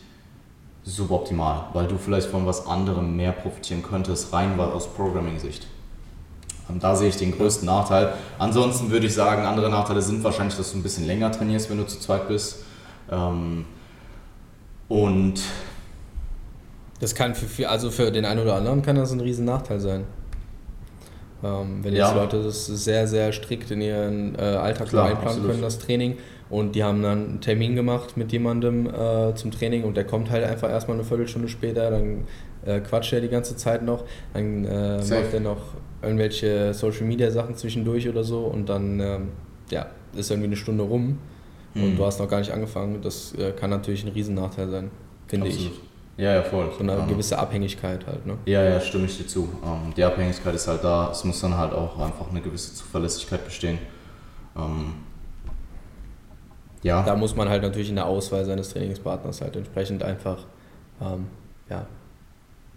suboptimal, 0.85 1.65
weil 1.73 1.89
du 1.89 1.99
vielleicht 1.99 2.29
von 2.29 2.47
was 2.47 2.67
anderem 2.67 3.17
mehr 3.17 3.33
profitieren 3.33 3.83
könntest, 3.83 4.33
rein 4.33 4.59
aus 4.61 4.87
Programming-Sicht. 4.95 5.67
Da 6.81 6.97
sehe 6.97 7.09
ich 7.09 7.17
den 7.17 7.33
größten 7.33 7.67
Nachteil. 7.67 8.15
Ansonsten 8.39 8.91
würde 8.91 9.07
ich 9.07 9.15
sagen, 9.15 9.45
andere 9.45 9.69
Nachteile 9.69 10.01
sind 10.01 10.25
wahrscheinlich, 10.25 10.57
dass 10.57 10.73
du 10.73 10.79
ein 10.79 10.83
bisschen 10.83 11.07
länger 11.07 11.31
trainierst, 11.31 11.69
wenn 11.71 11.79
du 11.79 11.87
zu 11.87 11.99
zweit 11.99 12.29
bist. 12.29 12.65
Ähm, 13.11 13.65
und 14.89 15.41
das 17.01 17.15
kann 17.15 17.35
für, 17.35 17.47
für, 17.47 17.69
also 17.69 17.91
für 17.91 18.11
den 18.11 18.25
einen 18.25 18.41
oder 18.41 18.55
anderen 18.55 18.83
kann 18.83 18.97
das 18.97 19.13
ein 19.13 19.21
riesen 19.21 19.45
Nachteil 19.45 19.81
sein. 19.81 20.05
Ähm, 21.43 21.81
wenn 21.83 21.93
jetzt 21.93 22.11
ja. 22.11 22.15
Leute 22.15 22.43
das 22.43 22.67
sehr, 22.67 23.09
sehr 23.09 23.33
strikt 23.33 23.71
in 23.73 23.81
ihren 23.81 24.35
äh, 24.37 24.43
Alltag 24.43 24.89
Klar, 24.89 25.07
einplanen 25.07 25.29
absolut. 25.29 25.51
können, 25.51 25.63
das 25.63 25.79
Training, 25.79 26.19
und 26.53 26.75
die 26.75 26.85
haben 26.85 27.03
dann 27.03 27.25
einen 27.25 27.41
Termin 27.41 27.75
gemacht 27.75 28.19
mit 28.19 28.31
jemandem 28.31 28.87
äh, 28.87 29.35
zum 29.35 29.51
Training 29.51 29.85
und 29.85 29.97
der 29.97 30.05
kommt 30.05 30.31
halt 30.31 30.45
einfach 30.45 30.69
erstmal 30.69 30.99
eine 30.99 31.05
Viertelstunde 31.05 31.49
später, 31.49 31.91
dann 31.91 32.25
äh, 32.67 32.81
quatscht 32.81 33.15
er 33.15 33.23
die 33.23 33.31
ganze 33.31 33.57
Zeit 33.57 33.83
noch, 33.83 34.05
dann 34.35 34.67
äh, 34.67 34.99
macht 34.99 35.33
er 35.33 35.41
noch 35.41 35.63
irgendwelche 36.03 36.75
Social 36.75 37.07
Media 37.07 37.31
Sachen 37.31 37.57
zwischendurch 37.57 38.07
oder 38.07 38.23
so 38.23 38.41
und 38.41 38.69
dann 38.69 39.01
ähm, 39.01 39.29
ja, 39.71 39.87
ist 40.15 40.31
irgendwie 40.31 40.49
eine 40.49 40.57
Stunde 40.57 40.85
rum 40.85 41.21
mhm. 41.73 41.85
und 41.85 41.97
du 41.97 42.05
hast 42.05 42.21
noch 42.21 42.29
gar 42.29 42.41
nicht 42.41 42.53
angefangen. 42.53 43.01
Das 43.01 43.35
äh, 43.35 43.53
kann 43.53 43.71
natürlich 43.71 44.05
ein 44.05 44.13
Riesennachteil 44.13 44.69
sein, 44.69 44.91
finde 45.29 45.49
ich. 45.49 45.71
Ja, 46.19 46.35
ja, 46.35 46.43
voll. 46.43 46.71
So 46.77 46.81
eine 46.81 46.99
um, 46.99 47.09
gewisse 47.09 47.39
Abhängigkeit 47.39 48.07
halt, 48.07 48.27
ne? 48.27 48.37
Ja, 48.45 48.63
ja, 48.63 48.79
stimme 48.79 49.07
ich 49.07 49.17
dir 49.17 49.27
zu. 49.27 49.49
Um, 49.63 49.69
ähm, 49.87 49.95
die 49.97 50.05
Abhängigkeit 50.05 50.55
ist 50.55 50.69
halt 50.69 50.85
da. 50.85 51.11
Es 51.11 51.25
muss 51.25 51.41
dann 51.41 51.57
halt 51.57 51.73
auch 51.73 51.99
einfach 51.99 52.29
eine 52.29 52.43
gewisse 52.43 52.75
Zuverlässigkeit 52.75 53.43
bestehen. 53.43 53.79
Um, 54.55 54.63
ähm, 54.63 54.95
ja. 56.83 57.03
Da 57.03 57.17
muss 57.17 57.37
man 57.37 57.49
halt 57.49 57.63
natürlich 57.63 57.89
in 57.89 57.97
der 57.97 58.07
Auswahl 58.07 58.45
seines 58.45 58.71
Trainingspartners 58.71 59.41
halt 59.41 59.57
entsprechend 59.57 60.03
einfach 60.03 60.39
ähm, 61.01 61.27
ja, 61.69 61.87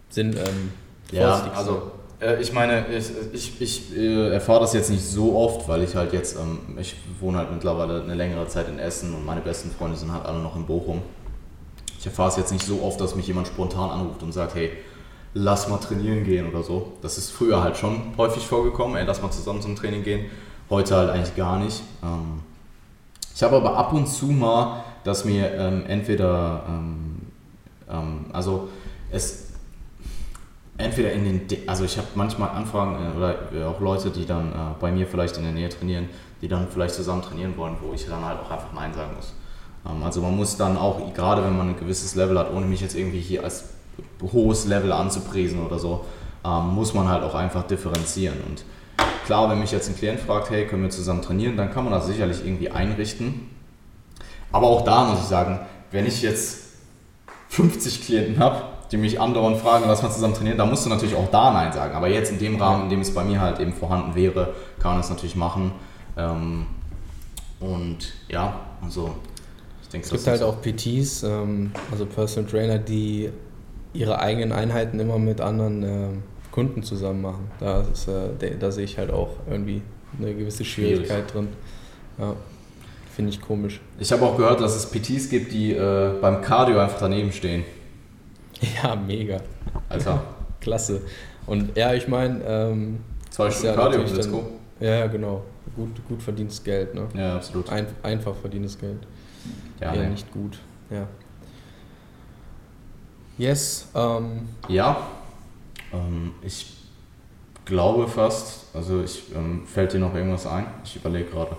Sinn 0.10 0.36
ähm, 0.38 0.72
Ja, 1.12 1.52
also 1.56 1.92
äh, 2.22 2.42
ich 2.42 2.54
meine, 2.54 2.86
ich, 2.88 3.12
ich, 3.34 3.62
ich 3.62 3.98
äh, 3.98 4.34
erfahre 4.34 4.62
das 4.62 4.74
jetzt 4.74 4.90
nicht 4.90 5.04
so 5.04 5.36
oft, 5.36 5.68
weil 5.68 5.84
ich 5.84 5.96
halt 5.96 6.14
jetzt, 6.14 6.38
ähm, 6.38 6.78
ich 6.80 6.96
wohne 7.20 7.38
halt 7.38 7.52
mittlerweile 7.52 8.02
eine 8.02 8.14
längere 8.14 8.48
Zeit 8.48 8.68
in 8.70 8.80
Essen 8.80 9.14
und 9.14 9.26
meine 9.26 9.42
besten 9.42 9.72
Freunde 9.72 9.98
sind 9.98 10.12
halt 10.12 10.26
alle 10.26 10.40
noch 10.40 10.56
in 10.56 10.66
Bochum. 10.66 11.02
Ich 12.00 12.06
erfahre 12.06 12.30
es 12.30 12.38
jetzt 12.38 12.52
nicht 12.52 12.66
so 12.66 12.82
oft, 12.84 13.00
dass 13.02 13.16
mich 13.16 13.28
jemand 13.28 13.48
spontan 13.48 13.90
anruft 13.90 14.22
und 14.24 14.32
sagt, 14.32 14.56
hey, 14.56 14.72
lass 15.34 15.68
mal 15.68 15.78
trainieren 15.78 16.24
gehen 16.24 16.48
oder 16.48 16.64
so. 16.64 16.94
Das 17.02 17.18
ist 17.18 17.32
früher 17.32 17.62
halt 17.62 17.78
schon 17.78 18.14
häufig 18.18 18.46
vorgekommen, 18.46 18.96
ey, 18.96 19.06
lass 19.06 19.22
mal 19.22 19.32
zusammen 19.32 19.62
zum 19.62 19.76
Training 19.76 20.04
gehen. 20.04 20.26
Heute 20.70 20.96
halt 20.96 21.10
eigentlich 21.10 21.36
gar 21.36 21.60
nicht. 21.60 21.82
Ähm, 22.04 22.42
ich 23.36 23.44
habe 23.44 23.58
aber 23.58 23.78
ab 23.78 23.92
und 23.92 24.08
zu 24.08 24.28
mal, 24.28 24.86
dass 25.04 25.26
mir 25.26 25.54
ähm, 25.56 25.84
entweder, 25.88 26.64
ähm, 26.70 27.22
ähm, 27.92 28.26
also 28.32 28.70
es, 29.12 29.52
entweder 30.78 31.12
in 31.12 31.26
den, 31.26 31.68
also 31.68 31.84
ich 31.84 31.98
habe 31.98 32.08
manchmal 32.16 32.52
Anfragen 32.52 32.96
äh, 32.96 33.18
oder 33.18 33.70
auch 33.70 33.82
Leute, 33.82 34.10
die 34.10 34.26
dann 34.26 34.54
äh, 34.54 34.56
bei 34.80 34.90
mir 34.90 35.06
vielleicht 35.06 35.36
in 35.36 35.44
der 35.44 35.52
Nähe 35.52 35.68
trainieren, 35.68 36.08
die 36.42 36.48
dann 36.48 36.70
vielleicht 36.70 36.96
zusammen 36.96 37.22
trainieren 37.24 37.58
wollen, 37.58 37.76
wo 37.82 37.94
ich 37.94 38.08
dann 38.08 38.24
halt 38.24 38.40
auch 38.40 38.50
einfach 38.50 38.72
Nein 38.74 38.94
sagen 38.94 39.12
muss. 39.18 39.34
Ähm, 39.86 40.02
also 40.02 40.22
man 40.22 40.34
muss 40.34 40.56
dann 40.56 40.78
auch, 40.78 41.14
gerade 41.14 41.44
wenn 41.44 41.58
man 41.58 41.70
ein 41.70 41.78
gewisses 41.78 42.16
Level 42.16 42.40
hat, 42.40 42.54
ohne 42.54 42.66
mich 42.66 42.80
jetzt 42.80 42.96
irgendwie 42.96 43.20
hier 43.20 43.44
als 43.44 43.66
hohes 44.22 44.66
Level 44.66 44.94
anzupriesen 44.94 45.62
oder 45.62 45.78
so, 45.78 46.06
ähm, 46.46 46.70
muss 46.74 46.94
man 46.94 47.10
halt 47.10 47.24
auch 47.24 47.36
einfach 47.36 47.64
differenzieren 47.64 48.38
und 48.48 48.64
Klar, 49.26 49.50
wenn 49.50 49.60
mich 49.60 49.72
jetzt 49.72 49.90
ein 49.90 49.96
Klient 49.96 50.20
fragt, 50.20 50.52
hey, 50.52 50.68
können 50.68 50.84
wir 50.84 50.92
zusammen 50.92 51.22
trainieren, 51.24 51.58
dann 51.58 51.74
kann 51.74 51.84
man 51.84 51.92
das 51.92 52.06
sicherlich 52.06 52.46
irgendwie 52.46 52.70
einrichten. 52.70 53.50
Aber 54.52 54.68
auch 54.68 54.84
da 54.84 55.06
muss 55.06 55.20
ich 55.20 55.26
sagen, 55.26 55.60
wenn 55.92 56.06
ich 56.06 56.22
jetzt 56.22 56.60
50 57.50 58.06
Klienten 58.06 58.40
habe, 58.40 58.62
die 58.92 58.98
mich 58.98 59.20
andauernd 59.20 59.58
fragen, 59.58 59.86
lass 59.88 60.04
mal 60.04 60.12
zusammen 60.12 60.36
trainieren, 60.36 60.58
dann 60.58 60.70
musst 60.70 60.86
du 60.86 60.90
natürlich 60.90 61.16
auch 61.16 61.30
da 61.32 61.52
Nein 61.52 61.74
sagen. 61.74 61.96
Aber 61.96 62.08
jetzt 62.08 62.32
in 62.32 62.38
dem 62.38 62.62
Rahmen, 62.62 62.84
in 62.84 62.90
dem 62.90 63.02
es 63.02 63.14
bei 63.14 63.24
mir 63.24 63.42
halt 63.42 63.60
eben 63.60 63.74
vorhanden 63.74 64.14
wäre, 64.14 64.54
kann 64.80 64.92
man 64.92 65.02
das 65.02 65.10
natürlich 65.10 65.36
machen. 65.36 65.72
Ähm, 66.18 66.68
und 67.60 68.14
ja, 68.30 68.60
also 68.84 69.16
ich 69.82 69.90
denke, 69.90 70.06
es 70.06 70.12
gibt 70.12 70.28
halt 70.28 70.44
auch 70.44 70.62
PTs, 70.62 71.24
ähm, 71.24 71.72
also 71.92 72.06
Personal 72.06 72.50
Trainer, 72.50 72.78
die 72.78 73.32
ihre 73.94 74.20
eigenen 74.20 74.52
Einheiten 74.52 75.00
immer 75.00 75.18
mit 75.18 75.42
anderen 75.42 75.84
ähm, 75.84 76.24
Kunden 76.56 76.84
zusammen 76.84 77.22
machen. 77.22 77.52
Da, 77.60 77.82
ist, 77.82 78.08
äh, 78.08 78.58
da 78.58 78.72
sehe 78.72 78.86
ich 78.86 78.98
halt 78.98 79.12
auch 79.12 79.32
irgendwie 79.50 79.82
eine 80.18 80.34
gewisse 80.34 80.64
Schwierigkeit 80.64 81.32
drin. 81.34 81.50
Ja, 82.18 82.34
finde 83.14 83.32
ich 83.32 83.42
komisch. 83.42 83.82
Ich 84.00 84.10
habe 84.14 84.24
auch 84.24 84.38
gehört, 84.38 84.62
dass 84.62 84.74
es 84.74 84.90
PTs 84.90 85.30
gibt, 85.30 85.52
die 85.52 85.74
äh, 85.74 86.12
beim 86.22 86.42
Cardio 86.42 86.80
einfach 86.80 87.00
daneben 87.00 87.34
stehen. 87.34 87.66
Ja, 88.82 88.96
mega. 88.96 89.42
Alter. 89.90 90.24
Klasse. 90.62 91.02
Und 91.46 91.76
ja, 91.76 91.94
ich 91.94 92.08
meine, 92.08 92.42
ähm, 92.46 93.00
zwei 93.30 93.52
Stunden 93.52 93.68
ja 93.68 93.74
Cardio, 93.76 94.02
let's 94.02 94.32
go. 94.32 94.46
Ja, 94.80 95.08
genau. 95.08 95.44
Gut, 95.76 96.08
gut 96.08 96.24
verdientes 96.24 96.64
Geld, 96.64 96.96
ne? 96.96 97.10
Ja, 97.14 97.36
absolut. 97.36 97.70
Ein, 97.70 97.86
einfach 98.02 98.34
verdientes 98.34 98.80
Geld. 98.80 99.00
Ja, 99.82 99.94
Eher 99.94 100.04
nee. 100.04 100.10
nicht 100.12 100.32
gut, 100.32 100.58
ja. 100.90 101.06
Yes. 103.38 103.90
Ähm. 103.94 104.48
Ja, 104.70 105.06
ähm, 105.96 106.32
ich 106.42 106.74
glaube 107.66 108.08
fast, 108.08 108.68
also 108.74 109.02
ich, 109.02 109.24
ähm, 109.36 109.64
fällt 109.66 109.94
dir 109.94 110.00
noch 110.00 110.14
irgendwas 110.14 110.46
ein? 110.46 110.68
Ich 110.84 110.96
überlege 110.96 111.30
gerade. 111.30 111.58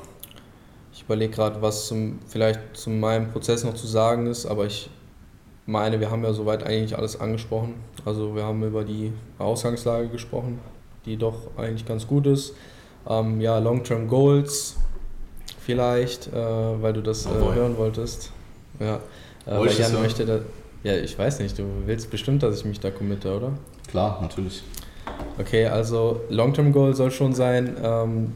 Ich 0.93 1.03
überlege 1.03 1.33
gerade, 1.33 1.61
was 1.61 1.89
zum, 1.89 2.19
vielleicht 2.27 2.61
zu 2.75 2.91
meinem 2.91 3.31
Prozess 3.31 3.65
noch 3.65 3.75
zu 3.75 3.87
sagen 3.87 4.27
ist, 4.27 4.47
aber 4.47 4.67
ich 4.67 4.89
meine, 5.67 6.01
wir 6.01 6.11
haben 6.11 6.25
ja 6.25 6.33
soweit 6.33 6.63
eigentlich 6.63 6.97
alles 6.97 7.21
angesprochen. 7.21 7.75
Also 8.05 8.35
wir 8.35 8.45
haben 8.45 8.63
über 8.63 8.85
die 8.85 9.13
Ausgangslage 9.39 10.09
gesprochen, 10.09 10.61
die 11.05 11.17
doch 11.17 11.51
eigentlich 11.57 11.85
ganz 11.87 12.07
gut 12.07 12.27
ist. 12.27 12.55
Ähm, 13.09 13.41
ja, 13.41 13.59
Long-Term 13.59 14.09
Goals 14.09 14.77
vielleicht, 15.61 16.29
äh, 16.29 16.33
weil 16.33 16.93
du 16.93 17.03
das 17.03 17.27
äh, 17.27 17.31
hören 17.31 17.77
wolltest. 17.77 18.31
Ja, 18.79 18.97
äh, 19.47 19.59
weil 19.59 19.73
Jan 19.73 20.01
möchte 20.01 20.25
da, 20.25 20.41
ja, 20.85 20.97
ich 20.97 21.19
weiß 21.19 21.41
nicht, 21.41 21.59
du 21.59 21.65
willst 21.87 22.11
bestimmt, 22.11 22.43
dass 22.43 22.59
ich 22.59 22.65
mich 22.65 22.79
da 22.79 22.91
committe, 22.91 23.37
oder? 23.37 23.53
Klar, 23.89 24.19
natürlich. 24.21 24.63
Okay, 25.39 25.67
also 25.67 26.21
Long-Term 26.29 26.73
Goal 26.73 26.95
soll 26.95 27.11
schon 27.11 27.33
sein, 27.33 27.77
ähm, 27.83 28.33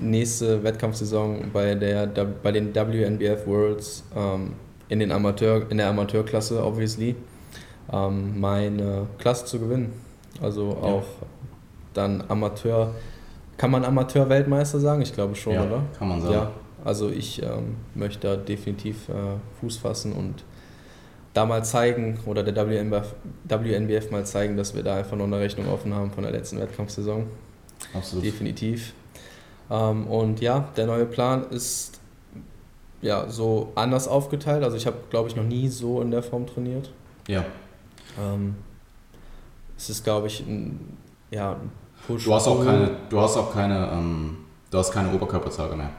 nächste 0.00 0.62
Wettkampfsaison 0.62 1.50
bei, 1.52 1.74
der, 1.74 2.06
bei 2.06 2.52
den 2.52 2.74
WNBF 2.74 3.46
Worlds 3.46 4.04
ähm, 4.16 4.52
in, 4.88 5.00
den 5.00 5.12
Amateur, 5.12 5.70
in 5.70 5.78
der 5.78 5.88
Amateurklasse, 5.88 6.64
obviously, 6.64 7.16
ähm, 7.92 8.38
meine 8.38 9.06
Klasse 9.18 9.46
zu 9.46 9.58
gewinnen. 9.58 9.92
Also 10.40 10.76
auch 10.82 11.02
ja. 11.02 11.26
dann 11.94 12.24
Amateur, 12.28 12.94
kann 13.56 13.70
man 13.70 13.84
Amateur-Weltmeister 13.84 14.80
sagen? 14.80 15.02
Ich 15.02 15.12
glaube 15.12 15.34
schon, 15.34 15.54
ja, 15.54 15.64
oder? 15.64 15.82
kann 15.98 16.08
man 16.08 16.20
sagen. 16.20 16.34
Ja, 16.34 16.50
also 16.84 17.10
ich 17.10 17.42
ähm, 17.42 17.76
möchte 17.94 18.28
da 18.28 18.36
definitiv 18.36 19.08
äh, 19.08 19.12
Fuß 19.60 19.78
fassen 19.78 20.12
und 20.12 20.44
da 21.36 21.44
mal 21.44 21.62
zeigen 21.64 22.18
oder 22.24 22.42
der 22.42 22.66
WNBF, 22.66 23.14
WNBF 23.44 24.10
mal 24.10 24.24
zeigen, 24.24 24.56
dass 24.56 24.74
wir 24.74 24.82
da 24.82 24.96
einfach 24.96 25.16
noch 25.16 25.26
eine 25.26 25.38
Rechnung 25.38 25.68
offen 25.68 25.92
haben 25.94 26.10
von 26.10 26.22
der 26.22 26.32
letzten 26.32 26.58
Wettkampfsaison. 26.58 27.26
Absolut. 27.92 28.24
Definitiv. 28.24 28.94
Ähm, 29.70 30.06
und 30.06 30.40
ja, 30.40 30.68
der 30.76 30.86
neue 30.86 31.04
Plan 31.04 31.44
ist 31.50 32.00
ja 33.02 33.28
so 33.28 33.72
anders 33.74 34.08
aufgeteilt. 34.08 34.64
Also 34.64 34.78
ich 34.78 34.86
habe, 34.86 34.96
glaube 35.10 35.28
ich, 35.28 35.36
noch 35.36 35.44
nie 35.44 35.68
so 35.68 36.00
in 36.00 36.10
der 36.10 36.22
Form 36.22 36.46
trainiert. 36.46 36.90
Ja. 37.28 37.44
Ähm, 38.18 38.54
es 39.76 39.90
ist, 39.90 40.04
glaube 40.04 40.28
ich, 40.28 40.40
ein, 40.40 40.96
ja, 41.30 41.52
ein 41.52 41.70
Push. 42.06 42.24
Du 42.24 42.32
hast 42.32 42.48
auch 42.48 42.64
keine, 42.64 42.90
du 43.10 43.20
hast 43.20 43.36
auch 43.36 43.52
keine, 43.52 43.90
ähm, 43.92 44.38
du 44.70 44.78
hast 44.78 44.90
keine 44.90 45.12
Oberkörpertage 45.12 45.76
mehr. 45.76 45.90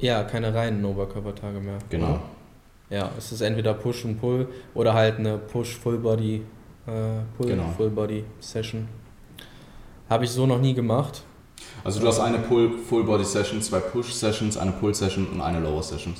Ja, 0.00 0.22
keine 0.24 0.52
reinen 0.52 0.84
Oberkörpertage 0.84 1.60
mehr. 1.60 1.78
Genau. 1.88 2.20
Ja, 2.94 3.10
es 3.18 3.32
ist 3.32 3.40
entweder 3.40 3.74
Push 3.74 4.04
und 4.04 4.20
Pull 4.20 4.46
oder 4.72 4.94
halt 4.94 5.18
eine 5.18 5.36
Push 5.36 5.78
Full 5.78 5.98
Body 5.98 6.42
äh, 6.86 6.90
Pull 7.36 7.48
genau. 7.48 7.68
Full 7.76 7.90
Body 7.90 8.24
Session. 8.38 8.86
Habe 10.08 10.24
ich 10.24 10.30
so 10.30 10.46
noch 10.46 10.60
nie 10.60 10.74
gemacht. 10.74 11.24
Also 11.82 11.98
du 11.98 12.06
hast 12.06 12.20
eine 12.20 12.38
Pull 12.38 12.78
Full 12.78 13.02
Body 13.02 13.24
Session, 13.24 13.60
zwei 13.60 13.80
Push 13.80 14.12
Sessions, 14.12 14.56
eine 14.56 14.70
Pull 14.70 14.94
Session 14.94 15.26
und 15.26 15.40
eine 15.40 15.58
Lower 15.58 15.82
Session. 15.82 16.14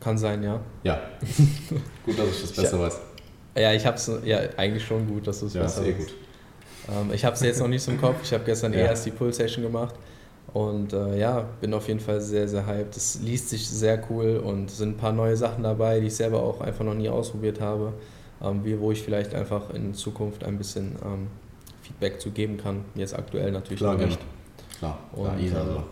Kann 0.00 0.18
sein, 0.18 0.42
ja. 0.42 0.58
Ja. 0.82 1.00
gut, 2.04 2.18
dass 2.18 2.28
ich 2.30 2.40
das 2.40 2.52
besser 2.52 2.76
ich, 2.76 2.82
weiß. 2.82 3.00
Ja, 3.54 3.72
ich 3.72 3.86
habe 3.86 3.96
es 3.96 4.10
ja 4.24 4.38
eigentlich 4.56 4.84
schon 4.84 5.06
gut, 5.06 5.28
dass 5.28 5.38
du 5.38 5.46
es 5.46 5.54
ja, 5.54 5.62
besser 5.62 5.82
weißt. 5.82 5.90
Ja, 5.90 5.96
gut. 5.96 6.14
Ähm, 6.88 7.14
ich 7.14 7.24
habe 7.24 7.36
es 7.36 7.42
jetzt 7.42 7.60
noch 7.60 7.68
nicht 7.68 7.84
so 7.84 7.92
im 7.92 8.00
Kopf. 8.00 8.16
Ich 8.24 8.32
habe 8.32 8.42
gestern 8.42 8.72
ja. 8.72 8.80
erst 8.80 9.06
die 9.06 9.12
Pull 9.12 9.32
Session 9.32 9.62
gemacht. 9.62 9.94
Und 10.52 10.92
äh, 10.92 11.18
ja, 11.18 11.44
bin 11.60 11.72
auf 11.74 11.86
jeden 11.86 12.00
Fall 12.00 12.20
sehr, 12.20 12.48
sehr 12.48 12.66
hyped. 12.66 12.96
Es 12.96 13.20
liest 13.20 13.50
sich 13.50 13.68
sehr 13.68 14.02
cool 14.10 14.42
und 14.44 14.70
sind 14.70 14.90
ein 14.90 14.96
paar 14.96 15.12
neue 15.12 15.36
Sachen 15.36 15.62
dabei, 15.62 16.00
die 16.00 16.08
ich 16.08 16.16
selber 16.16 16.42
auch 16.42 16.60
einfach 16.60 16.84
noch 16.84 16.94
nie 16.94 17.08
ausprobiert 17.08 17.60
habe, 17.60 17.92
ähm, 18.42 18.64
wie, 18.64 18.78
wo 18.80 18.90
ich 18.90 19.02
vielleicht 19.02 19.34
einfach 19.34 19.70
in 19.70 19.94
Zukunft 19.94 20.42
ein 20.42 20.58
bisschen 20.58 20.96
ähm, 21.04 21.28
Feedback 21.82 22.20
zu 22.20 22.30
geben 22.30 22.56
kann. 22.56 22.84
Jetzt 22.96 23.16
aktuell 23.16 23.52
natürlich 23.52 23.78
klar, 23.78 23.94
noch 23.94 24.06
nicht. 24.06 24.18
Klar, 24.78 24.98
klar, 25.12 25.30
und, 25.30 25.48
klar, 25.48 25.60
also. 25.60 25.82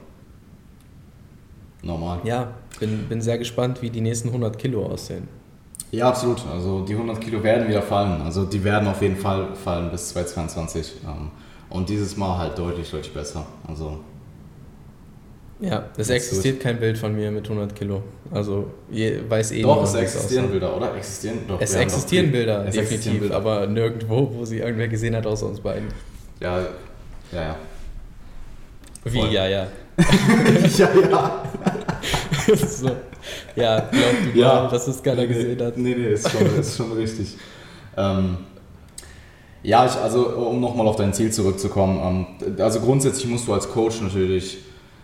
Normal. 1.83 2.21
Ja, 2.25 2.53
bin, 2.81 3.07
bin 3.09 3.21
sehr 3.21 3.39
gespannt, 3.39 3.81
wie 3.83 3.91
die 3.91 4.01
nächsten 4.01 4.29
100 4.29 4.59
Kilo 4.59 4.85
aussehen. 4.87 5.29
Ja, 5.93 6.09
absolut. 6.09 6.45
Also 6.53 6.85
die 6.85 6.95
100 6.95 7.21
Kilo 7.21 7.43
werden 7.43 7.69
wieder 7.69 7.83
fallen. 7.83 8.21
Also 8.23 8.45
die 8.45 8.63
werden 8.63 8.89
auf 8.89 9.01
jeden 9.01 9.17
Fall 9.17 9.55
fallen 9.55 9.91
bis 9.91 10.09
2022. 10.09 10.97
Ähm, 11.07 11.31
und 11.71 11.89
dieses 11.89 12.17
Mal 12.17 12.39
halt 12.39 12.59
deutlich, 12.59 12.91
deutlich 12.91 13.15
besser. 13.15 13.47
Also 13.67 14.01
ja, 15.61 15.87
es 15.97 16.09
existiert 16.11 16.61
kein 16.61 16.79
Bild 16.79 16.97
von 16.97 17.15
mir 17.17 17.31
mit 17.33 17.45
100 17.45 17.75
Kilo. 17.75 18.03
Also 18.31 18.71
je, 18.91 19.19
weiß 19.29 19.53
eh 19.53 19.63
Doch, 19.63 19.83
es 19.83 19.95
existieren 19.95 20.51
Bilder, 20.51 20.77
oder? 20.77 20.95
Existieren, 20.95 21.39
doch, 21.49 21.61
es 21.61 21.75
existieren 21.75 22.31
Bilder, 22.31 22.61
es 22.61 22.75
definitiv, 22.75 22.93
existieren 22.93 23.21
Bilder. 23.21 23.37
aber 23.37 23.67
nirgendwo, 23.67 24.31
wo 24.35 24.45
sie 24.45 24.59
irgendwer 24.59 24.87
gesehen 24.87 25.17
hat, 25.17 25.27
außer 25.27 25.47
uns 25.47 25.61
beiden. 25.61 25.89
Ja, 26.39 26.61
ja, 26.61 26.67
ja. 27.33 27.57
Wie, 29.05 29.19
Voll. 29.19 29.33
ja, 29.33 29.49
ja. 29.49 29.67
ja, 30.79 30.89
ja. 31.11 31.45
so. 32.67 32.91
Ja, 33.57 33.81
glaub 33.81 34.33
du 34.33 34.39
ja. 34.39 34.63
mal, 34.63 34.69
dass 34.71 34.87
es 34.87 35.03
keiner 35.03 35.23
nee, 35.23 35.27
gesehen 35.27 35.61
hat. 35.61 35.77
Nee, 35.77 35.95
nee, 35.97 36.13
ist 36.13 36.31
schon, 36.31 36.59
ist 36.59 36.77
schon 36.77 36.93
richtig. 36.93 37.37
Ähm, 37.97 38.37
ja, 39.65 39.85
ich, 39.87 39.93
also 39.93 40.29
um 40.37 40.61
nochmal 40.61 40.87
auf 40.87 40.97
dein 40.97 41.13
Ziel 41.13 41.33
zurückzukommen, 41.33 42.37
ähm, 42.41 42.61
also 42.63 42.79
grundsätzlich 42.81 43.27
musst 43.27 43.49
du 43.49 43.55
als 43.55 43.69
Coach 43.69 44.01
natürlich 44.01 44.59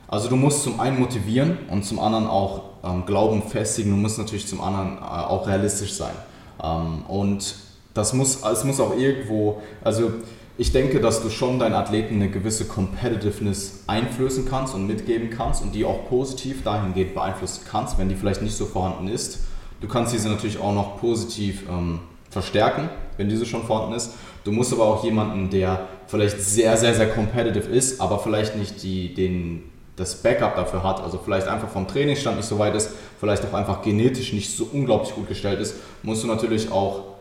also 0.09 0.29
du 0.29 0.37
musst 0.37 0.63
zum 0.63 0.81
einen 0.81 0.99
motivieren 0.99 1.59
und 1.71 1.85
zum 1.85 1.99
anderen 1.99 2.27
auch 2.27 2.63
ähm, 2.85 3.05
Glauben 3.07 3.43
festigen. 3.43 3.91
Du 3.91 3.97
musst 3.97 4.19
natürlich 4.19 4.47
zum 4.47 4.61
anderen 4.61 4.99
äh, 4.99 5.01
auch 5.01 5.47
realistisch 5.47 5.95
sein. 5.95 6.15
Ähm, 6.63 7.03
und 7.09 7.57
das 7.95 8.13
muss, 8.13 8.43
es 8.43 8.65
muss 8.65 8.81
auch 8.81 8.97
irgendwo, 8.97 9.63
also 9.83 10.13
ich 10.57 10.73
denke, 10.73 11.01
dass 11.01 11.23
du 11.23 11.31
schon 11.31 11.59
deinen 11.59 11.75
Athleten 11.75 12.17
eine 12.17 12.31
gewisse 12.31 12.67
Competitiveness 12.67 13.85
einflößen 13.87 14.49
kannst 14.49 14.75
und 14.75 14.87
mitgeben 14.87 15.31
kannst 15.31 15.63
und 15.63 15.75
die 15.75 15.85
auch 15.85 16.09
positiv 16.09 16.63
dahingehend 16.63 17.15
beeinflussen 17.15 17.65
kannst, 17.69 17.99
wenn 17.99 18.09
die 18.09 18.15
vielleicht 18.15 18.43
nicht 18.43 18.57
so 18.57 18.67
vorhanden 18.67 19.09
ist. 19.09 19.41
Du 19.81 19.89
kannst 19.89 20.13
diese 20.13 20.29
natürlich 20.29 20.59
auch 20.59 20.73
noch 20.73 21.01
positiv 21.01 21.65
ähm, 21.69 22.01
verstärken, 22.31 22.89
wenn 23.17 23.29
diese 23.29 23.47
schon 23.47 23.65
vorhanden 23.65 23.95
ist. 23.95 24.13
Du 24.45 24.53
musst 24.53 24.73
aber 24.73 24.85
auch 24.85 25.03
jemanden, 25.03 25.51
der 25.51 25.89
vielleicht 26.07 26.41
sehr, 26.41 26.77
sehr, 26.77 26.95
sehr 26.95 27.09
competitive 27.09 27.69
ist, 27.69 28.01
aber 28.01 28.19
vielleicht 28.19 28.57
nicht 28.57 28.83
die, 28.83 29.15
den, 29.15 29.65
das 29.97 30.17
Backup 30.17 30.57
dafür 30.57 30.83
hat, 30.83 31.01
also 31.01 31.19
vielleicht 31.19 31.47
einfach 31.47 31.69
vom 31.69 31.87
Trainingsstand 31.87 32.37
nicht 32.37 32.49
so 32.49 32.59
weit 32.59 32.75
ist, 32.75 32.91
vielleicht 33.21 33.45
auch 33.45 33.55
einfach 33.55 33.83
genetisch 33.83 34.33
nicht 34.33 34.57
so 34.57 34.69
unglaublich 34.73 35.15
gut 35.15 35.29
gestellt 35.29 35.61
ist, 35.61 35.77
musst 36.03 36.23
du 36.25 36.27
natürlich 36.27 36.73
auch 36.73 37.15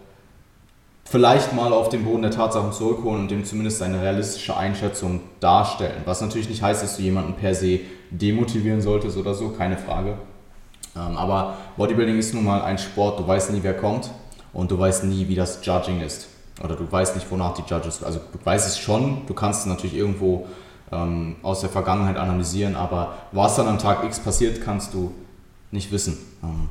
vielleicht 1.05 1.53
mal 1.53 1.71
auf 1.73 1.89
den 1.89 2.03
Boden 2.05 2.23
der 2.23 2.31
Tatsachen 2.31 2.71
zurückholen 2.71 3.21
und 3.21 3.31
dem 3.31 3.45
zumindest 3.45 3.81
eine 3.83 4.01
realistische 4.01 4.57
Einschätzung 4.57 5.21
darstellen. 5.39 6.01
Was 6.05 6.21
natürlich 6.21 6.49
nicht 6.49 6.63
heißt, 6.63 6.81
dass 6.81 6.97
du 6.97 7.03
jemanden 7.03 7.33
per 7.33 7.53
se 7.53 7.81
demotivieren 8.09 8.81
solltest 8.81 9.17
oder 9.17 9.35
so, 9.35 9.49
keine 9.49 9.77
Frage. 9.77 10.17
Ähm, 10.95 11.17
aber 11.17 11.57
Bodybuilding 11.77 12.17
ist 12.17 12.33
nun 12.33 12.45
mal 12.45 12.61
ein 12.61 12.77
Sport, 12.77 13.19
du 13.19 13.27
weißt 13.27 13.51
nie, 13.51 13.59
wer 13.61 13.75
kommt 13.75 14.09
und 14.53 14.71
du 14.71 14.79
weißt 14.79 15.03
nie, 15.03 15.27
wie 15.27 15.35
das 15.35 15.63
Judging 15.63 16.01
ist. 16.01 16.27
Oder 16.63 16.75
du 16.75 16.91
weißt 16.91 17.15
nicht, 17.15 17.29
wonach 17.31 17.53
die 17.53 17.63
Judges, 17.67 18.03
also 18.03 18.19
du 18.19 18.39
weißt 18.43 18.67
es 18.67 18.77
schon, 18.77 19.25
du 19.27 19.33
kannst 19.33 19.61
es 19.61 19.65
natürlich 19.65 19.95
irgendwo 19.95 20.47
ähm, 20.93 21.35
aus 21.41 21.61
der 21.61 21.69
Vergangenheit 21.69 22.17
analysieren, 22.17 22.75
aber 22.75 23.13
was 23.31 23.55
dann 23.55 23.67
am 23.67 23.79
Tag 23.79 24.03
X 24.03 24.19
passiert, 24.19 24.63
kannst 24.63 24.93
du 24.93 25.13
nicht 25.71 25.91
wissen. 25.91 26.17
Ähm, 26.43 26.69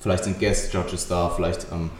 vielleicht 0.00 0.24
sind 0.24 0.38
Guest 0.38 0.72
Judges 0.72 1.08
da, 1.08 1.28
vielleicht 1.28 1.66
ähm, 1.72 1.90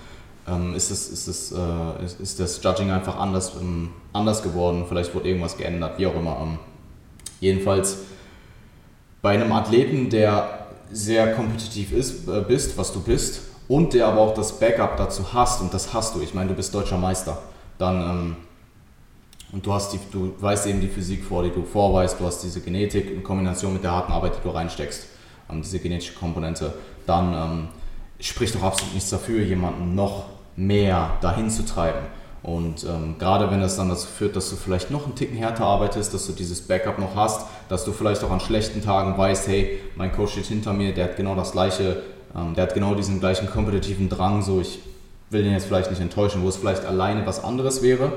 ähm 0.47 0.74
ist, 0.74 0.90
das, 0.90 1.09
ist, 1.09 1.28
das, 1.28 1.53
äh, 1.53 2.05
ist, 2.05 2.20
ist, 2.20 2.40
das 2.40 2.62
Judging 2.62 2.90
einfach 2.90 3.18
anders, 3.18 3.53
ähm, 3.61 3.90
anders 4.12 4.43
geworden, 4.43 4.84
vielleicht 4.88 5.14
wurde 5.14 5.28
irgendwas 5.28 5.57
geändert, 5.57 5.99
wie 5.99 6.07
auch 6.07 6.14
immer. 6.14 6.38
Ähm, 6.43 6.59
jedenfalls 7.40 7.99
bei 9.20 9.34
einem 9.34 9.53
Athleten, 9.53 10.11
der 10.11 10.66
sehr 10.90 11.34
kompetitiv 11.34 11.93
ist, 11.93 12.28
äh, 12.28 12.40
bist, 12.47 12.76
was 12.76 12.93
du 12.93 13.01
bist, 13.01 13.43
und 13.68 13.95
der 13.95 14.07
aber 14.09 14.20
auch 14.20 14.34
das 14.34 14.59
Backup 14.59 14.97
dazu 14.97 15.32
hast, 15.32 15.61
und 15.61 15.72
das 15.72 15.95
hast 15.95 16.14
du, 16.14 16.20
ich 16.20 16.34
meine, 16.34 16.51
du 16.51 16.55
bist 16.55 16.74
deutscher 16.74 16.99
Meister, 16.99 17.38
dann 17.78 18.36
und 19.53 19.66
du, 19.66 19.72
hast 19.72 19.92
die, 19.92 19.98
du 20.11 20.34
weißt 20.40 20.66
eben 20.66 20.80
die 20.80 20.88
Physik 20.88 21.24
vor, 21.24 21.42
die 21.42 21.50
du 21.50 21.62
vorweist, 21.62 22.18
du 22.18 22.24
hast 22.24 22.42
diese 22.42 22.61
Genetik 22.61 23.11
in 23.11 23.22
Kombination 23.22 23.74
mit 23.74 23.84
der 23.84 23.92
harten 23.92 24.12
Arbeit, 24.12 24.32
die 24.38 24.42
du 24.42 24.50
reinsteckst, 24.50 25.07
ähm, 25.50 25.62
diese 25.62 25.78
genetische 25.78 26.14
Komponente, 26.14 26.72
dann 27.07 27.34
ähm, 27.34 27.68
spricht 28.18 28.55
doch 28.55 28.62
absolut 28.62 28.94
nichts 28.94 29.11
dafür, 29.11 29.42
jemanden 29.42 29.94
noch 29.94 30.24
mehr 30.57 31.18
dahin 31.20 31.50
zu 31.50 31.66
treiben. 31.66 32.00
Und 32.42 32.84
ähm, 32.84 33.16
gerade 33.18 33.50
wenn 33.50 33.61
das 33.61 33.76
dann 33.76 33.88
dazu 33.88 34.09
führt, 34.09 34.34
dass 34.34 34.50
du 34.50 34.57
vielleicht 34.57 34.90
noch 34.90 35.05
einen 35.05 35.14
Ticken 35.14 35.36
härter 35.36 35.64
arbeitest, 35.64 36.12
dass 36.12 36.26
du 36.26 36.32
dieses 36.32 36.62
Backup 36.62 36.98
noch 36.98 37.14
hast, 37.14 37.46
dass 37.68 37.84
du 37.84 37.92
vielleicht 37.92 38.24
auch 38.24 38.30
an 38.30 38.40
schlechten 38.40 38.82
Tagen 38.82 39.16
weißt, 39.16 39.46
hey, 39.46 39.78
mein 39.94 40.11
Coach 40.11 40.32
steht 40.32 40.46
hinter 40.46 40.72
mir, 40.72 40.92
der 40.92 41.05
hat 41.05 41.16
genau 41.16 41.36
das 41.36 41.53
gleiche, 41.53 42.03
ähm, 42.34 42.55
der 42.55 42.64
hat 42.64 42.74
genau 42.74 42.94
diesen 42.94 43.20
gleichen 43.20 43.48
kompetitiven 43.48 44.09
Drang, 44.09 44.42
so 44.42 44.61
ich 44.61 44.80
will 45.30 45.44
den 45.44 45.53
jetzt 45.53 45.66
vielleicht 45.66 45.90
nicht 45.90 46.03
enttäuschen, 46.03 46.42
wo 46.42 46.48
es 46.48 46.57
vielleicht 46.57 46.84
alleine 46.84 47.26
was 47.26 47.44
anderes 47.44 47.80
wäre, 47.82 48.12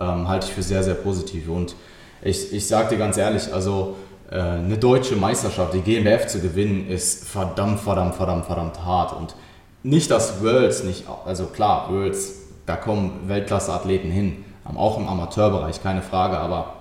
ähm, 0.00 0.28
halte 0.28 0.46
ich 0.46 0.52
für 0.52 0.62
sehr, 0.62 0.82
sehr 0.82 0.94
positiv. 0.94 1.48
Und 1.48 1.74
ich, 2.22 2.52
ich 2.52 2.66
sage 2.66 2.90
dir 2.90 2.98
ganz 2.98 3.16
ehrlich, 3.16 3.52
also 3.52 3.96
äh, 4.30 4.40
eine 4.40 4.78
deutsche 4.78 5.16
Meisterschaft, 5.16 5.74
die 5.74 5.80
GmbF 5.80 6.26
zu 6.26 6.40
gewinnen, 6.40 6.88
ist 6.88 7.28
verdammt, 7.28 7.80
verdammt, 7.80 8.14
verdammt, 8.14 8.46
verdammt 8.46 8.84
hart. 8.84 9.14
Und 9.16 9.34
nicht, 9.82 10.10
dass 10.10 10.42
Worlds 10.42 10.84
nicht, 10.84 11.04
also 11.24 11.46
klar, 11.46 11.88
Worlds, 11.90 12.34
da 12.66 12.76
kommen 12.76 13.28
Weltklasse-Athleten 13.28 14.10
hin, 14.10 14.44
auch 14.76 14.98
im 14.98 15.08
Amateurbereich, 15.08 15.82
keine 15.82 16.02
Frage, 16.02 16.38
aber 16.38 16.74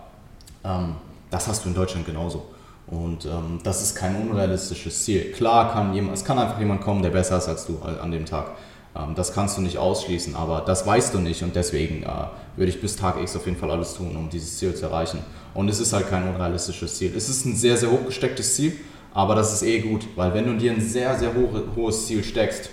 ähm, 0.65 0.95
das 1.30 1.47
hast 1.47 1.63
du 1.63 1.70
in 1.70 1.76
Deutschland 1.76 2.05
genauso. 2.05 2.47
Und 2.88 3.26
ähm, 3.26 3.59
das 3.63 3.82
ist 3.82 3.95
kein 3.95 4.15
unrealistisches 4.15 5.03
Ziel. 5.03 5.32
Klar 5.32 5.72
kann 5.72 5.93
jemand, 5.93 6.15
es 6.18 6.24
kann 6.24 6.39
einfach 6.39 6.59
jemand 6.59 6.82
kommen, 6.82 7.01
der 7.01 7.09
besser 7.09 7.38
ist 7.38 7.47
als 7.47 7.65
du 7.65 7.80
an 7.82 8.11
dem 8.11 8.26
Tag. 8.26 8.51
Ähm, 8.97 9.15
das 9.15 9.33
kannst 9.33 9.57
du 9.57 9.61
nicht 9.61 9.77
ausschließen, 9.77 10.35
aber 10.35 10.61
das 10.61 10.85
weißt 10.85 11.13
du 11.13 11.19
nicht 11.19 11.43
und 11.43 11.55
deswegen 11.55 12.03
äh, 12.03 12.07
würde 12.55 12.69
ich 12.69 12.81
bis 12.81 12.95
Tag 12.95 13.21
X 13.21 13.35
auf 13.35 13.45
jeden 13.45 13.57
Fall 13.57 13.71
alles 13.71 13.93
tun, 13.95 14.15
um 14.15 14.29
dieses 14.29 14.57
Ziel 14.57 14.73
zu 14.73 14.85
erreichen. 14.85 15.19
Und 15.53 15.69
es 15.69 15.79
ist 15.79 15.93
halt 15.93 16.09
kein 16.09 16.27
unrealistisches 16.27 16.95
Ziel. 16.95 17.13
Es 17.15 17.29
ist 17.29 17.45
ein 17.45 17.55
sehr, 17.55 17.77
sehr 17.77 17.91
hoch 17.91 18.05
gestecktes 18.05 18.55
Ziel, 18.55 18.73
aber 19.13 19.35
das 19.35 19.53
ist 19.53 19.63
eh 19.63 19.79
gut, 19.79 20.07
weil 20.15 20.33
wenn 20.33 20.45
du 20.45 20.57
dir 20.57 20.71
ein 20.71 20.81
sehr, 20.81 21.17
sehr 21.17 21.33
hohe, 21.33 21.63
hohes 21.75 22.07
Ziel 22.07 22.23
steckst, 22.23 22.69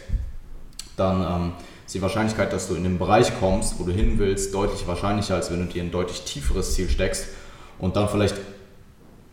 dann 0.97 1.21
ähm, 1.21 1.53
ist 1.85 1.95
die 1.95 2.03
Wahrscheinlichkeit, 2.03 2.53
dass 2.53 2.69
du 2.69 2.75
in 2.75 2.85
den 2.85 2.99
Bereich 2.99 3.33
kommst, 3.41 3.79
wo 3.79 3.85
du 3.85 3.93
hin 3.93 4.19
willst, 4.19 4.55
deutlich 4.55 4.87
wahrscheinlicher, 4.87 5.35
als 5.35 5.51
wenn 5.51 5.61
du 5.61 5.67
dir 5.67 5.83
ein 5.83 5.91
deutlich 5.91 6.23
tieferes 6.23 6.75
Ziel 6.75 6.89
steckst 6.89 7.27
und 7.79 7.97
dann 7.97 8.09
vielleicht 8.09 8.37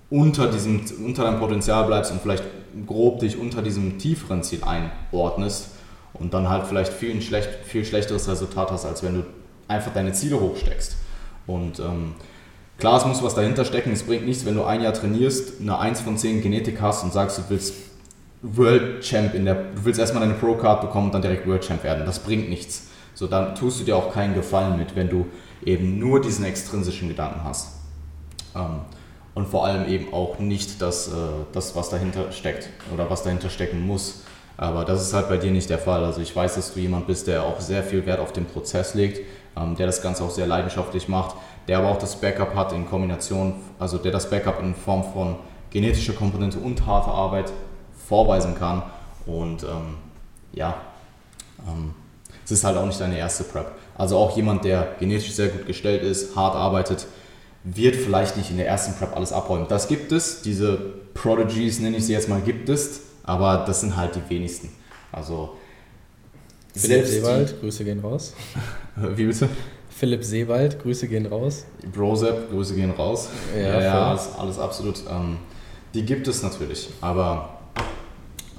unter, 0.10 0.48
diesem, 0.52 0.82
unter 1.06 1.24
deinem 1.24 1.40
Potenzial 1.40 1.86
bleibst 1.86 2.12
und 2.12 2.22
vielleicht 2.22 2.44
grob 2.86 3.20
dich 3.20 3.38
unter 3.38 3.62
diesem 3.62 3.98
tieferen 3.98 4.44
Ziel 4.44 4.62
einordnest 4.64 5.70
und 6.14 6.34
dann 6.34 6.50
halt 6.50 6.68
vielleicht 6.68 6.94
viel, 6.94 7.12
ein 7.12 7.22
schlecht, 7.22 7.50
viel 7.66 7.86
schlechteres 7.86 8.28
Resultat 8.28 8.72
hast, 8.72 8.86
als 8.86 9.04
wenn 9.04 9.16
du 9.16 9.24
einfach 9.68 9.94
deine 9.94 10.14
Ziele 10.14 10.40
hochsteckst. 10.40 10.96
Und 11.48 11.80
ähm, 11.80 12.16
klar, 12.78 12.98
es 12.98 13.06
muss 13.06 13.24
was 13.24 13.36
dahinter 13.36 13.66
stecken. 13.66 13.92
Es 13.92 14.04
bringt 14.04 14.26
nichts, 14.26 14.46
wenn 14.46 14.56
du 14.56 14.64
ein 14.64 14.82
Jahr 14.82 14.94
trainierst, 14.94 15.62
eine 15.62 15.80
1 15.80 16.02
von 16.02 16.18
10 16.18 16.42
Genetik 16.42 16.82
hast 16.82 17.04
und 17.04 17.14
sagst, 17.14 17.38
du 17.38 17.44
willst 17.50 17.74
World 18.42 19.02
Champ 19.02 19.34
in 19.34 19.46
der, 19.46 19.56
du 19.56 19.86
willst 19.86 20.00
erstmal 20.00 20.22
deine 20.22 20.38
Pro 20.38 20.56
Card 20.56 20.82
bekommen 20.82 21.08
und 21.08 21.14
dann 21.14 21.22
direkt 21.22 21.48
World 21.48 21.66
Champ 21.66 21.84
werden. 21.84 22.06
Das 22.06 22.20
bringt 22.20 22.50
nichts. 22.50 22.88
So, 23.14 23.28
dann 23.28 23.56
tust 23.56 23.80
du 23.80 23.84
dir 23.84 23.96
auch 23.96 24.14
keinen 24.14 24.34
Gefallen 24.34 24.78
mit, 24.78 24.96
wenn 24.96 25.10
du 25.10 25.28
eben 25.64 26.00
nur 26.00 26.22
diesen 26.22 26.46
extrinsischen 26.46 27.08
Gedanken 27.08 27.44
hast. 27.44 27.80
Ähm, 28.56 28.82
und 29.34 29.48
vor 29.48 29.66
allem 29.66 29.88
eben 29.88 30.14
auch 30.14 30.40
nicht 30.40 30.82
das, 30.82 31.08
äh, 31.08 31.12
das, 31.54 31.76
was 31.76 31.90
dahinter 31.90 32.32
steckt 32.32 32.70
oder 32.94 33.10
was 33.10 33.24
dahinter 33.24 33.50
stecken 33.50 33.86
muss. 33.86 34.24
Aber 34.62 34.86
das 34.86 35.02
ist 35.02 35.16
halt 35.16 35.28
bei 35.28 35.38
dir 35.38 35.50
nicht 35.50 35.72
der 35.72 35.80
Fall. 35.80 36.06
Also 36.06 36.22
ich 36.22 36.36
weiß, 36.36 36.54
dass 36.54 36.76
du 36.76 36.80
jemand 36.80 37.08
bist, 37.08 37.26
der 37.26 37.44
auch 37.44 37.60
sehr 37.60 37.82
viel 37.82 38.06
Wert 38.06 38.20
auf 38.20 38.32
den 38.32 38.46
Prozess 38.46 38.94
legt, 38.94 39.26
ähm, 39.58 39.76
der 39.76 39.88
das 39.88 40.04
Ganze 40.04 40.24
auch 40.24 40.30
sehr 40.30 40.46
leidenschaftlich 40.46 41.08
macht, 41.08 41.36
der 41.68 41.80
aber 41.80 41.90
auch 41.90 41.98
das 41.98 42.16
Backup 42.16 42.54
hat 42.54 42.72
in 42.72 42.88
Kombination, 42.88 43.56
also 43.80 43.98
der 43.98 44.12
das 44.12 44.30
Backup 44.30 44.62
in 44.62 44.76
Form 44.76 45.04
von 45.04 45.38
genetischer 45.72 46.14
Komponente 46.14 46.60
und 46.60 46.86
harter 46.86 47.12
Arbeit 47.12 47.52
vorweisen 48.08 48.54
kann. 48.54 48.84
Und 49.26 49.64
ähm, 49.64 49.98
ja, 50.54 50.76
ähm, 51.68 51.96
es 52.46 52.52
ist 52.52 52.64
halt 52.64 52.78
auch 52.78 52.86
nicht 52.86 53.02
deine 53.02 53.18
erste 53.18 53.44
Prep. 53.46 53.72
Also 53.98 54.16
auch 54.16 54.36
jemand, 54.38 54.64
der 54.64 54.90
genetisch 55.00 55.32
sehr 55.32 55.48
gut 55.48 55.66
gestellt 55.66 56.04
ist, 56.04 56.36
hart 56.36 56.54
arbeitet, 56.56 57.08
wird 57.64 57.96
vielleicht 57.96 58.38
nicht 58.38 58.52
in 58.52 58.58
der 58.58 58.68
ersten 58.68 58.94
Prep 58.94 59.16
alles 59.16 59.34
abräumen. 59.34 59.66
Das 59.70 59.88
gibt 59.88 60.12
es, 60.12 60.44
diese 60.44 60.78
Prodigies 61.16 61.80
nenne 61.80 61.98
ich 61.98 62.06
sie 62.06 62.14
jetzt 62.14 62.30
mal, 62.30 62.42
gibt 62.42 62.70
es, 62.70 63.11
aber 63.24 63.64
das 63.66 63.82
sind 63.82 63.96
halt 63.96 64.16
die 64.16 64.30
wenigsten. 64.30 64.70
Also 65.12 65.58
Philipp 66.76 67.06
Seewald, 67.06 67.60
Grüße 67.60 67.84
gehen 67.84 68.00
raus. 68.00 68.34
Wie 68.96 69.26
bitte? 69.26 69.50
Philipp 69.90 70.24
Seewald, 70.24 70.82
Grüße 70.82 71.08
gehen 71.08 71.26
raus. 71.26 71.66
Brosep, 71.94 72.50
Grüße 72.50 72.76
gehen 72.76 72.92
raus. 72.92 73.30
Ja, 73.56 73.62
ja, 73.62 73.82
ja 73.82 74.10
alles, 74.10 74.30
alles, 74.38 74.60
absolut. 74.60 75.02
Ähm, 75.10 75.38
die 75.94 76.06
gibt 76.06 76.28
es 76.28 76.42
natürlich, 76.42 76.90
aber 77.02 77.60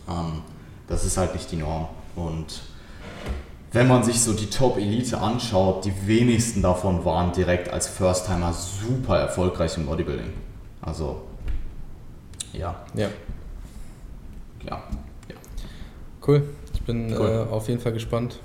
ähm, 0.09 0.43
das 0.87 1.05
ist 1.05 1.17
halt 1.17 1.35
nicht 1.35 1.51
die 1.51 1.57
Norm. 1.57 1.89
Und 2.15 2.61
wenn 3.73 3.89
man 3.89 4.05
sich 4.05 4.21
so 4.21 4.35
die 4.35 4.51
Top-Elite 4.51 5.19
anschaut, 5.19 5.87
die 5.87 6.07
wenigsten 6.07 6.61
davon 6.61 7.05
waren 7.05 7.33
direkt 7.33 7.71
als 7.71 7.89
First-Timer 7.89 8.53
super 8.53 9.19
erfolgreich 9.19 9.77
im 9.79 9.87
Bodybuilding. 9.87 10.33
Also, 10.83 11.23
ja. 12.53 12.85
Ja. 12.95 13.09
Ja. 14.67 14.83
ja. 15.29 15.35
Cool. 16.27 16.43
Ich 16.75 16.83
bin 16.83 17.13
cool. 17.13 17.47
äh, 17.49 17.53
auf 17.53 17.69
jeden 17.69 17.81
Fall 17.81 17.93
gespannt. 17.93 18.39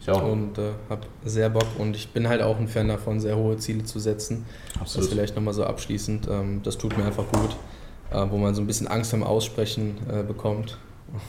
Ich 0.00 0.10
auch. 0.10 0.24
Und 0.24 0.58
äh, 0.58 0.72
habe 0.90 1.02
sehr 1.24 1.48
Bock 1.48 1.66
und 1.78 1.94
ich 1.94 2.08
bin 2.08 2.28
halt 2.28 2.42
auch 2.42 2.58
ein 2.58 2.66
Fan 2.66 2.88
davon, 2.88 3.20
sehr 3.20 3.36
hohe 3.36 3.56
Ziele 3.56 3.84
zu 3.84 4.00
setzen. 4.00 4.44
Absolut. 4.80 5.06
Das 5.06 5.14
vielleicht 5.14 5.36
nochmal 5.36 5.54
so 5.54 5.64
abschließend. 5.64 6.26
Ähm, 6.28 6.60
das 6.64 6.76
tut 6.76 6.96
mir 6.98 7.04
einfach 7.04 7.24
gut, 7.30 7.56
äh, 8.10 8.26
wo 8.28 8.36
man 8.36 8.54
so 8.54 8.60
ein 8.60 8.66
bisschen 8.66 8.88
Angst 8.88 9.14
am 9.14 9.22
Aussprechen 9.22 9.98
äh, 10.10 10.24
bekommt 10.24 10.78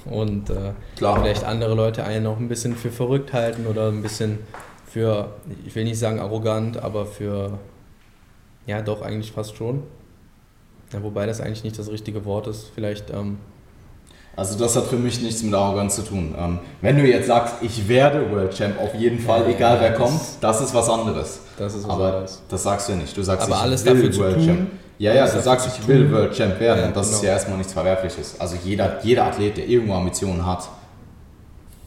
und 0.05 0.49
äh, 0.49 0.73
vielleicht 0.95 1.43
andere 1.43 1.75
Leute 1.75 2.03
einen 2.03 2.25
auch 2.25 2.37
ein 2.37 2.47
bisschen 2.47 2.75
für 2.75 2.89
verrückt 2.89 3.33
halten 3.33 3.67
oder 3.67 3.89
ein 3.89 4.01
bisschen 4.01 4.39
für, 4.87 5.33
ich 5.65 5.75
will 5.75 5.83
nicht 5.83 5.99
sagen 5.99 6.19
arrogant, 6.19 6.77
aber 6.77 7.05
für, 7.05 7.59
ja 8.65 8.81
doch 8.81 9.01
eigentlich 9.01 9.31
fast 9.31 9.55
schon. 9.55 9.83
Ja, 10.91 11.03
wobei 11.03 11.25
das 11.25 11.41
eigentlich 11.41 11.63
nicht 11.63 11.77
das 11.77 11.89
richtige 11.89 12.25
Wort 12.25 12.47
ist. 12.47 12.71
Vielleicht. 12.73 13.09
Ähm, 13.09 13.37
also 14.35 14.57
das 14.57 14.75
hat 14.75 14.85
für 14.85 14.95
mich 14.95 15.21
nichts 15.21 15.43
mit 15.43 15.53
Arroganz 15.53 15.95
zu 15.95 16.01
tun. 16.01 16.33
Ähm, 16.37 16.59
wenn 16.81 16.97
du 16.97 17.03
jetzt 17.03 17.27
sagst, 17.27 17.55
ich 17.61 17.87
werde 17.87 18.31
World 18.31 18.53
Champ 18.55 18.79
auf 18.79 18.95
jeden 18.95 19.19
Fall, 19.19 19.41
ja, 19.43 19.55
egal 19.55 19.75
ja, 19.75 19.81
wer 19.81 19.89
das 19.91 19.99
kommt, 19.99 20.21
das 20.41 20.61
ist 20.61 20.73
was 20.73 20.89
anderes. 20.89 21.39
Das 21.57 21.75
ist 21.75 21.83
was 21.83 21.93
aber 21.93 22.05
anderes. 22.05 22.41
das 22.49 22.63
sagst 22.63 22.89
du 22.89 22.93
nicht. 22.93 23.15
Du 23.15 23.21
sagst, 23.21 23.47
aber 23.47 23.61
alles 23.61 23.83
dafür 23.83 24.11
zu 24.11 24.21
World 24.21 24.35
tun, 24.35 24.45
Champ. 24.45 24.71
Ja, 24.97 25.13
ja, 25.13 25.27
du 25.27 25.41
sagst, 25.41 25.67
ich 25.67 25.87
will 25.87 26.11
World 26.11 26.33
Champ 26.33 26.59
werden 26.59 26.79
ja, 26.79 26.87
und 26.87 26.95
das 26.95 27.07
genau. 27.07 27.17
ist 27.17 27.23
ja 27.23 27.31
erstmal 27.31 27.57
nichts 27.57 27.73
Verwerfliches. 27.73 28.39
Also 28.39 28.55
jeder, 28.63 29.03
jeder 29.03 29.25
Athlet, 29.25 29.57
der 29.57 29.67
irgendwo 29.67 29.93
Ambitionen 29.93 30.45
hat, 30.45 30.67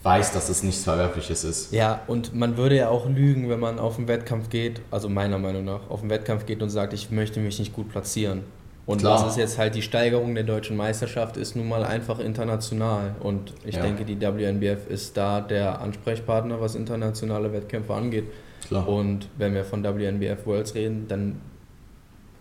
weiß, 0.03 0.33
dass 0.33 0.49
es 0.49 0.63
nichts 0.63 0.85
Verwerfliches 0.85 1.43
ist. 1.43 1.73
Ja, 1.73 2.03
und 2.07 2.33
man 2.33 2.57
würde 2.57 2.77
ja 2.77 2.89
auch 2.91 3.09
lügen, 3.09 3.49
wenn 3.49 3.59
man 3.59 3.81
auf 3.81 3.97
den 3.97 4.07
Wettkampf 4.07 4.51
geht, 4.51 4.81
also 4.93 5.09
meiner 5.09 5.39
Meinung 5.39 5.65
nach, 5.65 5.91
auf 5.91 6.01
den 6.01 6.11
Wettkampf 6.11 6.47
geht 6.47 6.63
und 6.63 6.71
sagt, 6.71 6.93
ich 6.93 7.11
möchte 7.11 7.41
mich 7.41 7.59
nicht 7.59 7.73
gut 7.73 7.89
platzieren. 7.91 8.45
Und 8.87 8.99
Klar. 8.99 9.21
was 9.21 9.33
ist 9.33 9.37
jetzt 9.37 9.59
halt 9.59 9.75
die 9.75 9.83
Steigerung 9.83 10.35
der 10.37 10.45
deutschen 10.45 10.77
Meisterschaft, 10.77 11.37
ist 11.37 11.57
nun 11.57 11.69
mal 11.69 11.83
einfach 11.83 12.21
international. 12.21 13.17
Und 13.19 13.53
ich 13.65 13.75
ja. 13.75 13.83
denke, 13.83 14.05
die 14.05 14.21
WNBF 14.21 14.89
ist 14.89 15.17
da 15.17 15.41
der 15.41 15.81
Ansprechpartner, 15.81 16.61
was 16.61 16.77
internationale 16.77 17.53
Wettkämpfe 17.53 17.95
angeht. 17.95 18.27
Klar. 18.69 18.89
Und 18.89 19.29
wenn 19.39 19.55
wir 19.55 19.65
von 19.65 19.83
WNBF 19.83 20.47
Worlds 20.47 20.77
reden, 20.77 21.09
dann 21.09 21.41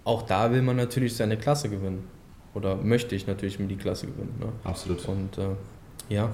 auch 0.03 0.21
da 0.21 0.51
will 0.51 0.61
man 0.61 0.75
natürlich 0.75 1.15
seine 1.15 1.35
Klasse 1.35 1.67
gewinnen. 1.67 2.07
Oder 2.53 2.75
möchte 2.75 3.15
ich 3.15 3.25
natürlich 3.25 3.57
mir 3.59 3.67
die 3.67 3.75
Klasse 3.75 4.05
gewinnen. 4.05 4.35
Ne? 4.39 4.47
Absolut. 4.63 5.03
Und 5.07 5.37
äh, 5.39 6.13
ja, 6.13 6.29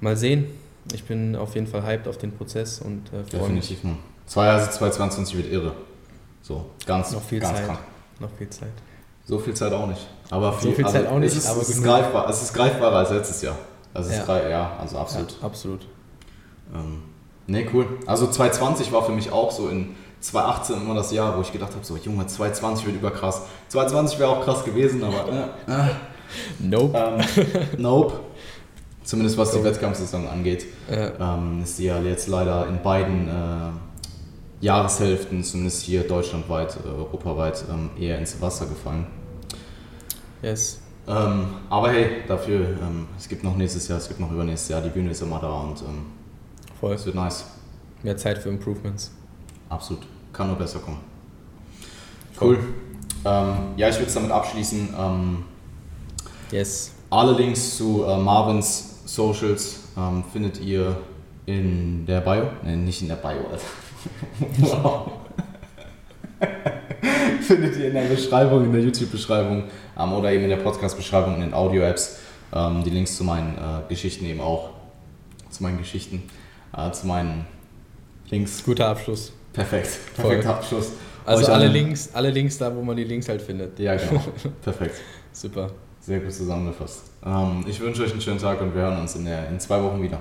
mal 0.00 0.16
sehen. 0.16 0.46
Ich 0.92 1.04
bin 1.04 1.34
auf 1.36 1.54
jeden 1.56 1.66
Fall 1.66 1.84
hyped 1.84 2.06
auf 2.06 2.18
den 2.18 2.32
Prozess 2.32 2.80
und 2.80 3.08
äh, 3.08 3.24
freue 3.24 3.40
Definitiv. 3.42 3.82
mich. 3.82 3.94
Zwei 4.26 4.46
Jahre 4.46 4.62
2022 4.62 5.36
wird 5.36 5.52
irre. 5.52 5.72
So, 6.40 6.66
ganz, 6.86 7.12
noch 7.12 7.22
viel 7.22 7.40
ganz 7.40 7.58
Zeit. 7.58 7.66
krank. 7.66 7.78
Noch 8.20 8.30
viel 8.38 8.48
Zeit. 8.48 8.72
So 9.24 9.38
viel 9.38 9.54
Zeit 9.54 9.72
auch 9.72 9.86
nicht. 9.86 10.06
Aber 10.30 10.52
viel, 10.52 10.70
so 10.70 10.76
viel 10.76 10.86
Zeit 10.86 11.02
also 11.02 11.14
auch 11.14 11.18
nicht. 11.18 11.32
Es 11.32 11.38
ist, 11.38 11.48
aber 11.48 11.60
es 11.60 11.68
ist 11.68 11.82
greifbar. 11.82 12.28
Es 12.28 12.42
ist 12.42 12.52
greifbarer 12.54 12.96
als 12.96 13.10
letztes 13.10 13.42
Jahr. 13.42 13.56
Also 13.94 14.10
ja. 14.10 14.24
Greif, 14.24 14.50
ja, 14.50 14.72
also 14.80 14.98
absolut. 14.98 15.32
Ja, 15.32 15.46
absolut. 15.46 15.80
Ähm, 16.74 17.02
ne, 17.46 17.66
cool. 17.72 17.86
Also 18.06 18.26
2020 18.26 18.92
war 18.92 19.04
für 19.04 19.12
mich 19.12 19.30
auch 19.30 19.50
so 19.50 19.68
in 19.68 19.94
2018 20.20 20.76
immer 20.76 20.94
das 20.94 21.12
Jahr, 21.12 21.36
wo 21.36 21.42
ich 21.42 21.52
gedacht 21.52 21.72
habe, 21.74 21.84
so 21.84 21.96
Junge, 21.96 22.26
2020 22.26 22.86
wird 22.86 22.96
überkrass. 22.96 23.42
2020 23.68 24.18
wäre 24.18 24.30
auch 24.30 24.44
krass 24.44 24.64
gewesen, 24.64 25.02
aber 25.04 25.28
äh, 25.68 25.72
äh. 25.72 25.88
nope. 26.60 26.96
Ähm, 26.96 27.46
nope. 27.78 28.20
Zumindest 29.04 29.36
was 29.36 29.50
die 29.50 29.62
Wettkampfsaison 29.64 30.28
angeht, 30.28 30.64
ja. 30.88 31.34
ähm, 31.34 31.62
ist 31.64 31.78
die 31.78 31.84
ja 31.84 32.00
jetzt 32.00 32.28
leider 32.28 32.68
in 32.68 32.80
beiden 32.82 33.28
äh, 33.28 33.91
Jahreshälften, 34.62 35.42
zumindest 35.42 35.82
hier 35.82 36.06
deutschlandweit, 36.06 36.76
äh, 36.84 36.88
europaweit, 36.88 37.64
ähm, 37.68 37.90
eher 37.98 38.16
ins 38.16 38.40
Wasser 38.40 38.66
gefallen. 38.66 39.06
Yes. 40.40 40.80
Ähm, 41.08 41.46
aber 41.68 41.90
hey, 41.90 42.22
dafür, 42.28 42.60
ähm, 42.60 43.08
es 43.18 43.28
gibt 43.28 43.42
noch 43.42 43.56
nächstes 43.56 43.88
Jahr, 43.88 43.98
es 43.98 44.06
gibt 44.06 44.20
noch 44.20 44.30
übernächstes 44.30 44.68
Jahr, 44.68 44.80
die 44.80 44.90
Bühne 44.90 45.10
ist 45.10 45.20
immer 45.20 45.40
da 45.40 45.50
und 45.50 45.80
ähm, 45.82 46.06
Voll. 46.80 46.94
es 46.94 47.04
wird 47.04 47.16
nice. 47.16 47.44
Mehr 48.04 48.16
Zeit 48.16 48.38
für 48.38 48.50
Improvements. 48.50 49.10
Absolut. 49.68 50.04
Kann 50.32 50.46
nur 50.46 50.56
besser 50.56 50.78
kommen. 50.78 51.00
Cool. 52.40 52.58
Ähm, 53.24 53.56
ja, 53.76 53.88
ich 53.88 53.96
würde 53.96 54.06
es 54.06 54.14
damit 54.14 54.30
abschließen. 54.30 54.94
Ähm, 54.96 55.44
yes. 56.52 56.92
Alle 57.10 57.32
Links 57.32 57.76
zu 57.76 58.04
äh, 58.04 58.16
Marvins 58.16 59.00
Socials 59.04 59.80
findet 60.32 60.60
ihr 60.60 60.96
in 61.44 62.06
der 62.06 62.20
Bio. 62.20 62.44
Ne, 62.64 62.76
nicht 62.76 63.02
in 63.02 63.08
der 63.08 63.16
Bio, 63.16 63.46
Alter. 63.50 63.60
Wow. 64.58 65.12
findet 67.42 67.76
ihr 67.76 67.88
in 67.88 67.94
der 67.94 68.02
Beschreibung, 68.02 68.64
in 68.64 68.72
der 68.72 68.82
YouTube-Beschreibung 68.82 69.64
ähm, 69.98 70.12
oder 70.12 70.32
eben 70.32 70.44
in 70.44 70.50
der 70.50 70.56
Podcast-Beschreibung 70.56 71.36
in 71.36 71.40
den 71.42 71.54
Audio-Apps. 71.54 72.18
Ähm, 72.54 72.82
die 72.84 72.90
Links 72.90 73.16
zu 73.16 73.24
meinen 73.24 73.56
äh, 73.56 73.88
Geschichten 73.88 74.24
eben 74.26 74.40
auch. 74.40 74.70
Zu 75.50 75.62
meinen 75.62 75.78
Geschichten. 75.78 76.22
Äh, 76.76 76.90
zu 76.92 77.06
meinen 77.06 77.46
Links. 78.30 78.62
Guter 78.64 78.88
Abschluss. 78.88 79.32
Perfekt, 79.52 79.98
perfekter 80.16 80.56
Abschluss. 80.56 80.92
Also 81.24 81.52
alle 81.52 81.68
Links, 81.68 82.10
alle 82.14 82.30
Links 82.30 82.58
da, 82.58 82.74
wo 82.74 82.82
man 82.82 82.96
die 82.96 83.04
Links 83.04 83.28
halt 83.28 83.42
findet. 83.42 83.78
Ja, 83.78 83.94
genau. 83.96 84.20
Perfekt. 84.62 84.96
Super. 85.32 85.70
Sehr 86.00 86.18
gut 86.18 86.32
zusammengefasst. 86.32 87.02
Ähm, 87.24 87.64
ich 87.68 87.78
wünsche 87.80 88.02
euch 88.02 88.12
einen 88.12 88.20
schönen 88.20 88.38
Tag 88.38 88.60
und 88.60 88.74
wir 88.74 88.82
hören 88.82 89.00
uns 89.00 89.14
in, 89.14 89.24
der, 89.24 89.48
in 89.48 89.60
zwei 89.60 89.80
Wochen 89.82 90.02
wieder. 90.02 90.20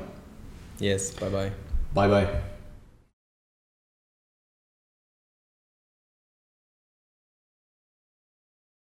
Yes, 0.80 1.12
bye 1.14 1.30
bye. 1.30 1.52
Bye 1.94 2.10
bye. 2.10 2.42